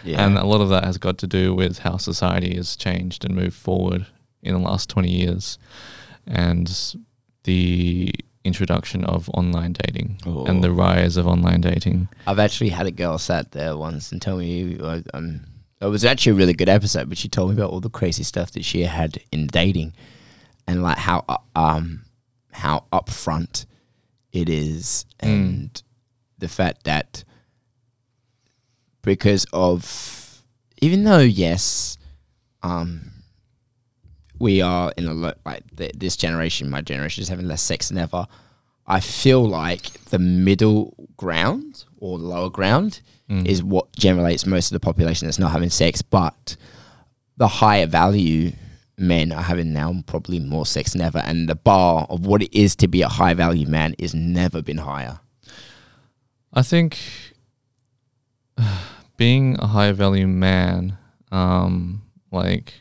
Yeah. 0.05 0.25
And 0.25 0.39
a 0.39 0.47
lot 0.47 0.61
of 0.61 0.69
that 0.71 0.85
has 0.85 0.97
got 0.97 1.19
to 1.19 1.27
do 1.27 1.55
with 1.55 1.81
how 1.81 1.97
society 1.97 2.55
has 2.55 2.77
changed 2.77 3.25
and 3.25 3.35
moved 3.35 3.57
forward 3.57 4.07
in 4.43 4.55
the 4.55 4.61
last 4.61 4.89
20 4.89 5.11
years 5.11 5.59
and 6.27 6.95
the 7.45 8.11
introduction 8.49 9.05
of 9.05 9.31
online 9.35 9.75
dating 9.75 10.19
and 10.25 10.65
the 10.65 10.73
rise 10.73 11.17
of 11.17 11.27
online 11.29 11.61
dating. 11.61 12.09
I've 12.27 12.41
actually 12.41 12.71
had 12.71 12.87
a 12.87 12.91
girl 12.91 13.19
sat 13.19 13.53
there 13.53 13.77
once 13.77 14.11
and 14.11 14.21
tell 14.21 14.39
me 14.39 14.77
uh, 14.81 15.03
um, 15.15 15.45
it 15.81 15.87
was 15.87 16.05
actually 16.05 16.33
a 16.33 16.35
really 16.35 16.55
good 16.55 16.69
episode, 16.69 17.09
but 17.09 17.19
she 17.19 17.29
told 17.29 17.51
me 17.51 17.57
about 17.57 17.71
all 17.71 17.81
the 17.81 17.89
crazy 17.91 18.25
stuff 18.25 18.51
that 18.53 18.65
she 18.65 18.83
had 18.83 19.19
in 19.31 19.47
dating 19.47 19.93
and 20.67 20.83
like 20.83 20.99
how 20.99 21.25
uh, 21.29 21.39
um 21.55 22.05
how 22.53 22.85
upfront 22.93 23.65
it 24.33 24.49
is 24.49 25.07
and 25.21 25.83
the 26.39 26.49
fact 26.49 26.85
that 26.85 27.25
because 29.03 29.47
of 29.53 30.43
even 30.83 31.05
though 31.05 31.21
yes 31.21 31.97
um 32.63 33.11
we 34.38 34.61
are 34.61 34.92
in 34.96 35.07
a 35.07 35.12
lo- 35.14 35.33
like 35.44 35.62
th- 35.77 35.92
this 35.96 36.16
generation 36.16 36.68
my 36.70 36.81
generation 36.81 37.22
is 37.22 37.29
having 37.29 37.46
less 37.48 37.62
sex 37.62 37.88
than 37.88 37.98
ever 37.98 38.27
I 38.90 39.01
feel 39.01 39.46
like 39.46 39.92
the 40.07 40.18
middle 40.18 40.94
ground 41.18 41.85
or 41.98 42.18
the 42.18 42.24
lower 42.24 42.48
ground 42.51 43.01
is 43.44 43.62
what 43.62 43.92
generates 43.94 44.46
most 44.46 44.70
of 44.70 44.72
the 44.72 44.81
population 44.81 45.27
that's 45.29 45.38
not 45.38 45.51
having 45.53 45.68
sex, 45.68 46.01
but 46.01 46.57
the 47.36 47.47
higher 47.47 47.84
value 47.86 48.53
men 48.97 49.32
are 49.32 49.43
having 49.43 49.74
now 49.74 49.93
probably 50.07 50.41
more 50.41 50.64
sex 50.64 50.95
than 50.95 51.03
ever, 51.03 51.18
and 51.18 51.47
the 51.47 51.55
bar 51.55 52.07
of 52.09 52.24
what 52.24 52.43
it 52.43 52.55
is 52.59 52.74
to 52.76 52.89
be 52.89 53.03
a 53.03 53.09
high 53.09 53.34
value 53.34 53.66
man 53.66 53.95
is 53.99 54.14
never 54.14 54.62
been 54.62 54.78
higher. 54.78 55.20
I 56.55 56.62
think 56.62 56.99
being 59.18 59.57
a 59.59 59.66
high 59.66 59.93
value 59.93 60.26
man, 60.26 60.97
um, 61.30 62.01
like 62.32 62.80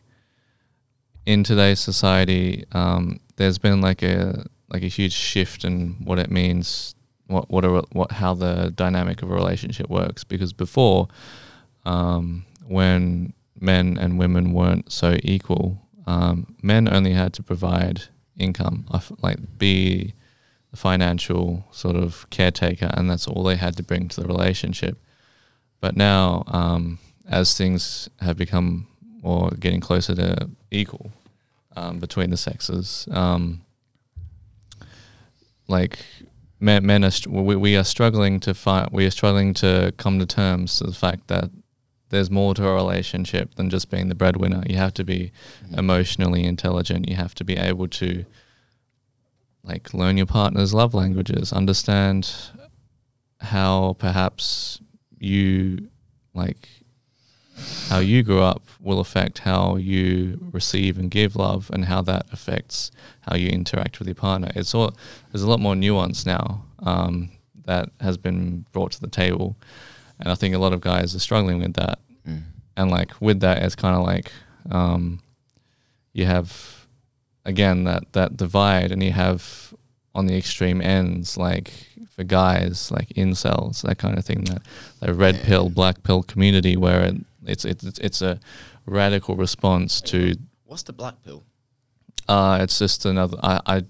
in 1.28 1.44
today's 1.44 1.82
society, 1.82 2.64
um, 2.72 3.20
there's 3.36 3.58
been 3.58 3.82
like 3.82 4.02
a 4.02 4.46
like 4.70 4.82
a 4.82 4.88
huge 4.88 5.14
shift 5.14 5.66
in 5.66 5.98
what 6.04 6.18
it 6.18 6.32
means, 6.32 6.96
what 7.28 7.50
what 7.50 7.66
a, 7.66 7.84
what 7.92 8.14
how 8.14 8.34
the 8.34 8.72
dynamic 8.74 9.22
of 9.22 9.30
a 9.30 9.34
relationship 9.34 9.90
works. 9.90 10.24
Because 10.24 10.54
before, 10.54 11.10
um, 11.86 12.46
when 12.66 13.34
men 13.60 13.98
and 14.00 14.18
women 14.18 14.54
weren't 14.54 14.90
so 14.90 15.18
equal, 15.22 15.82
um, 16.08 16.56
men 16.64 16.92
only 16.92 17.12
had 17.12 17.34
to 17.34 17.44
provide 17.44 18.04
income, 18.38 18.86
like 19.22 19.38
be 19.58 20.14
the 20.72 20.78
financial 20.78 21.66
sort 21.72 21.98
of 21.98 22.30
caretaker, 22.30 22.90
and 22.94 23.10
that's 23.10 23.28
all 23.28 23.44
they 23.44 23.58
had 23.58 23.76
to 23.76 23.84
bring 23.84 24.08
to 24.08 24.22
the 24.22 24.28
relationship. 24.28 24.98
But 25.82 25.98
now, 25.98 26.46
um, 26.48 27.00
as 27.30 27.58
things 27.58 28.10
have 28.22 28.38
become 28.38 28.88
or 29.24 29.52
getting 29.60 29.82
closer 29.82 30.16
to 30.16 30.50
equal 30.72 31.11
um, 31.76 31.99
between 31.99 32.30
the 32.30 32.38
sexes, 32.38 33.07
um, 33.11 33.61
like 35.68 35.99
men, 36.59 36.86
men 36.86 37.03
are 37.03 37.11
str- 37.11 37.30
we, 37.30 37.55
we 37.55 37.76
are 37.76 37.84
struggling 37.84 38.39
to 38.41 38.53
fight. 38.53 38.91
we 38.91 39.05
are 39.05 39.11
struggling 39.11 39.53
to 39.55 39.93
come 39.97 40.20
to 40.20 40.26
terms 40.26 40.78
to 40.78 40.86
the 40.86 40.93
fact 40.93 41.28
that 41.28 41.49
there's 42.09 42.32
more 42.32 42.53
to 42.55 42.65
a 42.65 42.74
relationship 42.74 43.55
than 43.55 43.70
just 43.70 43.89
being 43.89 44.07
the 44.07 44.15
breadwinner. 44.15 44.63
You 44.65 44.78
have 44.78 44.93
to 44.95 45.03
be 45.03 45.32
emotionally 45.76 46.45
intelligent. 46.45 47.09
You 47.09 47.18
have 47.18 47.36
to 47.36 47.43
be 47.43 47.57
able 47.57 47.89
to 47.89 48.26
like 49.63 49.93
learn 49.93 50.15
your 50.15 50.26
partner's 50.26 50.74
love 50.74 50.93
languages, 50.93 51.51
understand 51.51 52.34
how 53.41 53.95
perhaps 53.99 54.80
you 55.20 55.89
like 56.34 56.70
how 57.89 57.99
you 57.99 58.24
grew 58.24 58.41
up 58.41 58.62
will 58.80 58.99
affect 58.99 59.39
how 59.39 59.76
you 59.78 60.39
receive 60.51 60.97
and 60.97 61.10
give 61.12 61.36
love 61.36 61.70
and 61.74 61.86
how 61.86 62.01
that 62.03 62.26
affects 62.32 62.91
how 63.22 63.36
you 63.36 63.49
interact 63.49 63.99
with 63.99 64.08
your 64.08 64.16
partner. 64.16 64.51
It's 64.55 64.74
all 64.76 64.93
there's 65.32 65.43
a 65.43 65.49
lot 65.49 65.60
more 65.60 65.76
nuance 65.76 66.26
now 66.26 66.64
um, 66.80 67.30
that 67.66 67.89
has 67.99 68.18
been 68.18 68.66
brought 68.72 68.91
to 68.93 69.01
the 69.01 69.08
table, 69.10 69.55
and 70.20 70.32
I 70.32 70.36
think 70.36 70.53
a 70.55 70.60
lot 70.60 70.74
of 70.74 70.82
guys 70.82 71.16
are 71.16 71.20
struggling 71.20 71.60
with 71.60 71.74
that. 71.74 71.99
Mm. 72.28 72.43
And 72.76 72.91
like 72.91 73.20
with 73.20 73.39
that, 73.41 73.64
it's 73.64 73.76
kind 73.76 73.95
of 73.95 74.03
like 74.05 74.32
um, 74.72 75.20
you 76.14 76.26
have 76.26 76.86
again 77.45 77.84
that 77.86 78.12
that 78.14 78.38
divide, 78.38 78.91
and 78.91 79.01
you 79.01 79.12
have 79.14 79.74
on 80.14 80.26
the 80.28 80.36
extreme 80.38 80.82
ends 80.82 81.38
like 81.38 81.72
for 82.16 82.24
guys 82.24 82.89
like 82.91 83.10
incels 83.10 83.84
that 83.84 83.99
kind 83.99 84.18
of 84.18 84.26
thing 84.26 84.43
that 84.45 84.62
the 84.99 85.14
red 85.14 85.36
Yeah. 85.36 85.45
pill 85.45 85.70
black 85.70 86.01
pill 86.01 86.24
community 86.24 86.76
where 86.76 87.03
it, 87.03 87.16
it's 87.48 87.66
it's 87.66 87.84
it's 88.00 88.22
a 88.22 88.39
radical 88.86 89.36
response 89.36 90.02
to 90.02 90.36
What's 90.66 90.84
the 90.84 90.93
black 90.93 91.16
pill? 91.24 91.43
uh 92.28 92.60
it's 92.62 92.78
just 92.80 93.06
another 93.06 93.38
I, 93.41 93.60
I 93.66 93.84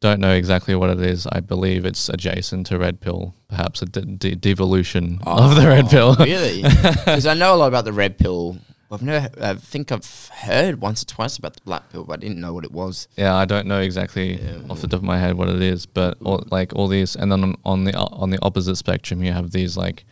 don't 0.00 0.20
know 0.20 0.32
exactly 0.32 0.74
what 0.74 0.90
it 0.90 1.00
is 1.00 1.26
I 1.30 1.40
believe 1.40 1.84
it's 1.86 2.08
adjacent 2.08 2.66
to 2.66 2.78
red 2.78 3.00
pill 3.00 3.34
perhaps 3.48 3.82
a 3.82 3.86
de- 3.86 4.02
de- 4.02 4.34
devolution 4.34 5.18
of 5.26 5.54
the 5.56 5.66
red 5.66 5.86
Oh, 5.86 5.88
pill 5.88 6.14
really? 6.16 6.62
Because 7.04 7.26
I 7.26 7.34
know 7.34 7.54
a 7.54 7.56
lot 7.56 7.68
about 7.68 7.84
the 7.84 7.92
red 7.92 8.18
pill. 8.18 8.58
I've 8.88 9.02
never. 9.02 9.28
I 9.42 9.54
think 9.54 9.90
I've 9.90 10.28
heard 10.28 10.80
once 10.80 11.02
or 11.02 11.06
twice 11.06 11.36
about 11.38 11.54
the 11.54 11.60
black 11.64 11.90
pill, 11.90 12.04
but 12.04 12.12
I 12.12 12.16
didn't 12.20 12.40
know 12.40 12.54
what 12.54 12.64
it 12.64 12.70
was. 12.70 13.08
Yeah, 13.16 13.34
I 13.34 13.44
don't 13.44 13.66
know 13.66 13.80
exactly 13.80 14.40
Yeah. 14.40 14.58
off 14.70 14.80
the 14.80 14.86
top 14.86 14.98
of 15.00 15.02
my 15.02 15.18
head 15.18 15.34
what 15.36 15.48
it 15.48 15.60
is, 15.60 15.86
but 15.86 16.18
all, 16.22 16.44
like 16.52 16.72
all 16.76 16.86
these, 16.86 17.16
and 17.16 17.32
then 17.32 17.42
on- 17.42 17.56
on 17.64 17.82
the 17.82 17.96
on 17.96 18.30
the 18.30 18.38
opposite 18.42 18.76
spectrum, 18.76 19.24
you 19.24 19.32
have 19.32 19.50
these 19.50 19.76
like 19.76 20.04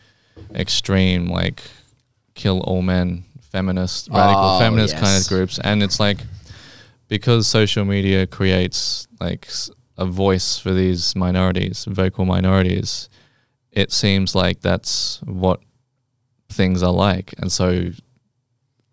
extreme, 0.53 1.27
like 1.29 1.63
kill 2.35 2.59
all 2.61 2.81
men, 2.81 3.23
feminist, 3.51 4.09
radical 4.11 4.43
Oh, 4.43 4.59
feminist 4.59 4.95
kind 4.97 5.21
of 5.21 5.27
groups, 5.27 5.59
and 5.59 5.81
it's 5.81 5.99
like 5.99 6.17
because 7.07 7.47
social 7.47 7.85
media 7.85 8.27
creates 8.27 9.07
like 9.19 9.47
a 9.97 10.05
voice 10.05 10.57
for 10.57 10.73
these 10.73 11.15
minorities, 11.15 11.85
vocal 11.85 12.25
minorities. 12.25 13.09
It 13.71 13.91
seems 13.91 14.35
like 14.35 14.61
that's 14.61 15.21
what 15.23 15.59
things 16.49 16.83
are 16.83 16.93
like, 16.93 17.33
and 17.37 17.51
so 17.51 17.89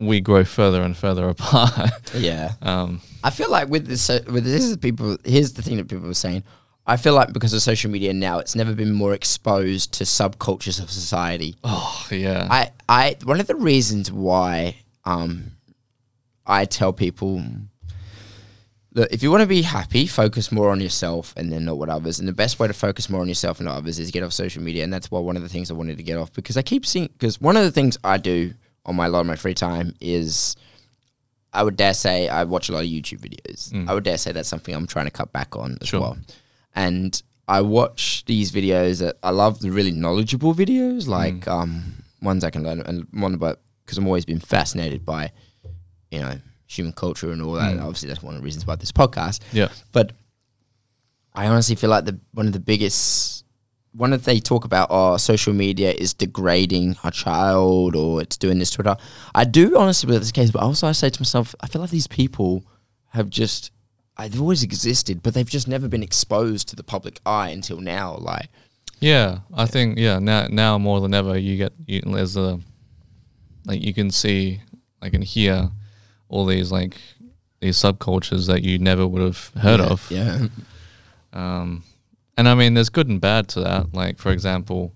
we 0.01 0.21
grow 0.21 0.45
further 0.45 0.83
and 0.83 0.97
further 0.97 1.29
apart. 1.35 1.91
Yeah. 2.15 2.53
um, 2.63 3.01
I 3.23 3.31
feel 3.31 3.51
like 3.51 3.69
with 3.69 3.87
this, 3.87 4.09
with 4.09 4.45
this 4.45 4.65
is 4.65 4.77
people. 4.77 5.17
Here's 5.25 5.53
the 5.53 5.63
thing 5.63 5.77
that 5.77 5.89
people 5.89 6.09
are 6.11 6.15
saying. 6.15 6.43
I 6.87 6.97
feel 6.97 7.15
like 7.15 7.33
because 7.33 7.53
of 7.53 7.63
social 7.63 7.91
media 7.91 8.13
now, 8.13 8.39
it's 8.41 8.57
never 8.57 8.75
been 8.75 8.93
more 8.93 9.15
exposed 9.15 9.93
to 9.95 10.05
subcultures 10.05 10.83
of 10.83 10.91
society. 10.91 11.55
Oh 11.63 12.07
yeah. 12.11 12.49
I, 12.51 12.71
I, 12.89 13.17
one 13.25 13.39
of 13.41 13.47
the 13.47 13.55
reasons 13.55 14.11
why, 14.11 14.77
um, 15.05 15.53
I 16.45 16.65
tell 16.65 16.93
people, 16.93 17.41
look, 18.95 19.09
if 19.13 19.23
you 19.23 19.31
want 19.31 19.43
to 19.43 19.47
be 19.47 19.63
happy, 19.63 20.07
focus 20.09 20.51
more 20.51 20.71
on 20.71 20.81
yourself 20.81 21.33
and 21.37 21.53
then 21.53 21.65
not 21.65 21.79
what 21.79 21.89
others. 21.89 22.19
And 22.19 22.27
the 22.27 22.33
best 22.33 22.59
way 22.59 22.67
to 22.67 22.75
focus 22.75 23.09
more 23.09 23.21
on 23.21 23.29
yourself 23.29 23.59
and 23.61 23.67
not 23.69 23.77
others 23.77 24.01
is 24.01 24.11
get 24.11 24.25
off 24.25 24.33
social 24.33 24.63
media. 24.63 24.83
And 24.83 24.93
that's 24.93 25.09
why 25.09 25.21
one 25.21 25.37
of 25.37 25.43
the 25.43 25.49
things 25.49 25.71
I 25.71 25.75
wanted 25.75 25.99
to 25.99 26.03
get 26.03 26.19
off 26.19 26.33
because 26.33 26.57
I 26.57 26.63
keep 26.63 26.85
seeing 26.85 27.07
because 27.13 27.41
one 27.41 27.57
of 27.57 27.63
the 27.63 27.71
things 27.71 27.97
I 28.03 28.19
do 28.19 28.55
on 28.85 28.97
my 28.97 29.07
a 29.07 29.09
lot 29.09 29.21
of 29.21 29.27
my 29.27 29.37
free 29.37 29.55
time 29.55 29.95
is. 30.01 30.57
I 31.55 31.63
would 31.63 31.77
dare 31.77 31.93
say 31.93 32.31
I 32.31 32.45
watch 32.45 32.71
a 32.71 32.73
lot 32.73 32.79
of 32.79 32.87
YouTube 32.87 33.19
videos. 33.21 33.71
Mm. 33.73 33.87
I 33.87 33.93
would 33.93 34.05
dare 34.05 34.17
say 34.17 34.33
that's 34.33 34.49
something 34.49 34.75
I'm 34.75 34.87
trying 34.87 35.05
to 35.05 35.11
cut 35.11 35.35
back 35.35 35.55
on 35.55 35.77
as 35.83 35.89
Sure. 35.89 36.01
well. 36.01 36.17
And 36.75 37.21
I 37.49 37.61
watch 37.61 38.25
these 38.27 38.51
videos 38.53 39.01
that 39.01 39.17
I 39.23 39.31
love 39.31 39.61
the 39.61 39.71
really 39.71 39.91
knowledgeable 39.93 40.55
videos, 40.55 41.07
like 41.07 41.41
Mm. 41.45 41.49
um, 41.53 41.95
ones 42.23 42.45
I 42.45 42.51
can 42.51 42.63
learn 42.63 42.81
and 42.81 43.07
one 43.13 43.35
about 43.35 43.61
because 43.85 43.99
I'm 43.99 44.07
always 44.07 44.25
been 44.25 44.39
fascinated 44.41 45.05
by, 45.05 45.33
you 46.11 46.21
know, 46.21 46.39
human 46.67 46.93
culture 46.93 47.33
and 47.33 47.43
all 47.43 47.55
that. 47.55 47.75
Mm. 47.77 47.81
Obviously, 47.83 48.09
that's 48.09 48.23
one 48.23 48.35
of 48.35 48.41
the 48.41 48.45
reasons 48.45 48.63
about 48.65 48.81
this 48.81 48.93
podcast. 48.93 49.41
yeah. 49.53 49.69
But 49.93 50.13
I 51.35 51.47
honestly 51.47 51.75
feel 51.77 51.91
like 51.91 52.05
the 52.05 52.19
one 52.33 52.47
of 52.47 52.53
the 52.53 52.61
biggest 52.61 53.45
one 53.95 54.11
that 54.11 54.25
they 54.25 54.41
talk 54.41 54.65
about 54.65 54.89
oh 54.91 55.17
social 55.19 55.53
media 55.53 55.93
is 55.93 56.15
degrading 56.15 56.97
a 57.05 57.11
child 57.11 57.95
or 57.95 58.23
it's 58.23 58.39
doing 58.39 58.59
this 58.59 58.71
to 58.71 58.81
it. 58.83 58.99
I 59.35 59.45
do 59.45 59.77
honestly 59.77 60.07
believe 60.07 60.21
this 60.23 60.33
case, 60.33 60.51
but 60.51 60.63
also 60.63 60.87
I 60.87 60.93
say 60.93 61.11
to 61.11 61.21
myself, 61.21 61.55
I 61.61 61.67
feel 61.67 61.83
like 61.83 61.91
these 61.91 62.07
people 62.07 62.65
have 63.11 63.29
just 63.29 63.71
they've 64.19 64.41
always 64.41 64.63
existed, 64.63 65.23
but 65.23 65.35
they've 65.35 65.49
just 65.49 65.69
never 65.69 65.89
been 65.89 66.03
exposed 66.03 66.69
to 66.69 66.77
the 66.77 66.83
public 66.85 67.21
eye 67.25 67.51
until 67.51 67.81
now. 67.81 68.17
Like 68.17 68.49
Yeah, 69.01 69.41
I 69.55 69.67
think 69.67 69.99
yeah 69.99 70.19
now 70.19 70.47
now 70.51 70.79
more 70.79 71.01
than 71.01 71.15
ever 71.15 71.37
you 71.37 71.57
get 71.57 71.73
you, 71.87 72.03
there's 72.05 72.37
a 72.37 72.61
like 73.65 73.83
you 73.83 73.95
can 73.95 74.11
see 74.11 74.61
like 75.01 75.15
and 75.15 75.25
hear 75.25 75.71
all 76.29 76.47
these 76.47 76.73
like 76.73 76.97
these 77.61 77.77
subcultures 77.77 78.47
that 78.49 78.63
you 78.63 78.79
never 78.79 79.07
would 79.07 79.23
have 79.23 79.53
heard 79.57 79.81
yeah, 79.81 79.87
of. 79.87 80.11
Yeah. 80.11 80.47
Um, 81.33 81.85
and 82.37 82.49
I 82.49 82.55
mean, 82.55 82.75
there's 82.75 82.89
good 82.89 83.09
and 83.09 83.21
bad 83.21 83.49
to 83.51 83.61
that. 83.61 83.95
Like 83.95 84.19
for 84.19 84.33
example, 84.33 84.93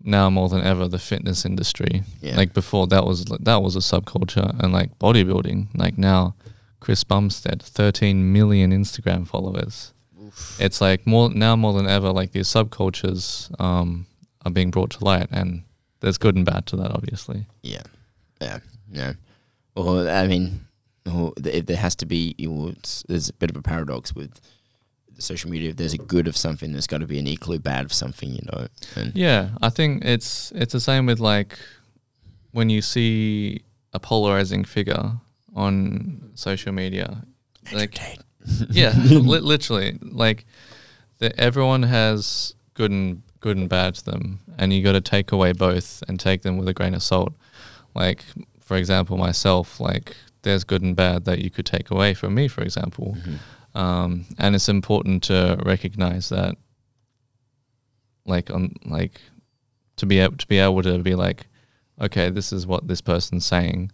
now 0.00 0.30
more 0.30 0.48
than 0.48 0.62
ever, 0.62 0.88
the 0.88 0.98
fitness 0.98 1.44
industry. 1.44 2.02
Yeah. 2.20 2.36
Like 2.36 2.54
before, 2.54 2.86
that 2.88 3.04
was 3.04 3.24
that 3.24 3.62
was 3.62 3.76
a 3.76 3.80
subculture, 3.80 4.58
and 4.62 4.72
like 4.72 4.98
bodybuilding. 4.98 5.68
Like 5.74 5.98
now, 5.98 6.34
Chris 6.82 7.04
Bumstead, 7.04 7.62
13 7.62 8.32
million 8.32 8.72
Instagram 8.72 9.24
followers. 9.24 9.94
It's 10.58 10.80
like 10.80 11.06
more 11.06 11.30
now 11.30 11.54
more 11.54 11.72
than 11.74 11.86
ever. 11.86 12.10
Like 12.10 12.32
these 12.32 12.48
subcultures 12.48 13.48
um, 13.60 14.06
are 14.44 14.50
being 14.50 14.72
brought 14.72 14.90
to 14.92 15.04
light, 15.04 15.28
and 15.30 15.62
there's 16.00 16.18
good 16.18 16.34
and 16.34 16.44
bad 16.44 16.66
to 16.66 16.76
that, 16.76 16.90
obviously. 16.90 17.46
Yeah, 17.62 17.82
yeah, 18.40 18.58
yeah. 18.90 19.12
Well, 19.76 20.08
I 20.08 20.26
mean, 20.26 20.66
well, 21.06 21.32
there 21.36 21.76
has 21.76 21.94
to 21.96 22.06
be. 22.06 22.34
You 22.36 22.70
it's, 22.76 23.04
there's 23.06 23.28
a 23.28 23.34
bit 23.34 23.50
of 23.50 23.56
a 23.56 23.62
paradox 23.62 24.12
with 24.12 24.40
the 25.14 25.22
social 25.22 25.52
media. 25.52 25.70
If 25.70 25.76
there's 25.76 25.94
a 25.94 25.98
good 25.98 26.26
of 26.26 26.36
something, 26.36 26.72
there's 26.72 26.88
got 26.88 26.98
to 26.98 27.06
be 27.06 27.20
an 27.20 27.28
equally 27.28 27.58
bad 27.58 27.84
of 27.84 27.92
something. 27.92 28.30
You 28.30 28.42
know. 28.52 28.66
And 28.96 29.14
Yeah, 29.14 29.50
I 29.62 29.68
think 29.68 30.04
it's 30.04 30.50
it's 30.56 30.72
the 30.72 30.80
same 30.80 31.06
with 31.06 31.20
like 31.20 31.56
when 32.50 32.70
you 32.70 32.82
see 32.82 33.62
a 33.92 34.00
polarizing 34.00 34.64
figure 34.64 35.12
on 35.54 36.30
social 36.34 36.72
media. 36.72 37.22
Like 37.72 37.98
yeah, 38.70 38.92
li- 39.04 39.40
literally, 39.40 39.98
like 40.02 40.44
the, 41.18 41.38
everyone 41.40 41.84
has 41.84 42.54
good 42.74 42.90
and 42.90 43.22
good 43.40 43.56
and 43.56 43.68
bad 43.68 43.94
to 43.96 44.04
them, 44.04 44.40
and 44.58 44.72
you 44.72 44.82
got 44.82 44.92
to 44.92 45.00
take 45.00 45.32
away 45.32 45.52
both 45.52 46.02
and 46.08 46.18
take 46.18 46.42
them 46.42 46.56
with 46.58 46.68
a 46.68 46.74
grain 46.74 46.94
of 46.94 47.02
salt. 47.02 47.32
Like 47.94 48.24
for 48.60 48.76
example, 48.76 49.16
myself, 49.16 49.78
like 49.80 50.16
there's 50.42 50.64
good 50.64 50.82
and 50.82 50.96
bad 50.96 51.24
that 51.26 51.38
you 51.40 51.50
could 51.50 51.66
take 51.66 51.90
away 51.90 52.14
from 52.14 52.34
me, 52.34 52.48
for 52.48 52.62
example, 52.62 53.16
Mhm. 53.20 53.78
um, 53.80 54.26
and 54.38 54.54
it's 54.54 54.68
important 54.68 55.22
to 55.24 55.58
recognize 55.64 56.28
that, 56.30 56.56
like 58.26 58.50
on 58.50 58.74
like 58.84 59.20
to 59.96 60.06
be 60.06 60.18
able 60.18 60.36
to 60.36 60.46
be 60.46 60.58
able 60.58 60.82
to 60.82 60.98
be 60.98 61.14
like, 61.14 61.46
okay, 62.00 62.30
this 62.30 62.52
is 62.52 62.66
what 62.66 62.88
this 62.88 63.00
person's 63.00 63.44
saying, 63.46 63.92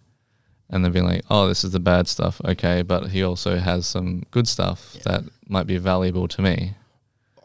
and 0.70 0.84
then 0.84 0.92
be 0.92 1.00
like, 1.00 1.22
oh, 1.30 1.48
this 1.48 1.64
is 1.64 1.70
the 1.72 1.80
bad 1.80 2.08
stuff, 2.08 2.40
okay, 2.44 2.82
but 2.82 3.08
he 3.08 3.22
also 3.22 3.58
has 3.58 3.86
some 3.86 4.22
good 4.30 4.46
stuff 4.46 4.92
Yeah. 4.96 5.02
that 5.06 5.24
might 5.48 5.66
be 5.66 5.78
valuable 5.78 6.28
to 6.28 6.42
me. 6.42 6.74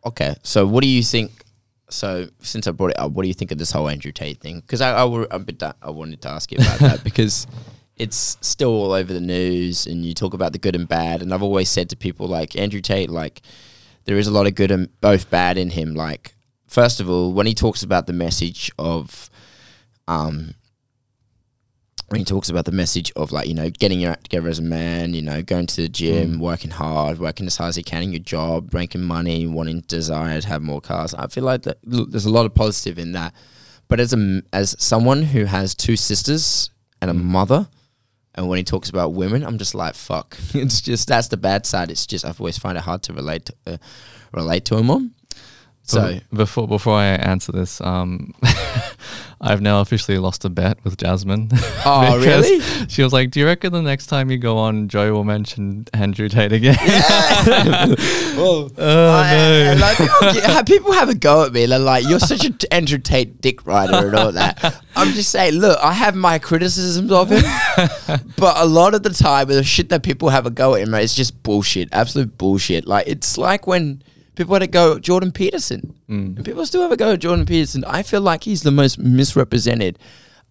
Okay, 0.05 0.35
so 0.43 0.65
what 0.65 0.81
do 0.81 0.87
you 0.89 1.01
think? 1.03 1.31
So 1.89 2.27
since 2.41 2.67
I 2.67 2.71
brought 2.71 2.91
it 2.91 2.99
up, 2.99 3.11
what 3.11 3.21
do 3.21 3.27
you 3.29 3.33
think 3.33 3.51
of 3.51 3.57
this 3.57 3.71
whole 3.71 3.87
Andrew 3.87 4.11
Tate 4.11 4.39
thing? 4.41 4.59
Because 4.61 4.81
I, 4.81 4.91
I, 4.91 5.05
were- 5.05 5.27
da- 5.27 5.73
I 5.81 5.89
wanted 5.91 6.21
to 6.23 6.29
ask 6.29 6.51
you 6.51 6.57
about 6.57 6.79
that 6.79 7.03
because 7.09 7.47
it's 7.95 8.37
still 8.41 8.71
all 8.71 8.91
over 8.91 9.13
the 9.13 9.21
news, 9.21 9.85
and 9.85 10.03
you 10.03 10.13
talk 10.13 10.33
about 10.33 10.51
the 10.51 10.57
good 10.59 10.75
and 10.75 10.87
bad. 10.87 11.21
And 11.21 11.33
I've 11.33 11.43
always 11.43 11.69
said 11.69 11.89
to 11.91 11.95
people 11.95 12.27
like 12.27 12.55
Andrew 12.57 12.81
Tate, 12.81 13.09
like 13.11 13.41
there 14.05 14.17
is 14.17 14.27
a 14.27 14.31
lot 14.31 14.47
of 14.47 14.55
good 14.55 14.71
and 14.71 14.89
both 14.99 15.29
bad 15.29 15.57
in 15.57 15.69
him. 15.69 15.93
Like 15.93 16.33
first 16.67 16.99
of 16.99 17.09
all, 17.09 17.31
when 17.31 17.45
he 17.45 17.53
talks 17.53 17.83
about 17.83 18.07
the 18.07 18.13
message 18.13 18.71
of, 18.79 19.29
um, 20.07 20.55
when 22.09 22.19
he 22.19 22.25
talks 22.25 22.49
about 22.49 22.65
the 22.65 22.71
message 22.71 23.11
of 23.15 23.31
like 23.31 23.47
you 23.47 23.53
know 23.53 23.69
getting 23.69 23.99
your 23.99 24.11
act 24.11 24.25
together 24.25 24.49
as 24.49 24.59
a 24.59 24.63
man, 24.63 25.13
you 25.13 25.21
know 25.21 25.41
going 25.41 25.67
to 25.67 25.81
the 25.81 25.89
gym, 25.89 26.39
working 26.39 26.71
hard, 26.71 27.19
working 27.19 27.47
as 27.47 27.57
hard 27.57 27.69
as 27.69 27.77
you 27.77 27.83
can 27.83 28.03
in 28.03 28.11
your 28.11 28.19
job, 28.19 28.73
making 28.73 29.01
money, 29.01 29.47
wanting 29.47 29.81
desire 29.81 30.39
to 30.39 30.47
have 30.47 30.61
more 30.61 30.81
cars. 30.81 31.13
I 31.13 31.27
feel 31.27 31.43
like 31.43 31.63
that, 31.63 31.77
look, 31.85 32.11
there's 32.11 32.25
a 32.25 32.31
lot 32.31 32.45
of 32.45 32.53
positive 32.53 32.99
in 32.99 33.13
that. 33.13 33.33
But 33.87 33.99
as 33.99 34.13
a 34.13 34.41
as 34.51 34.75
someone 34.79 35.23
who 35.23 35.45
has 35.45 35.75
two 35.75 35.95
sisters 35.95 36.69
and 37.01 37.11
a 37.11 37.13
mother, 37.13 37.67
and 38.35 38.47
when 38.47 38.57
he 38.57 38.63
talks 38.63 38.89
about 38.89 39.13
women, 39.13 39.43
I'm 39.43 39.57
just 39.57 39.75
like 39.75 39.95
fuck. 39.95 40.37
it's 40.53 40.81
just 40.81 41.07
that's 41.07 41.27
the 41.27 41.37
bad 41.37 41.65
side. 41.65 41.91
It's 41.91 42.05
just 42.05 42.25
I've 42.25 42.39
always 42.39 42.57
find 42.57 42.77
it 42.77 42.83
hard 42.83 43.03
to 43.03 43.13
relate 43.13 43.45
to, 43.45 43.55
uh, 43.67 43.77
relate 44.31 44.65
to 44.65 44.77
him 44.77 44.89
on. 44.89 45.11
So 45.85 46.19
before 46.33 46.67
before 46.67 46.95
I 46.95 47.05
answer 47.07 47.51
this, 47.51 47.81
um, 47.81 48.33
I've 49.41 49.59
now 49.61 49.81
officially 49.81 50.17
lost 50.17 50.45
a 50.45 50.49
bet 50.49 50.77
with 50.85 50.97
Jasmine. 50.97 51.49
Oh, 51.85 52.17
really? 52.25 52.61
She 52.87 53.03
was 53.03 53.11
like, 53.11 53.29
"Do 53.31 53.41
you 53.41 53.45
reckon 53.45 53.73
the 53.73 53.81
next 53.81 54.07
time 54.07 54.31
you 54.31 54.37
go 54.37 54.57
on, 54.57 54.87
Joey 54.87 55.11
will 55.11 55.25
mention 55.25 55.85
Andrew 55.93 56.29
Tate 56.29 56.53
again?" 56.53 56.77
well, 58.37 58.71
oh 58.77 59.11
I- 59.11 59.33
no! 59.33 59.71
I- 59.71 59.73
like, 59.75 59.97
people, 59.97 60.33
get- 60.33 60.65
people 60.67 60.91
have 60.93 61.09
a 61.09 61.15
go 61.15 61.43
at 61.45 61.51
me. 61.51 61.65
They're 61.65 61.79
like, 61.79 62.07
"You're 62.07 62.19
such 62.21 62.45
an 62.45 62.57
Andrew 62.71 62.97
Tate 62.97 63.41
dick 63.41 63.65
rider 63.65 64.07
and 64.07 64.15
all 64.15 64.31
that." 64.31 64.81
I'm 64.95 65.11
just 65.13 65.29
saying, 65.31 65.55
look, 65.55 65.77
I 65.83 65.91
have 65.91 66.15
my 66.15 66.39
criticisms 66.39 67.11
of 67.11 67.29
him, 67.29 67.43
but 68.37 68.55
a 68.57 68.65
lot 68.65 68.93
of 68.93 69.03
the 69.03 69.09
time, 69.09 69.47
the 69.49 69.63
shit 69.63 69.89
that 69.89 70.03
people 70.03 70.29
have 70.29 70.45
a 70.45 70.49
go 70.51 70.75
at 70.75 70.83
him, 70.87 70.93
it's 70.93 71.15
just 71.15 71.43
bullshit, 71.43 71.89
absolute 71.91 72.37
bullshit. 72.37 72.87
Like 72.87 73.07
it's 73.07 73.37
like 73.37 73.67
when 73.67 74.01
people 74.35 74.53
had 74.55 74.63
a 74.63 74.67
go 74.67 74.99
Jordan 74.99 75.31
Peterson, 75.31 75.93
Mm. 76.09 76.35
and 76.37 76.45
people 76.45 76.65
still 76.65 76.81
have 76.81 76.91
a 76.91 76.97
go 76.97 77.13
at 77.13 77.19
Jordan 77.19 77.45
Peterson. 77.45 77.83
I 77.85 78.03
feel 78.03 78.21
like 78.21 78.43
he's 78.43 78.63
the 78.63 78.71
most 78.71 78.97
misrepresented. 78.99 79.97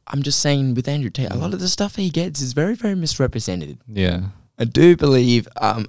I'm 0.08 0.22
just 0.22 0.40
saying, 0.40 0.74
with 0.74 0.88
Andrew 0.88 1.10
Tate, 1.10 1.30
a 1.30 1.36
lot 1.36 1.54
of 1.54 1.60
the 1.60 1.68
stuff 1.68 1.96
he 1.96 2.10
gets 2.10 2.40
is 2.40 2.52
very, 2.52 2.74
very 2.74 2.94
misrepresented. 2.94 3.78
yeah, 3.88 4.28
I 4.58 4.64
do 4.64 4.96
believe 4.96 5.46
um, 5.60 5.86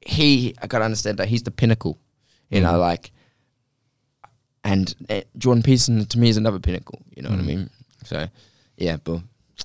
he. 0.00 0.54
I 0.62 0.66
gotta 0.66 0.84
understand 0.84 1.18
that 1.18 1.28
he's 1.28 1.42
the 1.42 1.50
pinnacle. 1.50 1.98
You 2.50 2.60
know, 2.60 2.72
Mhm. 2.74 2.80
like, 2.80 3.10
and 4.62 4.94
uh, 5.10 5.22
Jordan 5.36 5.62
Peterson 5.62 6.04
to 6.06 6.18
me 6.18 6.28
is 6.28 6.36
another 6.36 6.58
pinnacle. 6.58 7.00
You 7.14 7.22
know 7.22 7.30
what 7.30 7.38
I 7.38 7.42
Mm. 7.42 7.46
mean? 7.46 7.70
So, 8.04 8.28
yeah. 8.76 8.96
But 9.02 9.20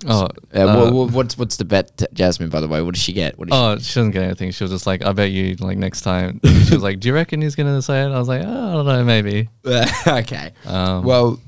Oh, 0.08 0.28
uh, 0.56 0.60
uh, 0.60 0.66
wha- 0.76 0.90
wha- 0.92 1.08
what's 1.12 1.38
what's 1.38 1.58
the 1.58 1.66
bet, 1.66 2.02
Jasmine? 2.14 2.50
By 2.50 2.62
the 2.62 2.68
way, 2.68 2.82
what 2.82 2.94
does 2.94 3.04
she 3.04 3.12
get? 3.14 3.38
What 3.38 3.50
Oh, 3.52 3.78
she 3.78 3.84
doesn't 3.96 4.12
get 4.12 4.24
anything. 4.24 4.52
She 4.52 4.64
was 4.64 4.72
just 4.72 4.88
like, 4.88 5.04
I 5.04 5.12
bet 5.12 5.32
you, 5.32 5.56
like, 5.56 5.78
next 5.78 6.02
time. 6.02 6.40
she 6.46 6.74
was 6.74 6.84
like, 6.84 7.00
Do 7.00 7.10
you 7.10 7.14
reckon 7.14 7.42
he's 7.42 7.56
going 7.56 7.74
to 7.74 7.82
say 7.82 8.02
it? 8.04 8.06
I 8.08 8.18
was 8.18 8.28
like, 8.30 8.42
oh, 8.46 8.70
I 8.70 8.74
don't 8.74 8.86
know, 8.86 9.04
maybe. 9.04 9.50
okay. 10.08 10.52
Um, 10.66 11.04
Well, 11.04 11.40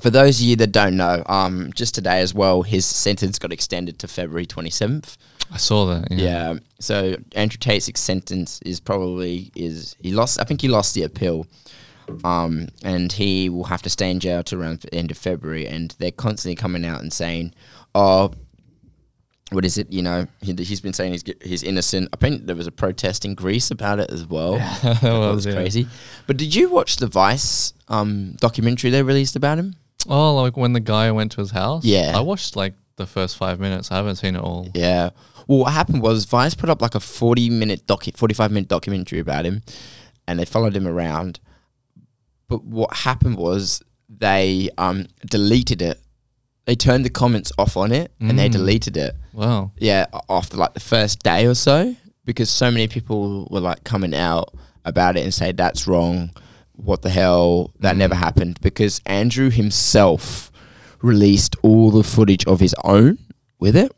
for 0.00 0.10
those 0.10 0.40
of 0.40 0.46
you 0.46 0.56
that 0.56 0.72
don't 0.72 0.96
know, 0.96 1.22
um, 1.26 1.70
just 1.74 1.94
today 1.94 2.20
as 2.20 2.34
well, 2.34 2.62
his 2.62 2.84
sentence 2.86 3.38
got 3.38 3.52
extended 3.52 3.98
to 4.00 4.08
February 4.08 4.46
twenty 4.46 4.70
seventh. 4.70 5.16
I 5.52 5.56
saw 5.58 5.86
that. 5.86 6.10
Yeah. 6.10 6.52
Yeah. 6.52 6.58
So 6.80 7.16
Andrew 7.34 7.58
Tate's 7.58 7.90
sentence 8.00 8.60
is 8.64 8.80
probably 8.80 9.50
is 9.54 9.94
he 10.00 10.12
lost. 10.12 10.40
I 10.40 10.44
think 10.44 10.60
he 10.62 10.68
lost 10.68 10.94
the 10.94 11.02
appeal, 11.02 11.46
um, 12.24 12.68
and 12.82 13.12
he 13.12 13.48
will 13.48 13.64
have 13.64 13.82
to 13.82 13.90
stay 13.90 14.10
in 14.10 14.20
jail 14.20 14.42
to 14.44 14.58
around 14.60 14.80
the 14.80 14.94
end 14.94 15.10
of 15.10 15.18
February. 15.18 15.66
And 15.66 15.94
they're 15.98 16.10
constantly 16.10 16.56
coming 16.56 16.84
out 16.84 17.00
and 17.00 17.12
saying, 17.12 17.54
"Oh, 17.94 18.32
what 19.50 19.64
is 19.64 19.78
it? 19.78 19.92
You 19.92 20.02
know, 20.02 20.26
he, 20.42 20.52
he's 20.54 20.80
been 20.80 20.92
saying 20.92 21.12
he's 21.12 21.24
he's 21.42 21.62
innocent." 21.62 22.08
I 22.12 22.16
think 22.16 22.46
there 22.46 22.56
was 22.56 22.66
a 22.66 22.72
protest 22.72 23.24
in 23.24 23.34
Greece 23.34 23.70
about 23.70 23.98
it 24.00 24.10
as 24.10 24.26
well. 24.26 24.54
that 24.82 25.00
That 25.02 25.18
was, 25.18 25.36
was 25.36 25.46
yeah. 25.46 25.52
crazy. 25.54 25.86
But 26.26 26.36
did 26.36 26.54
you 26.54 26.70
watch 26.70 26.96
the 26.96 27.06
Vice 27.06 27.72
um, 27.88 28.36
documentary 28.40 28.90
they 28.90 29.02
released 29.02 29.36
about 29.36 29.58
him? 29.58 29.76
Oh, 30.08 30.34
like 30.36 30.56
when 30.56 30.72
the 30.72 30.80
guy 30.80 31.10
went 31.10 31.32
to 31.32 31.40
his 31.40 31.50
house? 31.50 31.84
Yeah. 31.84 32.12
I 32.16 32.20
watched 32.20 32.56
like 32.56 32.74
the 32.96 33.06
first 33.06 33.36
five 33.36 33.60
minutes. 33.60 33.90
I 33.90 33.96
haven't 33.96 34.16
seen 34.16 34.36
it 34.36 34.40
all. 34.42 34.68
Yeah. 34.74 35.10
Well, 35.46 35.58
what 35.60 35.72
happened 35.72 36.00
was 36.02 36.24
Vice 36.26 36.54
put 36.54 36.70
up 36.70 36.80
like 36.80 36.94
a 36.94 37.00
forty 37.00 37.50
minute 37.50 37.86
docu- 37.86 38.16
forty 38.16 38.34
five 38.34 38.52
minute 38.52 38.68
documentary 38.68 39.18
about 39.18 39.44
him, 39.44 39.62
and 40.28 40.38
they 40.38 40.44
followed 40.44 40.76
him 40.76 40.86
around. 40.86 41.40
But 42.50 42.64
what 42.64 42.92
happened 42.94 43.36
was 43.36 43.80
they 44.08 44.68
um, 44.76 45.06
deleted 45.30 45.80
it. 45.80 45.98
They 46.66 46.74
turned 46.74 47.04
the 47.04 47.10
comments 47.10 47.50
off 47.58 47.76
on 47.76 47.90
it, 47.92 48.12
and 48.20 48.38
they 48.38 48.48
Mm. 48.48 48.52
deleted 48.52 48.96
it. 48.96 49.16
Wow. 49.32 49.70
Yeah, 49.78 50.06
after 50.28 50.56
like 50.58 50.74
the 50.74 50.80
first 50.80 51.22
day 51.22 51.46
or 51.46 51.54
so, 51.54 51.94
because 52.24 52.50
so 52.50 52.70
many 52.70 52.86
people 52.88 53.48
were 53.50 53.60
like 53.60 53.84
coming 53.84 54.14
out 54.14 54.52
about 54.84 55.16
it 55.16 55.22
and 55.24 55.32
say 55.32 55.52
that's 55.52 55.86
wrong. 55.86 56.30
What 56.74 57.02
the 57.02 57.10
hell? 57.10 57.72
That 57.80 57.96
never 57.96 58.14
Mm. 58.14 58.18
happened 58.26 58.58
because 58.60 59.00
Andrew 59.06 59.48
himself 59.50 60.50
released 61.02 61.56
all 61.62 61.90
the 61.90 62.04
footage 62.04 62.44
of 62.46 62.60
his 62.60 62.74
own 62.84 63.18
with 63.58 63.76
it. 63.76 63.92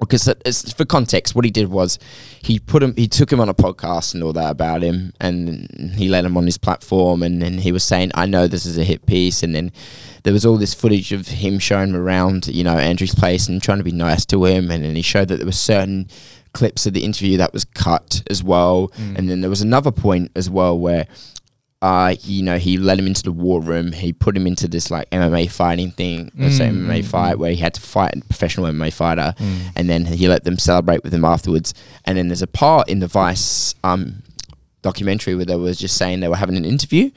Because 0.00 0.26
it's, 0.46 0.72
for 0.72 0.84
context, 0.86 1.34
what 1.34 1.44
he 1.44 1.50
did 1.50 1.68
was 1.68 1.98
he 2.42 2.58
put 2.58 2.82
him, 2.82 2.94
he 2.96 3.06
took 3.06 3.30
him 3.30 3.38
on 3.38 3.48
a 3.50 3.54
podcast 3.54 4.14
and 4.14 4.22
all 4.22 4.32
that 4.32 4.50
about 4.50 4.82
him, 4.82 5.12
and 5.20 5.92
he 5.94 6.08
let 6.08 6.24
him 6.24 6.36
on 6.36 6.46
his 6.46 6.58
platform, 6.58 7.22
and 7.22 7.40
then 7.42 7.58
he 7.58 7.70
was 7.70 7.84
saying, 7.84 8.10
"I 8.14 8.26
know 8.26 8.46
this 8.46 8.64
is 8.64 8.78
a 8.78 8.84
hit 8.84 9.04
piece," 9.06 9.42
and 9.42 9.54
then 9.54 9.72
there 10.22 10.32
was 10.32 10.44
all 10.46 10.56
this 10.56 10.74
footage 10.74 11.12
of 11.12 11.28
him 11.28 11.58
showing 11.58 11.90
him 11.90 11.96
around, 11.96 12.46
you 12.48 12.64
know, 12.64 12.76
Andrew's 12.78 13.14
place 13.14 13.46
and 13.48 13.62
trying 13.62 13.78
to 13.78 13.84
be 13.84 13.92
nice 13.92 14.24
to 14.26 14.44
him, 14.46 14.70
and 14.70 14.84
then 14.84 14.96
he 14.96 15.02
showed 15.02 15.28
that 15.28 15.36
there 15.36 15.46
were 15.46 15.52
certain 15.52 16.08
clips 16.52 16.84
of 16.86 16.94
the 16.94 17.04
interview 17.04 17.36
that 17.36 17.52
was 17.52 17.64
cut 17.64 18.22
as 18.28 18.42
well, 18.42 18.88
Mm. 18.98 19.18
and 19.18 19.28
then 19.30 19.40
there 19.42 19.50
was 19.50 19.62
another 19.62 19.90
point 19.92 20.30
as 20.34 20.50
well 20.50 20.76
where 20.78 21.06
uh, 21.82 22.14
you 22.22 22.42
know, 22.42 22.58
he 22.58 22.76
let 22.76 22.98
him 22.98 23.06
into 23.06 23.22
the 23.22 23.32
war 23.32 23.60
room. 23.60 23.92
He 23.92 24.12
put 24.12 24.36
him 24.36 24.46
into 24.46 24.68
this 24.68 24.90
like 24.90 25.08
MMA 25.10 25.50
fighting 25.50 25.90
thing, 25.92 26.30
Mm, 26.36 26.50
MMA 26.50 26.98
mm, 27.00 27.04
fight, 27.04 27.38
where 27.38 27.50
he 27.50 27.56
had 27.56 27.72
to 27.74 27.80
fight 27.80 28.14
a 28.16 28.20
professional 28.20 28.66
MMA 28.66 28.92
fighter, 28.92 29.34
Mm. 29.38 29.58
and 29.76 29.88
then 29.88 30.04
he 30.04 30.28
let 30.28 30.44
them 30.44 30.58
celebrate 30.58 31.02
with 31.02 31.14
him 31.14 31.24
afterwards. 31.24 31.72
And 32.04 32.18
then 32.18 32.28
there's 32.28 32.42
a 32.42 32.46
part 32.46 32.88
in 32.90 32.98
the 33.00 33.06
Vice 33.06 33.74
um, 33.82 34.22
documentary 34.82 35.34
where 35.34 35.44
they 35.46 35.56
was 35.56 35.78
just 35.78 35.96
saying 35.96 36.20
they 36.20 36.28
were 36.28 36.36
having 36.36 36.56
an 36.56 36.64
interview, 36.66 37.10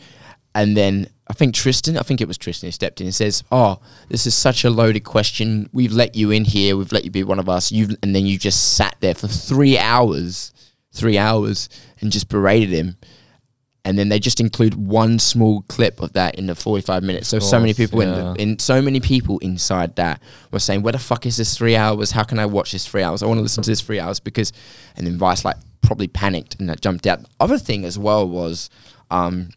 and 0.55 0.78
then 0.78 1.07
I 1.28 1.34
think 1.34 1.55
Tristan, 1.55 1.97
I 1.97 2.01
think 2.03 2.20
it 2.22 2.28
was 2.28 2.38
Tristan 2.38 2.68
who 2.68 2.72
stepped 2.72 2.99
in 3.01 3.07
and 3.07 3.16
says, 3.16 3.43
"Oh, 3.51 3.80
this 4.09 4.26
is 4.28 4.36
such 4.36 4.64
a 4.66 4.70
loaded 4.70 5.01
question. 5.05 5.70
We've 5.74 5.91
let 5.93 6.16
you 6.16 6.32
in 6.32 6.45
here. 6.45 6.76
We've 6.78 6.91
let 6.91 7.03
you 7.05 7.11
be 7.11 7.24
one 7.24 7.39
of 7.39 7.47
us. 7.49 7.72
You 7.72 7.95
and 8.03 8.14
then 8.16 8.26
you 8.26 8.38
just 8.38 8.74
sat 8.76 8.95
there 9.01 9.16
for 9.16 9.28
three 9.28 9.78
hours, 9.78 10.51
three 10.93 11.18
hours, 11.18 11.68
and 11.99 12.11
just 12.14 12.30
berated 12.30 12.70
him." 12.70 12.95
And 13.86 14.00
then 14.00 14.08
they 14.08 14.18
just 14.18 14.40
include 14.40 14.76
one 14.76 15.20
small 15.20 15.64
clip 15.64 16.02
of 16.02 16.14
that 16.14 16.36
in 16.36 16.48
the 16.48 16.56
forty-five 16.56 17.04
minutes. 17.04 17.28
So 17.28 17.40
so 17.40 17.60
many 17.60 17.74
course, 17.74 17.90
people 17.90 18.00
in, 18.02 18.12
the, 18.12 18.42
in 18.42 18.60
so 18.60 18.82
many 18.82 19.02
people 19.02 19.40
inside 19.40 19.98
that 19.98 20.22
were 20.52 20.60
saying, 20.60 20.84
"Where 20.84 20.94
the 20.94 21.00
fuck 21.00 21.26
is 21.26 21.36
this 21.36 21.58
three 21.58 21.76
hours? 21.76 22.12
How 22.12 22.24
can 22.24 22.40
I 22.40 22.46
watch 22.46 22.72
this 22.72 22.88
three 22.88 23.04
hours? 23.04 23.22
I 23.22 23.26
want 23.26 23.40
to 23.40 23.42
listen 23.42 23.62
to 23.64 23.70
this 23.70 23.82
three 23.82 24.00
hours 24.00 24.22
because." 24.22 24.54
And 24.96 25.06
then 25.06 25.18
Vice 25.18 25.44
like 25.44 25.58
probably 25.82 26.08
panicked 26.08 26.56
and 26.60 26.70
that 26.70 26.80
jumped 26.80 27.06
out. 27.06 27.20
Other 27.42 27.58
thing 27.58 27.84
as 27.84 28.00
well 28.00 28.26
was, 28.28 28.70
um, 29.12 29.50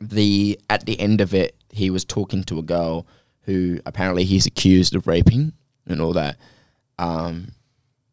the 0.00 0.58
at 0.70 0.86
the 0.86 0.98
end 1.00 1.20
of 1.20 1.34
it, 1.34 1.56
he 1.72 1.90
was 1.90 2.04
talking 2.04 2.44
to 2.44 2.60
a 2.60 2.62
girl 2.62 3.08
who 3.42 3.80
apparently 3.86 4.24
he's 4.24 4.46
accused 4.46 4.94
of 4.94 5.08
raping 5.08 5.52
and 5.86 6.00
all 6.00 6.12
that. 6.12 6.36
Um, 6.98 7.48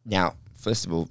now, 0.04 0.34
first 0.56 0.86
of 0.86 0.92
all, 0.92 1.08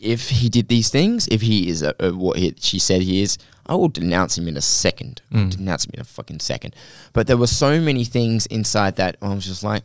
if 0.00 0.28
he 0.28 0.48
did 0.48 0.68
these 0.68 0.90
things, 0.90 1.28
if 1.28 1.40
he 1.40 1.68
is 1.68 1.82
a, 1.82 1.94
a, 2.00 2.12
what 2.12 2.38
he, 2.38 2.54
she 2.58 2.78
said 2.78 3.02
he 3.02 3.22
is, 3.22 3.38
I 3.66 3.74
will 3.74 3.88
denounce 3.88 4.38
him 4.38 4.48
in 4.48 4.56
a 4.56 4.62
second. 4.62 5.20
Mm. 5.32 5.50
Denounce 5.50 5.84
him 5.84 5.92
in 5.94 6.00
a 6.00 6.04
fucking 6.04 6.40
second. 6.40 6.74
But 7.12 7.26
there 7.26 7.36
were 7.36 7.46
so 7.46 7.80
many 7.80 8.04
things 8.04 8.46
inside 8.46 8.96
that 8.96 9.16
I 9.20 9.34
was 9.34 9.46
just 9.46 9.62
like, 9.62 9.84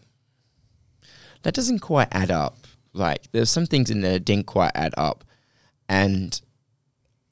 that 1.43 1.53
doesn't 1.53 1.79
quite 1.79 2.07
add 2.11 2.31
up. 2.31 2.57
Like 2.93 3.31
there's 3.31 3.49
some 3.49 3.65
things 3.65 3.89
in 3.89 4.01
there 4.01 4.13
that 4.13 4.25
didn't 4.25 4.45
quite 4.45 4.71
add 4.75 4.93
up, 4.97 5.23
and 5.89 6.39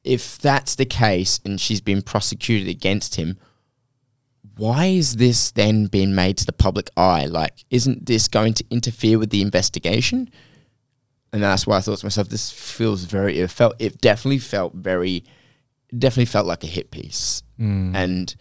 if 0.04 0.40
that's 0.40 0.76
the 0.76 0.86
case, 0.86 1.40
and 1.46 1.62
she's 1.62 1.82
been 1.82 2.02
prosecuted 2.02 2.68
against 2.68 3.16
him, 3.16 3.38
why 4.58 4.88
is 4.88 5.18
this 5.18 5.52
then 5.52 5.86
being 5.86 6.16
made 6.16 6.38
to 6.38 6.46
the 6.46 6.54
public 6.54 6.90
eye? 6.98 7.26
Like, 7.26 7.64
isn't 7.70 8.08
this 8.08 8.28
going 8.28 8.56
to 8.56 8.66
interfere 8.72 9.20
with 9.20 9.30
the 9.30 9.42
investigation? 9.42 10.30
And 11.34 11.42
that's 11.42 11.66
why 11.66 11.78
I 11.78 11.82
thought 11.82 11.98
to 12.00 12.06
myself, 12.06 12.30
this 12.30 12.52
feels 12.52 13.06
very. 13.06 13.40
It 13.40 13.50
felt. 13.50 13.76
It 13.80 14.02
definitely 14.02 14.40
felt 14.40 14.74
very. 14.74 15.24
Definitely 15.98 16.26
felt 16.26 16.46
like 16.48 16.64
a 16.64 16.68
hit 16.68 16.92
piece. 16.92 17.44
Mm. 17.60 17.96
And 17.96 18.36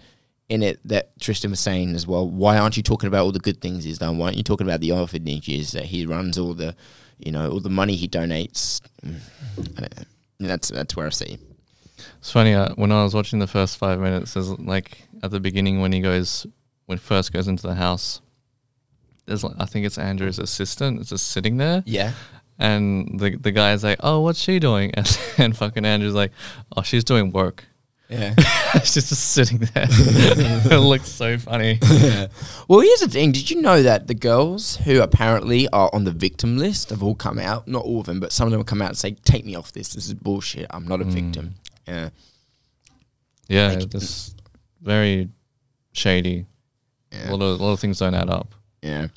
in 0.49 0.62
it, 0.62 0.80
that 0.84 1.18
Tristan 1.20 1.51
was 1.51 1.61
saying 1.61 1.95
as 1.95 2.07
well, 2.07 2.28
why 2.28 2.59
aren't 2.59 2.76
you 2.76 2.82
talking 2.82 3.07
about 3.07 3.24
all 3.24 3.32
the 3.32 3.38
good 3.38 3.61
things 3.61 3.84
he's 3.84 3.99
done? 3.99 4.18
Why 4.18 4.26
aren't 4.26 4.36
you 4.36 4.43
talking 4.43 4.66
about 4.66 4.80
the 4.80 4.93
orphanages 4.93 5.72
that 5.72 5.84
he 5.84 6.07
runs, 6.07 6.38
all 6.38 6.55
the, 6.55 6.74
you 7.18 7.30
know, 7.30 7.51
all 7.51 7.61
the 7.61 7.70
money 7.70 7.95
he 7.95 8.09
donates? 8.09 8.80
Mm, 9.05 9.16
I 9.76 9.80
don't 9.80 9.99
know. 9.99 10.05
That's 10.49 10.68
that's 10.68 10.97
where 10.97 11.07
I 11.07 11.11
see. 11.11 11.38
It's 12.18 12.32
funny 12.32 12.55
uh, 12.55 12.74
when 12.74 12.93
I 12.93 13.03
was 13.05 13.14
watching 13.14 13.38
the 13.38 13.47
first 13.47 13.76
five 13.78 14.01
minutes. 14.01 14.34
There's 14.34 14.51
like 14.59 15.03
at 15.22 15.30
the 15.30 15.41
beginning 15.41 15.80
when 15.80 15.93
he 15.93 16.01
goes 16.01 16.47
when 16.86 16.99
he 16.99 17.03
first 17.03 17.32
goes 17.32 17.47
into 17.47 17.66
the 17.66 17.74
house. 17.74 18.20
There's 19.26 19.45
like 19.45 19.55
I 19.59 19.66
think 19.66 19.86
it's 19.86 19.99
Andrew's 19.99 20.38
assistant. 20.38 21.01
It's 21.01 21.11
just 21.11 21.28
sitting 21.28 21.59
there, 21.59 21.82
Yeah. 21.86 22.12
And 22.61 23.18
the 23.18 23.36
the 23.36 23.50
guy's 23.50 23.82
like, 23.82 23.98
"Oh, 24.02 24.20
what's 24.20 24.38
she 24.40 24.58
doing?" 24.61 24.92
And, 24.96 25.18
and 25.38 25.56
fucking 25.56 25.84
Andrew's 25.84 26.14
like, 26.14 26.30
"Oh, 26.76 26.82
she's 26.82 27.02
doing 27.04 27.32
work." 27.32 27.64
Yeah. 28.08 28.34
she's 28.82 28.94
just, 29.08 29.30
sitting 29.30 29.58
there. 29.58 29.86
it 29.88 30.80
looks 30.80 31.08
so 31.08 31.38
funny. 31.38 31.78
Yeah. 31.80 32.26
Well, 32.66 32.80
here's 32.80 32.98
the 33.00 33.08
thing. 33.08 33.30
Did 33.30 33.50
you 33.50 33.62
know 33.62 33.82
that 33.84 34.08
the 34.08 34.14
girls 34.14 34.78
who 34.78 35.00
apparently 35.00 35.68
are 35.68 35.88
on 35.92 36.02
the 36.02 36.11
victim 36.11 36.58
list 36.58 36.90
have 36.90 37.04
all 37.04 37.14
come 37.14 37.38
out? 37.38 37.68
Not 37.68 37.84
all 37.84 38.00
of 38.00 38.06
them, 38.06 38.18
but 38.18 38.32
some 38.32 38.46
of 38.48 38.50
them 38.50 38.58
have 38.61 38.66
come 38.66 38.82
out 38.82 38.88
and 38.88 38.98
say, 38.98 39.12
"Take 39.24 39.44
me 39.46 39.54
off 39.54 39.70
this. 39.72 39.94
This 39.94 40.06
is 40.06 40.14
bullshit. 40.14 40.66
I'm 40.70 40.86
not 40.88 41.00
a 41.00 41.04
Mm. 41.04 41.12
victim." 41.12 41.54
Yeah. 41.86 42.11
Yeah, 43.48 43.68
Like- 43.74 43.90
this 43.90 44.34
very 44.82 45.28
shady. 45.92 46.46
Yeah. 47.12 47.30
A 47.30 47.36
lot 47.36 47.42
of 47.42 47.61
a 47.61 47.62
lot 47.64 47.72
of 47.72 47.80
things 47.80 47.98
don't 47.98 48.14
add 48.14 48.30
up. 48.30 48.54
Yeah. 48.82 49.08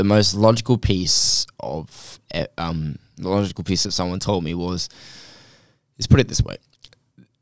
The 0.00 0.04
most 0.04 0.32
logical 0.34 0.78
piece 0.78 1.46
of 1.60 2.18
eh, 2.30 2.46
um 2.56 2.98
the 3.18 3.28
logical 3.28 3.64
piece 3.64 3.82
that 3.82 3.92
someone 3.92 4.18
told 4.18 4.42
me 4.42 4.54
was 4.54 4.88
let's 5.98 6.06
put 6.06 6.20
it 6.20 6.28
this 6.28 6.42
way. 6.42 6.56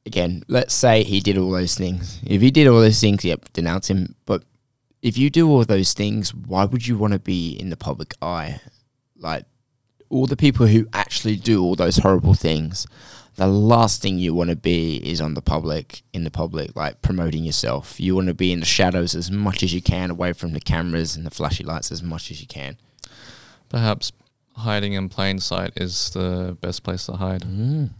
Again, 0.04 0.42
let's 0.48 0.74
say 0.74 1.04
he 1.04 1.20
did 1.20 1.38
all 1.38 1.52
those 1.52 1.76
things. 1.76 2.20
If 2.26 2.42
he 2.42 2.50
did 2.50 2.66
all 2.66 2.80
those 2.80 3.00
things, 3.00 3.24
yep, 3.24 3.44
denounce 3.52 3.88
him. 3.88 4.16
But 4.26 4.42
if 5.02 5.16
you 5.16 5.30
do 5.30 5.48
all 5.48 5.64
those 5.64 5.92
things, 5.92 6.34
why 6.34 6.64
would 6.64 6.84
you 6.84 6.98
want 6.98 7.12
to 7.12 7.20
be 7.20 7.52
in 7.52 7.70
the 7.70 7.76
public 7.76 8.14
eye? 8.20 8.61
Like 9.16 9.44
all 10.09 10.26
the 10.26 10.36
people 10.36 10.66
who 10.66 10.88
actually 10.92 11.36
do 11.36 11.62
all 11.62 11.76
those 11.76 11.98
horrible 11.98 12.34
things, 12.34 12.88
the 13.39 13.47
last 13.47 14.03
thing 14.03 14.18
you 14.18 14.34
want 14.34 14.51
to 14.51 14.57
be 14.57 14.97
is 14.97 15.20
on 15.20 15.34
the 15.34 15.41
public, 15.41 16.03
in 16.12 16.24
the 16.24 16.30
public, 16.30 16.74
like 16.74 17.03
promoting 17.03 17.45
yourself. 17.45 18.01
You 18.01 18.16
want 18.16 18.26
to 18.26 18.34
be 18.34 18.51
in 18.51 18.59
the 18.59 18.66
shadows 18.66 19.14
as 19.14 19.30
much 19.30 19.62
as 19.62 19.72
you 19.72 19.80
can, 19.80 20.11
away 20.11 20.32
from 20.32 20.55
the 20.55 20.61
cameras 20.61 21.14
and 21.14 21.24
the 21.24 21.30
flashy 21.30 21.62
lights 21.62 21.93
as 21.93 22.03
much 22.03 22.32
as 22.32 22.41
you 22.41 22.49
can. 22.49 22.76
Perhaps 23.68 24.11
hiding 24.57 24.95
in 24.95 25.09
plain 25.09 25.39
sight 25.39 25.72
is 25.76 26.11
the 26.11 26.59
best 26.61 26.82
place 26.82 27.07
to 27.07 27.12
hide. 27.12 27.43
Mm. 27.43 27.91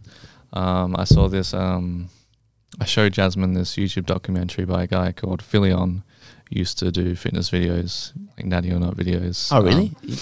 Um, 0.51 0.95
I 0.97 1.05
saw 1.05 1.29
this. 1.29 1.53
Um, 1.53 2.09
I 2.81 2.83
showed 2.83 3.13
Jasmine 3.13 3.53
this 3.53 3.77
YouTube 3.77 4.07
documentary 4.07 4.65
by 4.65 4.83
a 4.83 4.87
guy 4.87 5.13
called 5.13 5.41
Philion. 5.41 6.03
Used 6.49 6.79
to 6.79 6.91
do 6.91 7.15
fitness 7.15 7.49
videos, 7.49 8.11
like 8.35 8.45
Natty 8.45 8.71
or 8.71 8.79
Not 8.79 8.97
videos. 8.97 9.49
Oh, 9.53 9.63
really? 9.63 9.93
Um, 10.03 10.15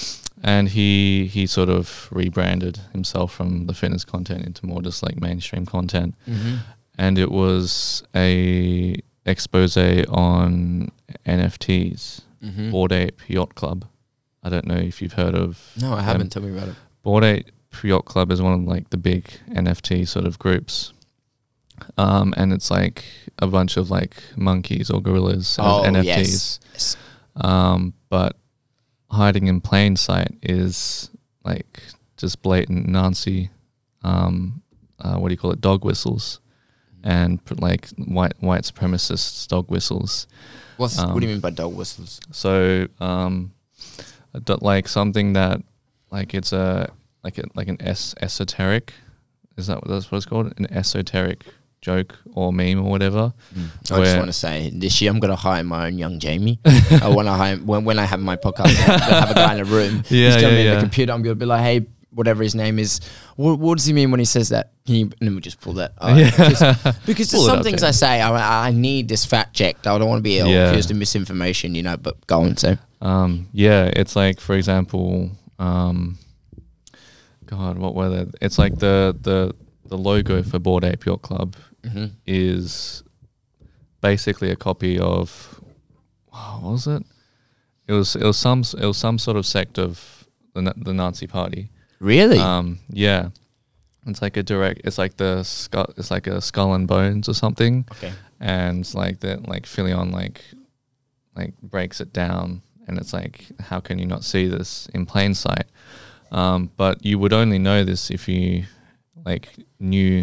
and 0.44 0.70
he 0.70 1.28
he 1.28 1.46
sort 1.48 1.70
of 1.70 2.08
rebranded 2.12 2.78
himself 2.94 3.34
from 3.34 3.66
the 3.68 3.74
fitness 3.74 4.06
content 4.06 4.46
into 4.46 4.66
more 4.66 4.82
just 4.82 5.02
like 5.04 5.20
mainstream 5.22 5.66
content. 5.66 6.16
mm-hmm. 6.28 6.56
And 7.00 7.18
it 7.20 7.32
was 7.32 8.04
a 8.16 8.96
expose 9.26 9.78
on 9.78 10.92
NFTs, 11.26 12.22
Mm-hmm. 12.44 12.70
Bored 12.72 12.92
Ape 12.92 13.20
Yacht 13.28 13.56
Club. 13.56 13.86
I 14.44 14.50
don't 14.50 14.68
know 14.68 14.76
if 14.76 15.02
you've 15.02 15.14
heard 15.14 15.34
of. 15.36 15.60
No, 15.82 15.94
I 15.94 16.02
haven't. 16.02 16.30
Tell 16.32 16.44
me 16.44 16.56
about 16.56 16.70
it. 16.70 16.76
Bored 17.02 17.24
Ape 17.24 17.50
Yacht 17.84 18.06
Club 18.06 18.32
is 18.32 18.42
one 18.44 18.54
of 18.54 18.62
like 18.62 18.90
the 18.92 18.98
big 18.98 19.28
NFT 19.50 20.08
sort 20.08 20.26
of 20.26 20.38
groups. 20.38 20.94
Um, 21.98 22.34
and 22.38 22.54
it's 22.54 22.70
like 22.72 23.06
a 23.40 23.48
bunch 23.48 23.76
of 23.78 23.90
like 23.90 24.22
monkeys 24.36 24.90
or 24.92 25.02
gorillas 25.02 25.58
as 25.60 25.66
Oh, 25.66 25.84
NFTs. 25.86 26.04
yes. 26.06 26.60
Yes. 26.74 26.98
Um, 27.36 27.94
but 28.10 28.36
hiding 29.10 29.48
in 29.48 29.62
plain 29.62 29.96
sight 29.96 30.36
is 30.42 31.10
like 31.44 31.82
just 32.18 32.42
blatant 32.42 32.88
Nazi, 32.88 33.50
um, 34.04 34.62
uh, 35.00 35.18
what 35.18 35.30
do 35.30 35.34
you 35.34 35.38
call 35.38 35.52
it, 35.52 35.62
dog 35.62 35.86
whistles, 35.86 36.40
and 37.04 37.40
like 37.60 37.90
white 37.98 38.34
white 38.40 38.64
supremacists 38.64 39.48
dog 39.48 39.70
whistles. 39.70 40.28
What's, 40.78 40.98
Um, 41.00 41.14
what 41.14 41.22
do 41.22 41.28
you 41.28 41.34
mean 41.34 41.42
by 41.42 41.50
dog 41.52 41.76
whistles? 41.76 42.20
So, 42.32 42.88
um, 43.00 43.54
like 44.62 44.88
something 44.88 45.34
that, 45.34 45.62
like 46.12 46.34
it's 46.34 46.54
a 46.54 46.92
like 47.24 47.38
a, 47.38 47.44
like 47.56 47.68
an 47.68 47.78
es- 47.82 48.16
esoteric, 48.22 48.94
is 49.58 49.68
that 49.68 49.78
what 49.78 49.88
that's 49.90 50.12
what 50.12 50.18
it's 50.18 50.26
called? 50.26 50.54
An 50.58 50.72
esoteric 50.72 51.46
joke 51.82 52.18
or 52.34 52.52
meme 52.52 52.80
or 52.80 52.90
whatever. 52.90 53.34
I 53.56 54.00
just 54.04 54.18
want 54.18 54.28
to 54.28 54.34
say 54.34 54.72
this 54.74 55.02
year 55.02 55.12
I'm 55.12 55.20
going 55.20 55.30
to 55.32 55.36
hire 55.38 55.64
my 55.64 55.88
own 55.88 55.98
young 55.98 56.20
Jamie. 56.20 56.60
I 56.66 57.08
want 57.10 57.28
to 57.28 57.34
hire 57.34 57.58
when, 57.58 57.86
when 57.86 58.00
I 58.00 58.06
have 58.06 58.20
my 58.20 58.36
podcast. 58.36 58.78
I'm 58.88 59.00
gonna 59.00 59.20
have 59.22 59.32
a 59.32 59.34
guy 59.34 59.54
in 59.56 59.62
a 59.62 59.66
room. 59.66 60.04
Yeah, 60.10 60.32
He's 60.34 60.42
going 60.42 60.56
to 60.56 60.62
yeah, 60.62 60.64
be 60.64 60.68
in 60.70 60.76
the 60.76 60.82
computer. 60.82 61.14
I'm 61.14 61.22
going 61.22 61.36
to 61.36 61.40
be 61.40 61.46
like, 61.46 61.62
hey, 61.62 61.86
whatever 62.12 62.42
his 62.42 62.56
name 62.56 62.80
is. 62.80 63.00
What, 63.36 63.60
what 63.60 63.78
does 63.78 63.86
he 63.86 63.94
mean 63.94 64.10
when 64.12 64.20
he 64.20 64.26
says 64.26 64.50
that? 64.50 64.72
Can 64.86 64.96
you, 64.96 65.04
and 65.20 65.28
then 65.28 65.36
we 65.36 65.42
just 65.42 65.62
pull 65.62 65.74
that. 65.74 65.94
All 66.00 66.12
right, 66.12 66.34
just- 66.34 67.06
because 67.06 67.30
there's 67.32 67.46
some 67.46 67.62
things 67.64 67.84
yeah. 67.84 67.90
I 67.90 67.92
say 67.92 68.22
I, 68.22 68.68
I 68.68 68.72
need 68.72 69.08
this 69.08 69.24
fact 69.26 69.54
checked. 69.54 69.86
I 69.86 69.98
don't 69.98 70.10
want 70.10 70.20
to 70.20 70.24
be 70.24 70.38
Yeah. 70.38 70.70
accused 70.70 70.90
of 70.92 70.98
misinformation, 70.98 71.76
you 71.76 71.84
know. 71.84 71.96
But 71.98 72.26
go 72.26 72.42
on, 72.42 72.58
so 72.58 72.78
Um, 73.02 73.48
yeah, 73.54 73.92
it's 73.96 74.16
like 74.16 74.40
for 74.40 74.56
example, 74.56 75.30
um, 75.60 76.18
God, 77.46 77.78
what 77.78 77.96
were 77.96 78.10
they? 78.10 78.32
It's 78.42 78.58
like 78.58 78.80
the 78.80 79.16
the 79.22 79.54
the 79.90 79.98
logo 79.98 80.44
for 80.44 80.60
Bored 80.60 80.84
Ape 80.84 81.06
Yacht 81.06 81.22
Club 81.22 81.56
mm-hmm. 81.84 82.08
is 82.26 83.04
basically 84.02 84.52
a 84.52 84.56
copy 84.56 85.00
of 85.00 85.60
what 86.30 86.62
was 86.62 86.88
it? 86.88 87.04
It 87.88 87.94
was 87.94 88.16
it 88.16 88.24
was 88.24 88.38
some 88.38 88.64
it 88.78 88.86
was 88.86 88.98
some 88.98 89.18
sort 89.18 89.38
of 89.38 89.46
sect 89.46 89.80
of 89.80 90.28
the 90.54 90.74
the 90.76 90.94
Nazi 90.94 91.28
Party. 91.28 91.70
really, 92.00 92.40
Um, 92.40 92.80
yeah, 92.90 93.30
it's 94.06 94.22
like 94.22 94.38
a 94.38 94.44
direct. 94.44 94.82
It's 94.84 94.98
like 94.98 95.18
the 95.18 95.44
skull. 95.44 95.94
It's 95.98 96.12
like 96.12 96.28
a 96.28 96.42
skull 96.42 96.74
and 96.74 96.88
bones 96.88 97.30
or 97.30 97.34
something 97.34 97.86
okay, 97.94 98.14
and 98.40 98.94
like 98.94 99.22
that 99.22 99.48
like 99.48 99.66
Philion 99.66 100.12
like 100.12 100.42
like 101.36 101.54
breaks 101.62 102.02
it 102.02 102.12
down 102.12 102.62
and 102.88 102.98
it's 102.98 103.14
like 103.14 103.46
how 103.60 103.80
can 103.80 104.00
you 104.00 104.06
not 104.06 104.24
see 104.24 104.48
this 104.48 104.88
in 104.94 105.06
plain 105.06 105.34
sight 105.34 105.68
um, 106.32 106.72
but 106.76 107.06
you 107.06 107.20
would 107.20 107.34
only 107.34 107.60
know 107.60 107.84
this 107.84 108.10
if 108.10 108.28
you 108.28 108.66
like 109.30 109.46
knew 109.80 110.14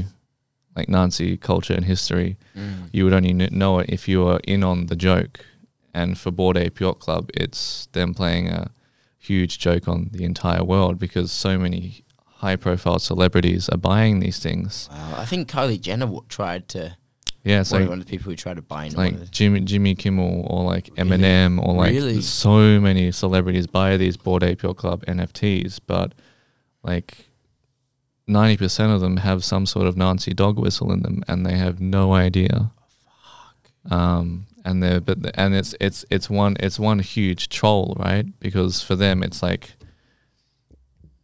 like 0.77 0.89
Nazi 0.89 1.37
culture 1.51 1.75
and 1.79 1.85
history 1.95 2.31
Mm. 2.57 2.89
you 2.95 3.01
would 3.05 3.17
only 3.19 3.35
kn- 3.41 3.53
know 3.63 3.73
it 3.81 3.87
if 3.97 4.03
you 4.11 4.19
were 4.25 4.41
in 4.55 4.61
on 4.71 4.79
the 4.91 4.97
joke 5.11 5.35
and 6.01 6.09
for 6.21 6.31
Bored 6.39 6.57
Ape 6.65 6.79
Yacht 6.85 6.99
Club 7.05 7.23
it's 7.45 7.87
them 7.97 8.15
playing 8.21 8.47
a 8.61 8.63
huge 9.29 9.53
joke 9.67 9.85
on 9.95 10.01
the 10.17 10.23
entire 10.33 10.65
world 10.73 10.95
because 11.05 11.29
so 11.47 11.59
many 11.65 11.83
high 12.43 12.57
profile 12.67 12.99
celebrities 13.13 13.69
are 13.73 13.83
buying 13.93 14.21
these 14.25 14.39
things 14.47 14.89
Wow, 14.93 15.15
I 15.25 15.27
think 15.31 15.43
Kylie 15.55 15.81
Jenner 15.87 16.07
w- 16.13 16.25
tried 16.39 16.63
to. 16.75 16.83
yeah 17.51 17.61
it's 17.63 17.73
one 17.73 17.81
like 17.83 17.91
one 17.95 17.99
of 18.01 18.05
the 18.07 18.11
people 18.15 18.29
who 18.31 18.37
tried 18.45 18.59
to 18.63 18.67
buy 18.75 18.85
like 19.03 19.17
Jimmy 19.39 19.61
Jimmy 19.71 19.95
Kimmel 20.03 20.35
or 20.51 20.61
like 20.75 20.87
Really? 20.97 21.11
Eminem 21.19 21.53
or 21.65 21.73
like 21.83 21.93
Really? 21.99 22.21
so 22.23 22.57
many 22.89 23.05
celebrities 23.25 23.67
buy 23.79 23.97
these 23.97 24.17
Bored 24.25 24.43
Ape 24.51 24.63
Yacht 24.65 24.77
Club 24.83 24.99
NFTs, 25.17 25.73
but 25.93 26.09
like 26.91 27.11
ninety 28.27 28.57
percent 28.57 28.93
of 28.93 29.01
them 29.01 29.19
have 29.19 29.45
some 29.45 29.67
sort 29.67 29.87
of 29.87 29.97
Nazi 29.97 30.35
dog 30.35 30.59
whistle 30.59 30.93
in 30.93 31.03
them, 31.03 31.23
and 31.29 31.45
they 31.45 31.57
have 31.57 31.81
no 31.81 32.15
idea. 32.15 32.71
Um, 33.91 34.47
and 34.65 34.83
they're 34.83 35.01
but 35.01 35.23
the, 35.23 35.39
and 35.39 35.55
it's 35.55 35.75
it's 35.81 36.05
it's 36.11 36.31
one 36.31 36.57
it's 36.61 36.79
one 36.79 36.99
huge 36.99 37.49
troll, 37.49 37.97
right? 37.99 38.27
Because 38.41 38.83
for 38.83 38.97
them 38.97 39.23
it's 39.23 39.43
like, 39.43 39.75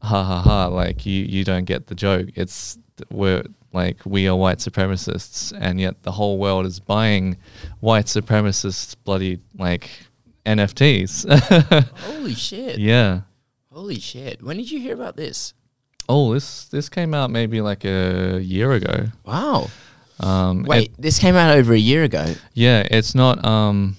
ha 0.02 0.22
ha 0.22 0.42
ha, 0.42 0.66
like 0.66 1.06
you 1.06 1.24
you 1.24 1.44
don't 1.44 1.64
get 1.64 1.86
the 1.86 1.94
joke. 1.94 2.28
It's 2.34 2.78
we're 3.10 3.44
like 3.72 4.04
we 4.04 4.28
are 4.28 4.36
white 4.36 4.58
supremacists, 4.58 5.56
and 5.58 5.80
yet 5.80 6.02
the 6.02 6.12
whole 6.12 6.38
world 6.38 6.66
is 6.66 6.80
buying 6.80 7.38
white 7.80 8.06
supremacists 8.06 8.94
bloody 9.04 9.40
like 9.58 9.90
NFTs. 10.44 11.88
Holy 11.98 12.34
shit! 12.34 12.78
yeah. 12.78 13.22
Holy 13.72 13.98
shit! 13.98 14.42
When 14.42 14.58
did 14.58 14.70
you 14.70 14.80
hear 14.80 14.94
about 14.94 15.16
this? 15.16 15.54
Oh, 16.08 16.34
this 16.34 16.64
this 16.66 16.88
came 16.88 17.14
out 17.14 17.30
maybe 17.30 17.60
like 17.60 17.84
a 17.84 18.40
year 18.40 18.72
ago. 18.72 19.06
Wow. 19.24 19.70
Um, 20.18 20.64
Wait, 20.64 20.92
this 20.98 21.18
came 21.18 21.34
out 21.34 21.56
over 21.56 21.72
a 21.72 21.78
year 21.78 22.02
ago. 22.04 22.34
Yeah, 22.52 22.86
it's 22.90 23.14
not 23.14 23.44
um 23.44 23.96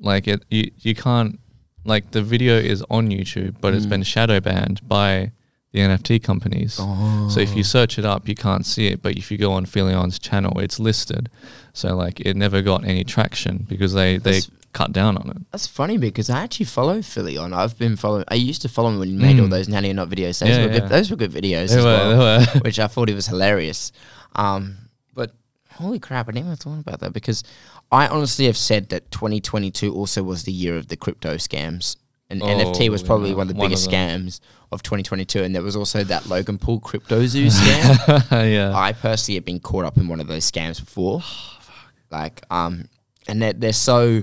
like 0.00 0.28
it 0.28 0.44
you 0.50 0.70
you 0.78 0.94
can't 0.94 1.38
like 1.84 2.10
the 2.10 2.22
video 2.22 2.56
is 2.58 2.84
on 2.90 3.08
YouTube, 3.08 3.56
but 3.60 3.74
it's 3.74 3.86
been 3.86 4.02
shadow 4.02 4.40
banned 4.40 4.86
by 4.86 5.32
the 5.72 5.80
NFT 5.80 6.22
companies. 6.22 6.76
Oh. 6.78 7.28
So 7.30 7.40
if 7.40 7.56
you 7.56 7.64
search 7.64 7.98
it 7.98 8.04
up, 8.04 8.28
you 8.28 8.34
can't 8.34 8.64
see 8.66 8.88
it, 8.88 9.02
but 9.02 9.16
if 9.16 9.30
you 9.30 9.38
go 9.38 9.52
on 9.52 9.64
Philion's 9.64 10.18
channel, 10.18 10.58
it's 10.60 10.78
listed. 10.78 11.30
So 11.72 11.96
like 11.96 12.20
it 12.20 12.36
never 12.36 12.62
got 12.62 12.84
any 12.84 13.04
traction 13.04 13.66
because 13.68 13.94
they 13.94 14.18
they 14.18 14.40
That's- 14.40 14.50
cut 14.72 14.92
down 14.92 15.16
on 15.18 15.30
it. 15.30 15.36
That's 15.50 15.66
funny 15.66 15.98
because 15.98 16.30
I 16.30 16.42
actually 16.42 16.66
follow 16.66 16.98
Philion. 17.00 17.52
I've 17.54 17.78
been 17.78 17.96
following. 17.96 18.24
I 18.28 18.34
used 18.36 18.62
to 18.62 18.68
follow 18.68 18.88
him 18.90 18.98
when 18.98 19.08
he 19.08 19.14
made 19.16 19.38
all 19.38 19.46
Mm. 19.46 19.50
those 19.50 19.68
natty 19.68 19.90
or 19.90 19.94
not 19.94 20.08
videos. 20.08 20.38
Those, 20.40 20.48
Yeah, 20.48 20.66
were, 20.66 20.72
yeah. 20.72 20.80
Good, 20.80 20.88
those 20.88 21.10
were 21.10 21.16
good 21.16 21.30
videos 21.32 21.68
They 21.68 21.76
as 21.76 21.76
were, 21.76 21.84
well, 21.84 22.10
they 22.10 22.18
were. 22.18 22.60
which 22.64 22.78
I 22.78 22.86
thought 22.86 23.08
he 23.08 23.14
was 23.14 23.26
hilarious. 23.26 23.92
Um, 24.34 24.78
but 25.14 25.32
holy 25.72 25.98
crap, 25.98 26.28
I 26.28 26.32
didn't 26.32 26.46
even 26.46 26.56
thought 26.56 26.78
about 26.80 27.00
that 27.00 27.12
because 27.12 27.44
I 27.90 28.06
honestly 28.08 28.46
have 28.46 28.56
said 28.56 28.88
that 28.90 29.10
2022 29.10 29.92
also 29.94 30.22
was 30.22 30.44
the 30.44 30.52
year 30.52 30.76
of 30.76 30.88
the 30.88 30.96
crypto 30.96 31.34
scams. 31.36 31.96
And 32.30 32.40
NFT 32.40 32.88
was 32.88 33.02
Oh, 33.02 33.06
probably 33.06 33.28
yeah, 33.30 33.36
one 33.36 33.48
of 33.48 33.54
the 33.54 33.58
one 33.58 33.68
biggest 33.68 33.90
them. 33.90 34.26
scams 34.28 34.40
of 34.70 34.82
2022. 34.82 35.42
And 35.42 35.54
there 35.54 35.60
was 35.62 35.76
also 35.76 36.02
that 36.04 36.24
Logan 36.28 36.56
Paul 36.56 36.80
CryptoZoo 36.80 37.50
scam. 37.50 38.30
yeah. 38.50 38.72
I 38.74 38.94
personally 38.94 39.34
have 39.36 39.44
been 39.44 39.60
caught 39.60 39.84
up 39.84 39.98
in 39.98 40.08
one 40.08 40.18
of 40.18 40.28
those 40.28 40.50
scams 40.50 40.80
before. 40.80 41.22
like, 42.10 42.42
um, 42.50 42.86
and 43.28 43.42
they're, 43.42 43.52
they're 43.52 43.72
so 43.74 44.22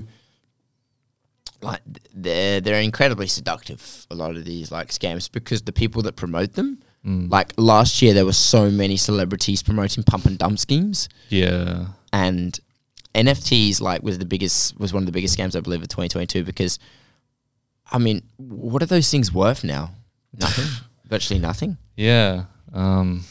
like 1.62 1.80
they're 2.14 2.60
they're 2.60 2.80
incredibly 2.80 3.26
seductive. 3.26 4.06
A 4.10 4.14
lot 4.14 4.36
of 4.36 4.44
these 4.44 4.70
like 4.72 4.88
scams 4.88 5.30
because 5.30 5.62
the 5.62 5.72
people 5.72 6.02
that 6.02 6.16
promote 6.16 6.54
them. 6.54 6.80
Mm. 7.06 7.30
Like 7.30 7.54
last 7.56 8.02
year, 8.02 8.12
there 8.12 8.26
were 8.26 8.32
so 8.34 8.70
many 8.70 8.98
celebrities 8.98 9.62
promoting 9.62 10.04
pump 10.04 10.26
and 10.26 10.38
dump 10.38 10.58
schemes. 10.58 11.08
yeah. 11.28 11.86
and 12.12 12.58
NFTs 13.14 13.80
like 13.80 14.02
was 14.02 14.18
the 14.18 14.24
biggest 14.24 14.78
was 14.78 14.92
one 14.92 15.02
of 15.02 15.06
the 15.06 15.12
biggest 15.12 15.36
scams 15.36 15.56
I 15.56 15.60
believe 15.60 15.82
of 15.82 15.88
2022 15.88 16.44
because 16.44 16.78
I 17.90 17.98
mean, 17.98 18.22
what 18.36 18.82
are 18.82 18.86
those 18.86 19.10
things 19.10 19.32
worth 19.32 19.64
now? 19.64 19.90
Nothing, 20.38 20.66
virtually 21.06 21.40
nothing. 21.40 21.76
Yeah. 21.96 22.44
Um, 22.72 23.24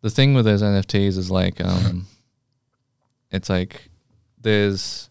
the 0.00 0.10
thing 0.10 0.34
with 0.34 0.44
those 0.44 0.62
NFTs 0.62 1.16
is 1.18 1.30
like, 1.30 1.60
um, 1.60 2.06
it's 3.30 3.48
like 3.48 3.90
there's 4.40 5.09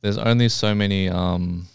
there's 0.00 0.18
only 0.18 0.48
so 0.48 0.74
many 0.74 1.08
um, 1.08 1.66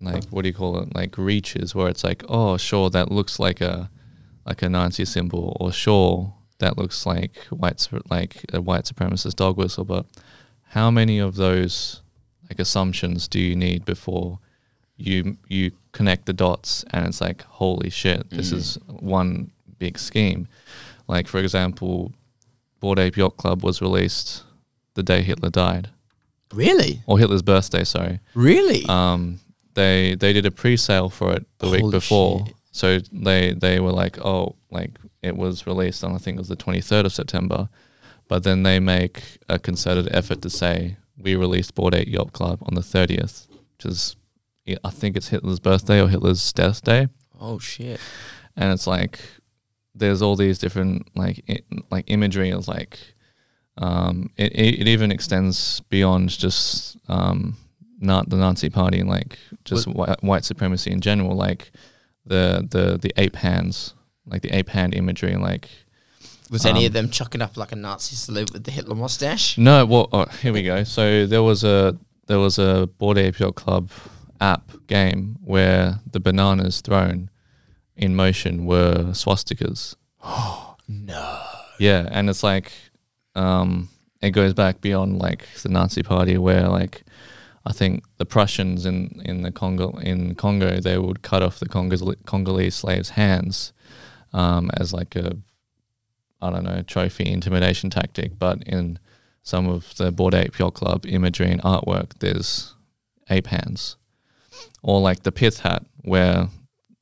like 0.00 0.24
what 0.30 0.42
do 0.42 0.48
you 0.48 0.54
call 0.54 0.78
it? 0.80 0.94
Like 0.94 1.16
reaches 1.18 1.74
where 1.74 1.88
it's 1.88 2.04
like, 2.04 2.24
oh, 2.28 2.56
sure, 2.56 2.90
that 2.90 3.10
looks 3.10 3.38
like 3.38 3.60
a 3.60 3.90
like 4.44 4.62
a 4.62 4.68
Nazi 4.68 5.04
symbol, 5.04 5.56
or 5.60 5.72
sure, 5.72 6.32
that 6.58 6.78
looks 6.78 7.04
like 7.06 7.36
white 7.50 7.86
like 8.10 8.44
a 8.52 8.60
white 8.60 8.84
supremacist 8.84 9.36
dog 9.36 9.56
whistle. 9.56 9.84
But 9.84 10.06
how 10.68 10.90
many 10.90 11.18
of 11.18 11.36
those 11.36 12.02
like 12.48 12.58
assumptions 12.60 13.26
do 13.28 13.40
you 13.40 13.56
need 13.56 13.84
before 13.84 14.38
you 14.96 15.36
you 15.48 15.72
connect 15.92 16.26
the 16.26 16.32
dots 16.32 16.84
and 16.92 17.06
it's 17.06 17.20
like 17.20 17.42
holy 17.42 17.90
shit 17.90 18.30
this 18.30 18.50
Mm. 18.50 18.56
is 18.56 18.78
one 18.86 19.50
big 19.78 19.98
scheme 19.98 20.46
like 21.08 21.26
for 21.28 21.38
example 21.38 22.12
Bored 22.80 22.98
Ape 22.98 23.16
Yacht 23.16 23.36
Club 23.36 23.62
was 23.64 23.82
released 23.82 24.44
the 24.94 25.02
day 25.02 25.22
Hitler 25.22 25.50
died 25.50 25.90
Really, 26.56 27.02
or 27.06 27.18
Hitler's 27.18 27.42
birthday 27.42 27.84
sorry 27.84 28.20
really. 28.34 28.84
um 28.86 29.40
they 29.74 30.14
they 30.14 30.32
did 30.32 30.46
a 30.46 30.50
pre-sale 30.50 31.10
for 31.10 31.32
it 31.34 31.46
the 31.58 31.68
week 31.68 31.90
before 31.90 32.46
shit. 32.46 32.54
so 32.72 32.98
they 33.12 33.52
they 33.52 33.78
were 33.80 33.92
like 33.92 34.18
oh 34.24 34.56
like 34.70 34.92
it 35.22 35.36
was 35.36 35.66
released 35.66 36.02
on 36.04 36.14
I 36.14 36.18
think 36.18 36.36
it 36.36 36.40
was 36.44 36.48
the 36.48 36.56
23rd 36.56 37.04
of 37.06 37.12
September 37.12 37.68
but 38.28 38.42
then 38.42 38.62
they 38.62 38.80
make 38.80 39.22
a 39.48 39.58
concerted 39.58 40.08
effort 40.12 40.40
to 40.42 40.50
say 40.50 40.96
we 41.18 41.36
released 41.36 41.74
Bored 41.74 41.94
Ape 41.94 42.08
Yacht 42.08 42.32
Club 42.32 42.58
on 42.62 42.74
the 42.74 42.80
30th 42.80 43.46
which 43.76 43.84
is 43.92 44.16
I 44.84 44.90
think 44.90 45.16
it's 45.16 45.28
Hitler's 45.28 45.60
birthday 45.60 46.00
or 46.00 46.08
Hitler's 46.08 46.52
death 46.52 46.82
day 46.82 47.08
oh 47.40 47.58
shit. 47.58 48.00
and 48.56 48.72
it's 48.72 48.86
like 48.86 49.20
there's 49.94 50.22
all 50.22 50.36
these 50.36 50.58
different 50.58 51.06
like 51.14 51.42
I, 51.48 51.58
like 51.90 52.04
imagery 52.08 52.50
is 52.50 52.66
like 52.68 52.98
um 53.78 54.30
it, 54.36 54.52
it, 54.58 54.88
even 54.88 55.10
extends 55.12 55.80
beyond 55.90 56.30
just 56.30 56.96
um 57.08 57.56
not 57.98 58.28
the 58.30 58.36
Nazi 58.36 58.70
party 58.70 59.00
and 59.00 59.08
like 59.08 59.38
just 59.64 59.86
white, 59.86 60.22
white 60.22 60.44
supremacy 60.44 60.90
in 60.90 61.00
general 61.00 61.34
like 61.36 61.72
the 62.24 62.66
the 62.70 62.98
the 62.98 63.12
ape 63.16 63.36
hands 63.36 63.94
like 64.26 64.42
the 64.42 64.50
ape 64.50 64.68
hand 64.70 64.94
imagery 64.94 65.32
and 65.32 65.42
like 65.42 65.68
Was 66.50 66.64
any 66.66 66.80
Um, 66.80 66.86
of 66.86 66.92
them 66.92 67.10
chucking 67.10 67.42
up 67.42 67.56
like 67.56 67.72
a 67.72 67.76
Nazi 67.76 68.16
salute 68.16 68.52
with 68.52 68.64
the 68.64 68.70
Hitler 68.70 68.94
mustache? 68.94 69.56
no 69.58 69.84
well 69.86 70.08
oh, 70.12 70.26
here 70.42 70.52
we 70.52 70.62
go 70.62 70.84
so 70.84 71.26
there 71.26 71.42
was 71.42 71.62
a 71.64 71.96
there 72.26 72.38
was 72.38 72.58
a 72.58 72.88
bored 72.98 73.18
ape 73.18 73.38
yacht 73.38 73.54
club 73.56 73.90
app 74.40 74.72
game 74.86 75.36
where 75.44 76.00
the 76.12 76.20
bananas 76.20 76.80
thrown 76.80 77.30
in 77.96 78.14
motion 78.14 78.66
were 78.66 79.12
swastikas 79.12 79.94
No. 80.88 81.42
Yeah, 81.78 82.08
and 82.10 82.30
it's 82.30 82.42
like 82.42 82.72
um, 83.36 83.88
it 84.20 84.30
goes 84.30 84.54
back 84.54 84.80
beyond 84.80 85.18
like 85.18 85.46
the 85.62 85.68
Nazi 85.68 86.02
Party, 86.02 86.38
where 86.38 86.68
like 86.68 87.04
I 87.64 87.72
think 87.72 88.04
the 88.16 88.24
Prussians 88.24 88.86
in 88.86 89.20
in 89.24 89.42
the 89.42 89.52
Congo 89.52 89.96
in 89.98 90.34
Congo 90.34 90.80
they 90.80 90.98
would 90.98 91.22
cut 91.22 91.42
off 91.42 91.58
the 91.58 91.68
Congolese, 91.68 92.16
Congolese 92.24 92.74
slaves' 92.74 93.10
hands 93.10 93.72
um, 94.32 94.70
as 94.74 94.92
like 94.92 95.14
a 95.16 95.36
I 96.40 96.50
don't 96.50 96.64
know 96.64 96.82
trophy 96.82 97.26
intimidation 97.26 97.90
tactic. 97.90 98.38
But 98.38 98.62
in 98.64 98.98
some 99.42 99.68
of 99.68 99.94
the 99.96 100.10
Bored 100.10 100.34
Ape 100.34 100.58
Yacht 100.58 100.74
Club 100.74 101.06
imagery 101.06 101.50
and 101.50 101.62
artwork, 101.62 102.18
there's 102.18 102.74
ape 103.28 103.48
hands, 103.48 103.96
or 104.82 105.00
like 105.00 105.22
the 105.22 105.32
pith 105.32 105.60
hat, 105.60 105.84
where 106.02 106.48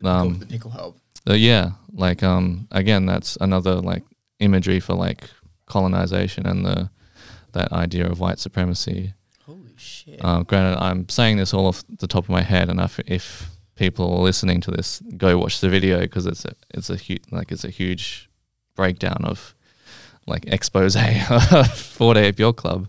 um, 0.03 0.39
the 0.41 0.47
pickle 0.47 0.71
help. 0.71 0.99
uh, 1.29 1.35
yeah, 1.35 1.71
like 1.93 2.23
um, 2.23 2.69
again, 2.71 3.07
that's 3.07 3.37
another 3.41 3.77
like 3.77 4.03
imagery 4.41 4.81
for 4.81 4.95
like 4.95 5.31
colonization 5.67 6.47
and 6.47 6.65
the 6.65 6.91
that 7.53 7.73
idea 7.73 8.07
of 8.07 8.21
white 8.21 8.39
supremacy. 8.39 9.15
Holy 9.47 9.75
shit. 9.77 10.21
Uh, 10.23 10.43
granted, 10.43 10.83
I'm 10.83 11.09
saying 11.09 11.39
this 11.39 11.55
all 11.55 11.67
off 11.67 11.85
the 11.89 12.07
top 12.07 12.25
of 12.25 12.31
my 12.31 12.43
head, 12.43 12.69
and 12.69 12.81
if, 12.81 12.99
if 13.07 13.49
people 13.77 14.13
are 14.15 14.23
listening 14.23 14.61
to 14.63 14.71
this, 14.71 15.01
go 15.17 15.39
watch 15.39 15.61
the 15.61 15.69
video 15.69 16.01
because 16.01 16.27
it's 16.27 16.45
a 16.45 16.53
it's 16.71 16.91
a 16.91 16.97
huge 16.97 17.23
like 17.31 17.51
it's 17.51 17.65
a 17.65 17.71
huge 17.71 18.29
breakdown 18.75 19.25
of 19.25 19.55
like 20.27 20.45
expose 20.47 20.97
of 21.31 21.95
Bored 21.99 22.17
Ape 22.17 22.39
Yacht 22.39 22.57
Club. 22.57 22.89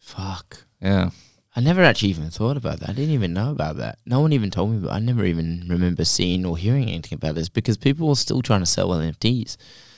Fuck. 0.00 0.64
Yeah, 0.80 1.10
I 1.54 1.60
never 1.60 1.82
actually 1.82 2.10
even 2.10 2.30
thought 2.30 2.56
about 2.56 2.80
that. 2.80 2.90
I 2.90 2.92
didn't 2.92 3.14
even 3.14 3.32
know 3.32 3.50
about 3.50 3.76
that. 3.76 3.98
No 4.04 4.20
one 4.20 4.32
even 4.32 4.50
told 4.50 4.70
me 4.70 4.78
about 4.78 4.92
I 4.92 4.98
never 4.98 5.24
even 5.24 5.66
remember 5.68 6.04
seeing 6.04 6.44
or 6.44 6.56
hearing 6.56 6.88
anything 6.88 7.16
about 7.16 7.34
this 7.34 7.48
because 7.48 7.76
people 7.76 8.08
were 8.08 8.14
still 8.14 8.42
trying 8.42 8.60
to 8.60 8.66
sell 8.66 8.90
NFTs. 8.90 9.56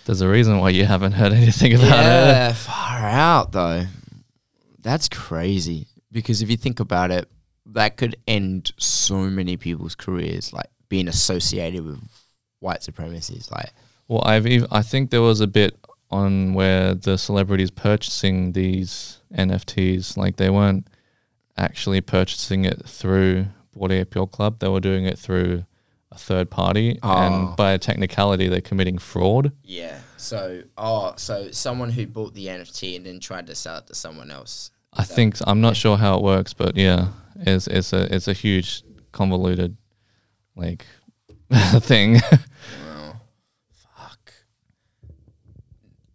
There's 0.09 0.23
a 0.23 0.29
reason 0.29 0.57
why 0.59 0.71
you 0.71 0.87
haven't 0.87 1.13
heard 1.13 1.33
anything 1.45 1.75
about 1.75 1.85
it. 1.85 1.91
yeah, 1.93 2.53
far 2.55 2.99
out 3.11 3.53
though. 3.53 3.85
That's 4.81 5.07
crazy. 5.09 5.87
Because 6.11 6.41
if 6.41 6.49
you 6.49 6.57
think 6.57 6.81
about 6.81 7.11
it, 7.11 7.29
that 7.67 7.99
could 7.99 8.17
end 8.27 8.73
so 8.79 9.17
many 9.19 9.59
people's 9.59 9.95
careers, 9.95 10.51
like 10.55 10.71
being 10.89 11.09
associated 11.09 11.85
with 11.85 12.01
white 12.61 12.81
supremacists. 12.81 13.51
Like, 13.51 13.71
Well, 14.09 14.23
I've 14.25 14.47
ev- 14.47 14.67
I 14.71 14.81
think 14.81 15.11
there 15.11 15.21
was 15.21 15.43
a 15.43 15.47
bit 15.47 15.77
on 16.11 16.55
where 16.55 16.95
the 16.95 17.19
celebrities 17.19 17.71
purchasing 17.71 18.53
these 18.53 19.21
NFTs, 19.35 20.17
like 20.17 20.37
they 20.37 20.49
weren't 20.49 20.89
actually 21.59 22.01
purchasing 22.01 22.65
it 22.65 22.87
through 22.87 23.49
Bored 23.75 23.93
Ape 23.93 24.15
Yacht 24.15 24.31
Club. 24.33 24.61
They 24.61 24.69
were 24.69 24.81
doing 24.81 25.05
it 25.05 25.19
through 25.19 25.67
a 26.19 26.21
third 26.21 26.51
party, 26.51 26.99
Oh. 27.03 27.17
and 27.17 27.57
by 27.57 27.73
a 27.73 27.79
technicality, 27.79 28.49
they're 28.49 28.61
committing 28.61 28.99
fraud. 28.99 29.53
yeah. 29.63 30.01
So, 30.17 30.63
oh, 30.77 31.15
so 31.17 31.51
someone 31.53 31.91
who 31.91 32.07
bought 32.07 32.35
the 32.35 32.47
NFT 32.49 32.97
and 32.97 33.07
then 33.07 33.21
tried 33.21 33.47
to 33.47 33.55
sell 33.55 33.79
it 33.79 33.87
to 33.87 33.95
someone 33.95 34.31
else. 34.33 34.71
I 34.93 35.05
think 35.05 35.37
I'm 35.47 35.61
not 35.61 35.77
sure 35.77 35.97
how 35.97 36.17
it 36.17 36.23
works, 36.23 36.53
but 36.55 36.77
yeah, 36.77 37.09
it's 37.37 37.67
it's 37.69 37.93
a 37.93 38.13
it's 38.15 38.27
a 38.27 38.33
huge 38.33 38.83
convoluted 39.13 39.77
like 40.57 40.85
thing. 41.81 42.21
Wow. 42.85 43.21
Fuck. 43.71 44.33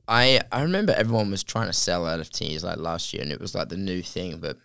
I 0.08 0.42
I 0.52 0.62
remember 0.64 0.94
everyone 0.94 1.32
was 1.32 1.44
trying 1.44 1.68
to 1.68 1.74
sell 1.74 2.04
NFTs 2.04 2.64
like 2.64 2.78
last 2.78 3.14
year, 3.14 3.24
and 3.24 3.32
it 3.32 3.40
was 3.40 3.56
like 3.56 3.70
the 3.70 3.78
new 3.78 4.02
thing. 4.02 4.40
But 4.40 4.58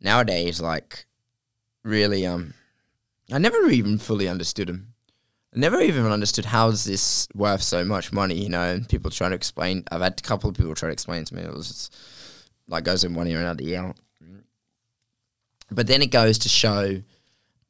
nowadays, 0.00 0.60
like, 0.62 1.04
really, 1.82 2.26
um, 2.26 2.54
I 3.32 3.38
never 3.38 3.68
even 3.68 3.98
fully 3.98 4.28
understood 4.28 4.68
them. 4.68 4.94
I 5.54 5.58
never 5.58 5.80
even 5.80 6.06
understood 6.06 6.46
how 6.46 6.68
is 6.68 6.84
this 6.84 7.28
worth 7.34 7.62
so 7.62 7.84
much 7.84 8.12
money, 8.12 8.34
you 8.34 8.48
know? 8.48 8.74
And 8.74 8.88
people 8.88 9.10
trying 9.10 9.30
to 9.30 9.36
explain. 9.36 9.84
I've 9.90 10.00
had 10.00 10.18
a 10.18 10.22
couple 10.22 10.50
of 10.50 10.56
people 10.56 10.74
try 10.74 10.88
to 10.88 10.92
explain 10.92 11.24
to 11.24 11.34
me. 11.34 11.42
It 11.42 11.54
was 11.54 11.68
just, 11.68 11.96
like 12.68 12.84
goes 12.84 13.04
in 13.04 13.14
one 13.14 13.28
ear 13.28 13.38
and 13.38 13.46
out 13.46 13.58
the 13.58 13.76
other. 13.76 13.94
But 15.70 15.86
then 15.86 16.02
it 16.02 16.10
goes 16.10 16.38
to 16.38 16.48
show 16.48 17.02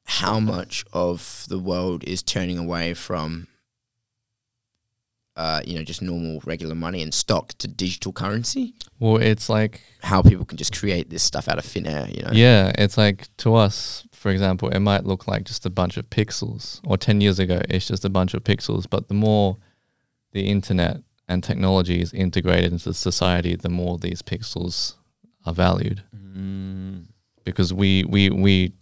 how 0.05 0.41
much 0.41 0.85
of 0.93 1.47
the 1.49 1.59
world 1.59 2.05
is 2.05 2.23
turning 2.23 2.59
away 2.59 2.95
from 2.95 3.47
uh, 5.37 5.61
you 5.65 5.77
know, 5.77 5.83
just 5.83 6.01
normal 6.01 6.41
regular 6.45 6.75
money 6.75 7.03
and 7.03 7.13
stock 7.13 7.53
to 7.59 7.67
digital 7.67 8.13
currency. 8.13 8.75
well, 9.01 9.17
it's 9.17 9.49
like 9.49 9.81
How 10.03 10.23
people 10.23 10.45
can 10.45 10.57
just 10.59 10.79
create 10.79 11.11
this 11.11 11.23
stuff 11.23 11.49
out 11.49 11.59
of 11.59 11.65
thin 11.65 11.87
air, 11.87 12.07
you 12.09 12.23
know? 12.23 12.31
Yeah, 12.33 12.73
it's 12.79 12.97
like 12.97 13.29
to 13.39 13.55
us, 13.55 14.07
for 14.13 14.31
example, 14.31 14.69
it 14.69 14.79
might 14.81 15.05
look 15.05 15.27
like 15.27 15.45
just 15.45 15.67
a 15.67 15.71
bunch 15.71 15.97
of 15.97 16.09
pixels, 16.11 16.81
or 16.87 16.97
10 16.97 17.21
years 17.21 17.39
ago, 17.39 17.61
it's 17.69 17.89
just 17.89 18.05
a 18.05 18.09
bunch 18.11 18.35
of 18.35 18.45
pixels. 18.45 18.87
But 18.89 19.09
the 19.09 19.15
more 19.15 19.57
the 20.33 20.49
internet 20.49 20.99
and 21.29 21.43
technology 21.43 22.01
is 22.01 22.13
integrated 22.13 22.73
into 22.73 22.95
society, 22.95 23.57
the 23.57 23.69
more 23.69 23.99
these 23.99 24.23
pixels 24.23 24.95
are 25.47 25.55
valued 25.55 26.03
Mm, 26.37 27.05
because 27.45 27.73
we, 27.73 28.03
we, 28.05 28.29
we, 28.29 28.73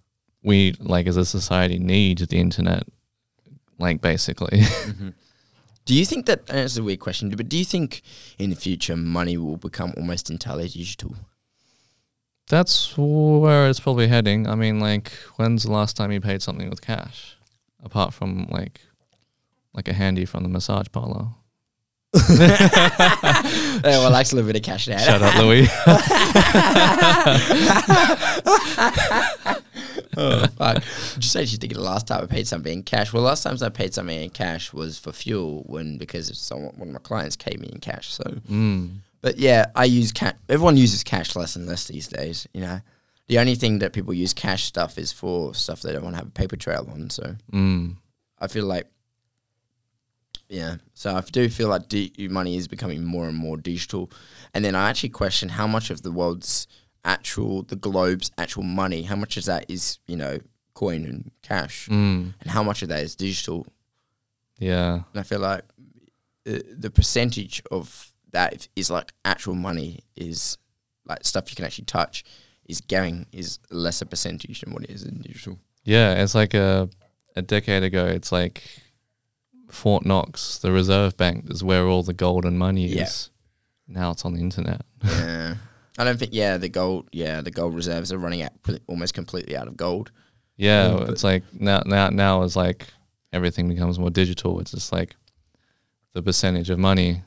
we 0.43 0.73
like 0.81 1.07
as 1.07 1.19
a 1.19 1.25
society 1.27 1.79
need 1.79 2.19
the 2.19 2.39
internet, 2.39 2.85
like 3.79 4.01
basically. 4.01 4.59
mm-hmm. 4.61 5.11
Do 5.85 5.95
you 5.95 6.05
think 6.05 6.27
that, 6.27 6.43
and 6.49 6.61
it's 6.61 6.77
a 6.77 6.83
weird 6.83 7.01
question, 7.01 7.31
but 7.31 7.49
do 7.49 7.59
you 7.59 7.65
think 7.65 8.03
in 8.39 8.51
the 8.51 8.57
future 8.57 8.97
money 8.97 9.37
will 9.37 9.57
become 9.57 9.93
almost 9.97 10.31
entirely 10.31 10.69
digital? 10.69 11.17
That's 12.49 12.97
where 12.97 13.69
it's 13.69 13.81
probably 13.81 14.09
heading. 14.09 14.47
I 14.47 14.55
mean, 14.55 14.79
like, 14.79 15.13
when's 15.37 15.65
the 15.65 15.73
last 15.73 15.97
time 15.97 16.13
you 16.13 16.21
paid 16.21 16.43
something 16.43 16.71
with 16.71 16.83
cash, 16.83 17.37
apart 17.83 18.15
from 18.15 18.47
like, 18.51 18.81
like 19.73 19.89
a 19.89 19.93
handy 19.93 20.25
from 20.25 20.43
the 20.43 20.49
massage 20.49 20.87
parlor? 20.93 21.29
well, 22.29 24.07
I 24.07 24.09
like 24.11 24.31
a 24.31 24.35
little 24.35 24.47
bit 24.53 24.57
of 24.57 24.63
cash 24.63 24.87
now. 24.87 24.99
Shut 24.99 25.23
up, 25.23 25.35
Louis. 25.37 25.67
oh, 30.17 30.47
fuck. 30.59 30.83
Just 31.19 31.37
actually 31.37 31.59
thinking 31.59 31.79
the 31.79 31.85
last 31.85 32.07
time 32.07 32.23
I 32.23 32.27
paid 32.27 32.47
something 32.47 32.73
in 32.73 32.83
cash. 32.83 33.13
Well, 33.13 33.23
last 33.23 33.43
times 33.43 33.63
I 33.63 33.69
paid 33.71 33.95
something 33.95 34.23
in 34.23 34.31
cash 34.31 34.73
was 34.73 34.99
for 34.99 35.13
fuel 35.13 35.63
when 35.67 35.99
because 35.99 36.37
someone 36.39 36.73
one 36.77 36.89
of 36.89 36.95
my 36.95 37.01
clients 37.01 37.37
paid 37.37 37.61
me 37.61 37.69
in 37.73 37.81
cash. 37.81 38.13
So, 38.13 38.25
mm. 38.25 38.91
But 39.21 39.39
yeah, 39.39 39.67
I 39.75 39.85
use 39.85 40.13
cash. 40.13 40.35
Everyone 40.49 40.77
uses 40.77 41.03
cash 41.03 41.35
less 41.37 41.57
and 41.57 41.67
less 41.67 41.87
these 41.87 42.09
days. 42.09 42.47
You 42.53 42.61
know, 42.61 42.81
the 43.29 43.39
only 43.39 43.55
thing 43.55 43.79
that 43.79 43.93
people 43.93 44.13
use 44.13 44.35
cash 44.35 44.65
stuff 44.65 44.99
is 44.99 45.13
for 45.13 45.55
stuff 45.55 45.81
they 45.81 45.93
don't 45.93 46.05
want 46.05 46.15
to 46.15 46.19
have 46.19 46.29
a 46.29 46.33
paper 46.33 46.57
trail 46.57 46.89
on. 46.93 47.11
So 47.11 47.37
Mm. 47.53 47.97
I 48.39 48.49
feel 48.49 48.67
like, 48.67 48.87
yeah. 50.53 50.77
So 50.95 51.15
I 51.17 51.21
do 51.23 51.49
feel 51.49 51.69
like 51.69 51.89
di- 51.89 52.13
money 52.31 52.57
is 52.57 52.69
becoming 52.69 53.03
more 53.05 53.27
and 53.29 53.37
more 53.37 53.57
digital, 53.57 54.11
and 54.55 54.65
then 54.65 54.75
I 54.75 54.91
actually 54.91 55.09
question 55.09 55.49
how 55.49 55.67
much 55.67 55.91
of 55.91 56.03
the 56.03 56.13
world's 56.13 56.67
actual, 57.05 57.63
the 57.63 57.77
globe's 57.77 58.31
actual 58.39 58.63
money, 58.63 59.03
how 59.03 59.17
much 59.17 59.37
of 59.37 59.45
that 59.47 59.65
is 59.69 59.99
you 60.07 60.17
know 60.17 60.39
coin 60.75 61.05
and 61.05 61.31
cash, 61.43 61.89
Mm. 61.89 62.35
and 62.41 62.51
how 62.51 62.63
much 62.63 62.83
of 62.83 62.89
that 62.91 63.03
is 63.03 63.17
digital. 63.17 63.67
Yeah. 64.59 64.95
And 65.13 65.21
I 65.21 65.23
feel 65.23 65.41
like 65.41 65.65
uh, 66.47 66.59
the 66.79 66.91
percentage 66.91 67.63
of 67.71 68.13
that 68.33 68.69
is 68.77 68.91
like 68.91 69.13
actual 69.25 69.55
money 69.55 70.01
is 70.17 70.59
like 71.05 71.25
stuff 71.25 71.51
you 71.51 71.57
can 71.57 71.65
actually 71.65 71.85
touch 71.87 72.25
is 72.69 72.81
going 72.81 73.27
is 73.33 73.59
a 73.71 73.75
lesser 73.75 74.05
percentage 74.07 74.61
than 74.61 74.73
what 74.73 74.85
it 74.85 74.91
is 74.91 75.03
in 75.05 75.21
digital. 75.21 75.59
Yeah, 75.85 76.23
it's 76.23 76.35
like 76.35 76.55
a 76.55 76.89
a 77.37 77.43
decade 77.43 77.83
ago. 77.83 78.07
It's 78.07 78.31
like 78.33 78.63
Fort 79.73 80.05
Knox, 80.05 80.59
the 80.59 80.71
Reserve 80.71 81.17
Bank, 81.17 81.47
is 81.51 81.65
where 81.65 81.87
all 81.87 82.03
the 82.03 82.13
gold 82.13 82.45
and 82.45 82.59
money 82.59 82.87
Yeah. 82.87 83.05
is. 83.05 83.31
Now 83.89 84.11
it's 84.13 84.25
on 84.25 84.35
the 84.35 84.41
internet. 84.41 84.83
yeah, 85.05 85.55
I 85.99 86.05
don't 86.05 86.19
think. 86.19 86.33
Yeah, 86.35 86.57
the 86.59 86.69
gold. 86.69 87.09
Yeah, 87.13 87.41
the 87.41 87.51
gold 87.51 87.75
reserves 87.75 88.13
are 88.13 88.19
running 88.19 88.43
out 88.43 88.53
almost 88.87 89.15
completely 89.15 89.57
out 89.57 89.69
of 89.69 89.77
gold. 89.77 90.11
Yeah, 90.57 90.95
but- 90.99 91.09
it's 91.11 91.25
like 91.25 91.43
now 91.53 91.83
now 91.87 92.11
now 92.11 92.43
is 92.43 92.55
like 92.55 92.87
everything 93.33 93.69
becomes 93.69 93.99
more 93.99 94.11
digital. 94.11 94.61
It's 94.61 94.71
just 94.73 94.93
like 94.93 95.17
the 96.13 96.23
percentage 96.23 96.69
of 96.71 96.79
money 96.79 97.23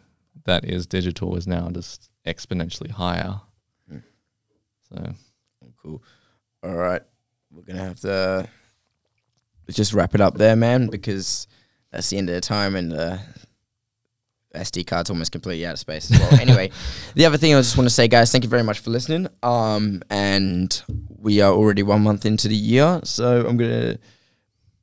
that 0.46 0.64
is 0.66 0.86
digital 0.86 1.36
is 1.36 1.48
now 1.48 1.70
just 1.72 2.10
exponentially 2.26 2.92
higher. 2.92 3.42
Mm. 3.92 4.04
So 4.90 5.14
Cool. 5.82 6.04
All 6.64 6.76
right, 6.76 7.02
we're 7.52 7.64
gonna 7.64 7.84
have 7.84 8.00
to 8.02 8.48
just 9.70 9.94
wrap 9.94 10.14
it 10.16 10.22
up 10.22 10.38
there, 10.38 10.56
man, 10.56 10.88
because 10.88 11.48
that's 11.96 12.10
the 12.10 12.18
end 12.18 12.30
of 12.30 12.36
the 12.36 12.42
time 12.42 12.76
and 12.76 12.92
the 12.92 13.20
SD 14.54 14.88
card's 14.88 15.10
almost 15.10 15.32
completely 15.32 15.66
out 15.66 15.74
of 15.74 15.80
space 15.80 16.12
as 16.12 16.20
well. 16.20 16.40
anyway, 16.42 16.72
the 17.16 17.26
other 17.26 17.38
thing 17.38 17.54
I 17.54 17.60
just 17.60 17.78
want 17.78 17.88
to 17.88 17.94
say, 17.94 18.08
guys, 18.08 18.32
thank 18.32 18.44
you 18.44 18.50
very 18.50 18.64
much 18.64 18.80
for 18.80 18.90
listening. 18.90 19.28
Um, 19.44 20.02
and 20.10 20.82
we 21.20 21.42
are 21.42 21.52
already 21.52 21.84
one 21.84 22.04
month 22.04 22.26
into 22.26 22.48
the 22.48 22.56
year, 22.56 23.02
so 23.04 23.46
I'm 23.46 23.58
gonna 23.58 23.98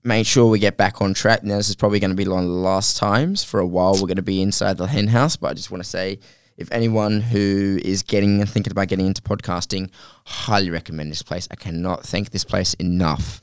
make 0.04 0.26
sure 0.26 0.48
we 0.48 0.58
get 0.58 0.76
back 0.76 1.00
on 1.00 1.14
track. 1.14 1.44
Now, 1.44 1.56
this 1.56 1.68
is 1.68 1.76
probably 1.76 2.00
going 2.00 2.10
to 2.10 2.16
be 2.16 2.26
one 2.26 2.42
of 2.42 2.48
the 2.48 2.56
last 2.56 2.96
times 2.96 3.44
for 3.44 3.60
a 3.60 3.66
while. 3.66 3.92
We're 3.92 4.08
going 4.08 4.16
to 4.16 4.22
be 4.22 4.42
inside 4.42 4.76
the 4.76 4.86
hen 4.86 5.08
house, 5.08 5.36
but 5.36 5.48
I 5.50 5.54
just 5.54 5.70
want 5.70 5.82
to 5.82 5.88
say, 5.88 6.18
if 6.56 6.70
anyone 6.72 7.20
who 7.20 7.78
is 7.84 8.02
getting 8.02 8.40
and 8.40 8.50
thinking 8.50 8.72
about 8.72 8.88
getting 8.88 9.06
into 9.06 9.22
podcasting, 9.22 9.90
highly 10.24 10.70
recommend 10.70 11.10
this 11.10 11.22
place. 11.22 11.48
I 11.50 11.54
cannot 11.54 12.04
thank 12.04 12.30
this 12.30 12.44
place 12.44 12.74
enough. 12.74 13.40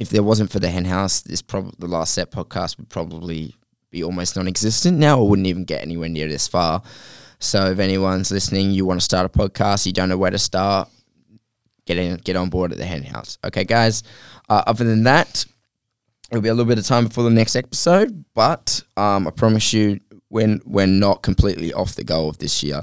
If 0.00 0.08
there 0.08 0.22
wasn't 0.22 0.50
for 0.50 0.58
the 0.58 0.68
hen 0.70 0.86
house, 0.86 1.20
this 1.20 1.42
prob- 1.42 1.76
the 1.78 1.86
last 1.86 2.14
set 2.14 2.32
podcast 2.32 2.78
would 2.78 2.88
probably 2.88 3.54
be 3.90 4.02
almost 4.02 4.34
non-existent 4.34 4.98
now. 4.98 5.20
I 5.20 5.22
wouldn't 5.22 5.46
even 5.46 5.64
get 5.64 5.82
anywhere 5.82 6.08
near 6.08 6.26
this 6.26 6.48
far. 6.48 6.82
So 7.38 7.66
if 7.70 7.78
anyone's 7.78 8.30
listening, 8.32 8.70
you 8.70 8.86
want 8.86 8.98
to 9.00 9.04
start 9.04 9.26
a 9.26 9.28
podcast, 9.28 9.84
you 9.86 9.92
don't 9.92 10.08
know 10.08 10.16
where 10.16 10.30
to 10.30 10.38
start, 10.38 10.88
get 11.86 11.98
in, 11.98 12.16
get 12.16 12.34
on 12.34 12.48
board 12.50 12.72
at 12.72 12.78
the 12.78 12.84
hen 12.84 13.02
house. 13.02 13.38
Okay, 13.44 13.64
guys. 13.64 14.02
Uh, 14.48 14.62
other 14.66 14.84
than 14.84 15.04
that, 15.04 15.44
it'll 16.30 16.42
be 16.42 16.48
a 16.48 16.54
little 16.54 16.68
bit 16.68 16.78
of 16.78 16.86
time 16.86 17.06
before 17.06 17.24
the 17.24 17.30
next 17.30 17.54
episode, 17.54 18.24
but 18.34 18.82
um, 18.96 19.26
I 19.26 19.30
promise 19.30 19.72
you, 19.72 20.00
when 20.28 20.60
we're 20.64 20.86
not 20.86 21.22
completely 21.22 21.72
off 21.72 21.96
the 21.96 22.04
goal 22.04 22.28
of 22.28 22.38
this 22.38 22.62
year. 22.62 22.82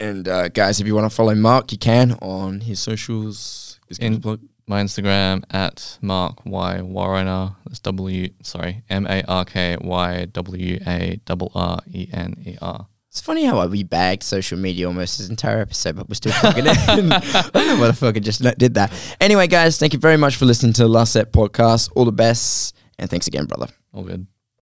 And 0.00 0.26
uh, 0.28 0.48
guys, 0.48 0.80
if 0.80 0.86
you 0.86 0.94
want 0.94 1.08
to 1.08 1.14
follow 1.14 1.34
Mark, 1.34 1.70
you 1.72 1.78
can 1.78 2.12
on 2.20 2.60
his 2.60 2.80
socials. 2.80 3.78
His 3.88 3.98
In- 3.98 4.20
plug? 4.20 4.40
My 4.68 4.82
Instagram 4.82 5.44
at 5.50 5.98
Mark 6.02 6.44
Y 6.44 6.80
Warrener. 6.82 7.56
That's 7.64 7.80
W 7.80 8.28
sorry 8.42 8.82
M 8.88 9.06
A 9.06 9.22
R 9.26 9.44
K 9.44 9.76
Y 9.80 10.26
W 10.26 10.78
A 10.86 11.20
double 11.24 11.52
R 11.54 11.80
E 11.92 12.08
N 12.12 12.34
E 12.46 12.56
R. 12.60 12.86
It's 13.10 13.20
funny 13.22 13.44
how 13.44 13.66
we 13.66 13.82
bagged 13.82 14.22
social 14.22 14.58
media 14.58 14.86
almost 14.86 15.18
this 15.18 15.28
entire 15.28 15.60
episode, 15.60 15.96
but 15.96 16.08
we're 16.08 16.14
still 16.14 16.32
fucking 16.32 16.66
it 16.66 16.98
in. 16.98 17.12
I 17.12 17.20
don't 17.52 17.66
know 17.66 17.80
why 17.80 17.86
the 17.86 17.94
fuck 17.94 18.16
I 18.16 18.20
just 18.20 18.42
did 18.58 18.74
that. 18.74 18.92
Anyway, 19.20 19.46
guys, 19.46 19.78
thank 19.78 19.92
you 19.94 19.98
very 19.98 20.18
much 20.18 20.36
for 20.36 20.44
listening 20.44 20.74
to 20.74 20.82
the 20.82 20.88
Last 20.88 21.14
Set 21.14 21.32
podcast. 21.32 21.90
All 21.96 22.04
the 22.04 22.12
best, 22.12 22.76
and 22.98 23.08
thanks 23.08 23.26
again, 23.26 23.46
brother. 23.46 23.72
All 23.92 24.04
good. 24.04 24.26